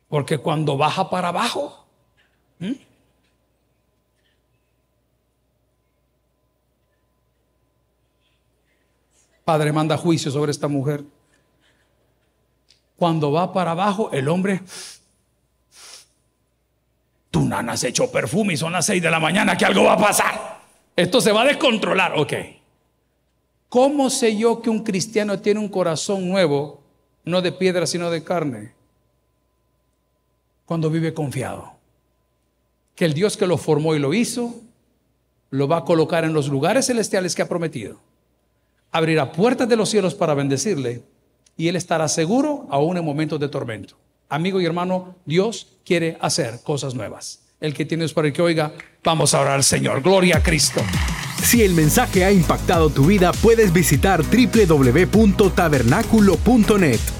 Porque 0.09 0.39
cuando 0.39 0.77
baja 0.77 1.09
para 1.09 1.29
abajo, 1.29 1.87
Padre 9.51 9.73
manda 9.73 9.97
juicio 9.97 10.31
sobre 10.31 10.53
esta 10.53 10.69
mujer. 10.69 11.03
Cuando 12.95 13.33
va 13.33 13.53
para 13.53 13.73
abajo, 13.73 14.09
el 14.13 14.29
hombre, 14.29 14.63
tu 17.33 17.41
nana 17.41 17.77
se 17.77 17.89
echó 17.89 18.13
perfume 18.13 18.53
y 18.53 18.57
son 18.57 18.73
las 18.73 18.87
seis 18.87 19.03
de 19.03 19.11
la 19.11 19.19
mañana 19.19 19.57
que 19.57 19.65
algo 19.65 19.83
va 19.83 19.95
a 19.95 19.99
pasar. 19.99 20.61
Esto 20.95 21.21
se 21.21 21.33
va 21.33 21.43
a 21.43 21.47
descontrolar, 21.47 22.17
ok. 22.17 22.33
¿Cómo 23.69 24.09
sé 24.09 24.37
yo 24.37 24.63
que 24.63 24.71
un 24.71 24.85
cristiano 24.85 25.41
tiene 25.41 25.59
un 25.59 25.69
corazón 25.69 26.29
nuevo, 26.29 26.85
no 27.25 27.43
de 27.43 27.51
piedra, 27.51 27.89
sino 27.89 28.09
de 28.09 28.23
carne? 28.23 28.75
Cuando 30.65 30.91
vive 30.91 31.13
confiado. 31.13 31.73
que 32.95 33.05
el 33.05 33.15
Dios 33.15 33.37
que 33.37 33.49
lo 33.49 33.59
formó 33.59 33.97
y 33.97 33.99
lo 33.99 34.15
hizo, 34.15 34.61
lo 35.51 35.67
va 35.67 35.79
a 35.79 35.85
colocar 35.85 36.23
en 36.23 36.35
los 36.35 36.47
lugares 36.47 36.87
celestiales 36.87 37.35
que 37.35 37.43
ha 37.43 37.49
prometido. 37.49 38.10
Abrirá 38.93 39.33
puertas 39.33 39.69
de 39.69 39.77
los 39.77 39.89
cielos 39.89 40.15
para 40.15 40.35
bendecirle 40.35 41.03
y 41.57 41.69
él 41.69 41.77
estará 41.77 42.09
seguro 42.09 42.67
aún 42.71 42.97
en 42.97 43.05
momentos 43.05 43.39
de 43.39 43.49
tormento. 43.49 43.95
Amigo 44.29 44.61
y 44.61 44.67
hermano, 44.67 45.17
Dios 45.25 45.79
quiere 45.85 46.17
hacer 46.21 46.61
cosas 46.63 46.95
nuevas. 46.95 47.43
El 47.61 47.75
que 47.75 47.85
tienes 47.85 48.13
para 48.13 48.29
el 48.29 48.33
que 48.33 48.43
oiga, 48.43 48.73
vamos 49.05 49.35
a 49.35 49.41
orar 49.41 49.55
al 49.55 49.65
Señor. 49.65 50.03
Gloria 50.03 50.39
a 50.39 50.43
Cristo. 50.43 50.81
Si 51.43 51.63
el 51.63 51.75
mensaje 51.75 52.25
ha 52.25 52.33
impactado 52.33 52.91
tu 52.91 53.07
vida, 53.07 53.33
puedes 53.33 53.73
visitar 53.73 54.23
www.tabernaculo.net 54.23 57.20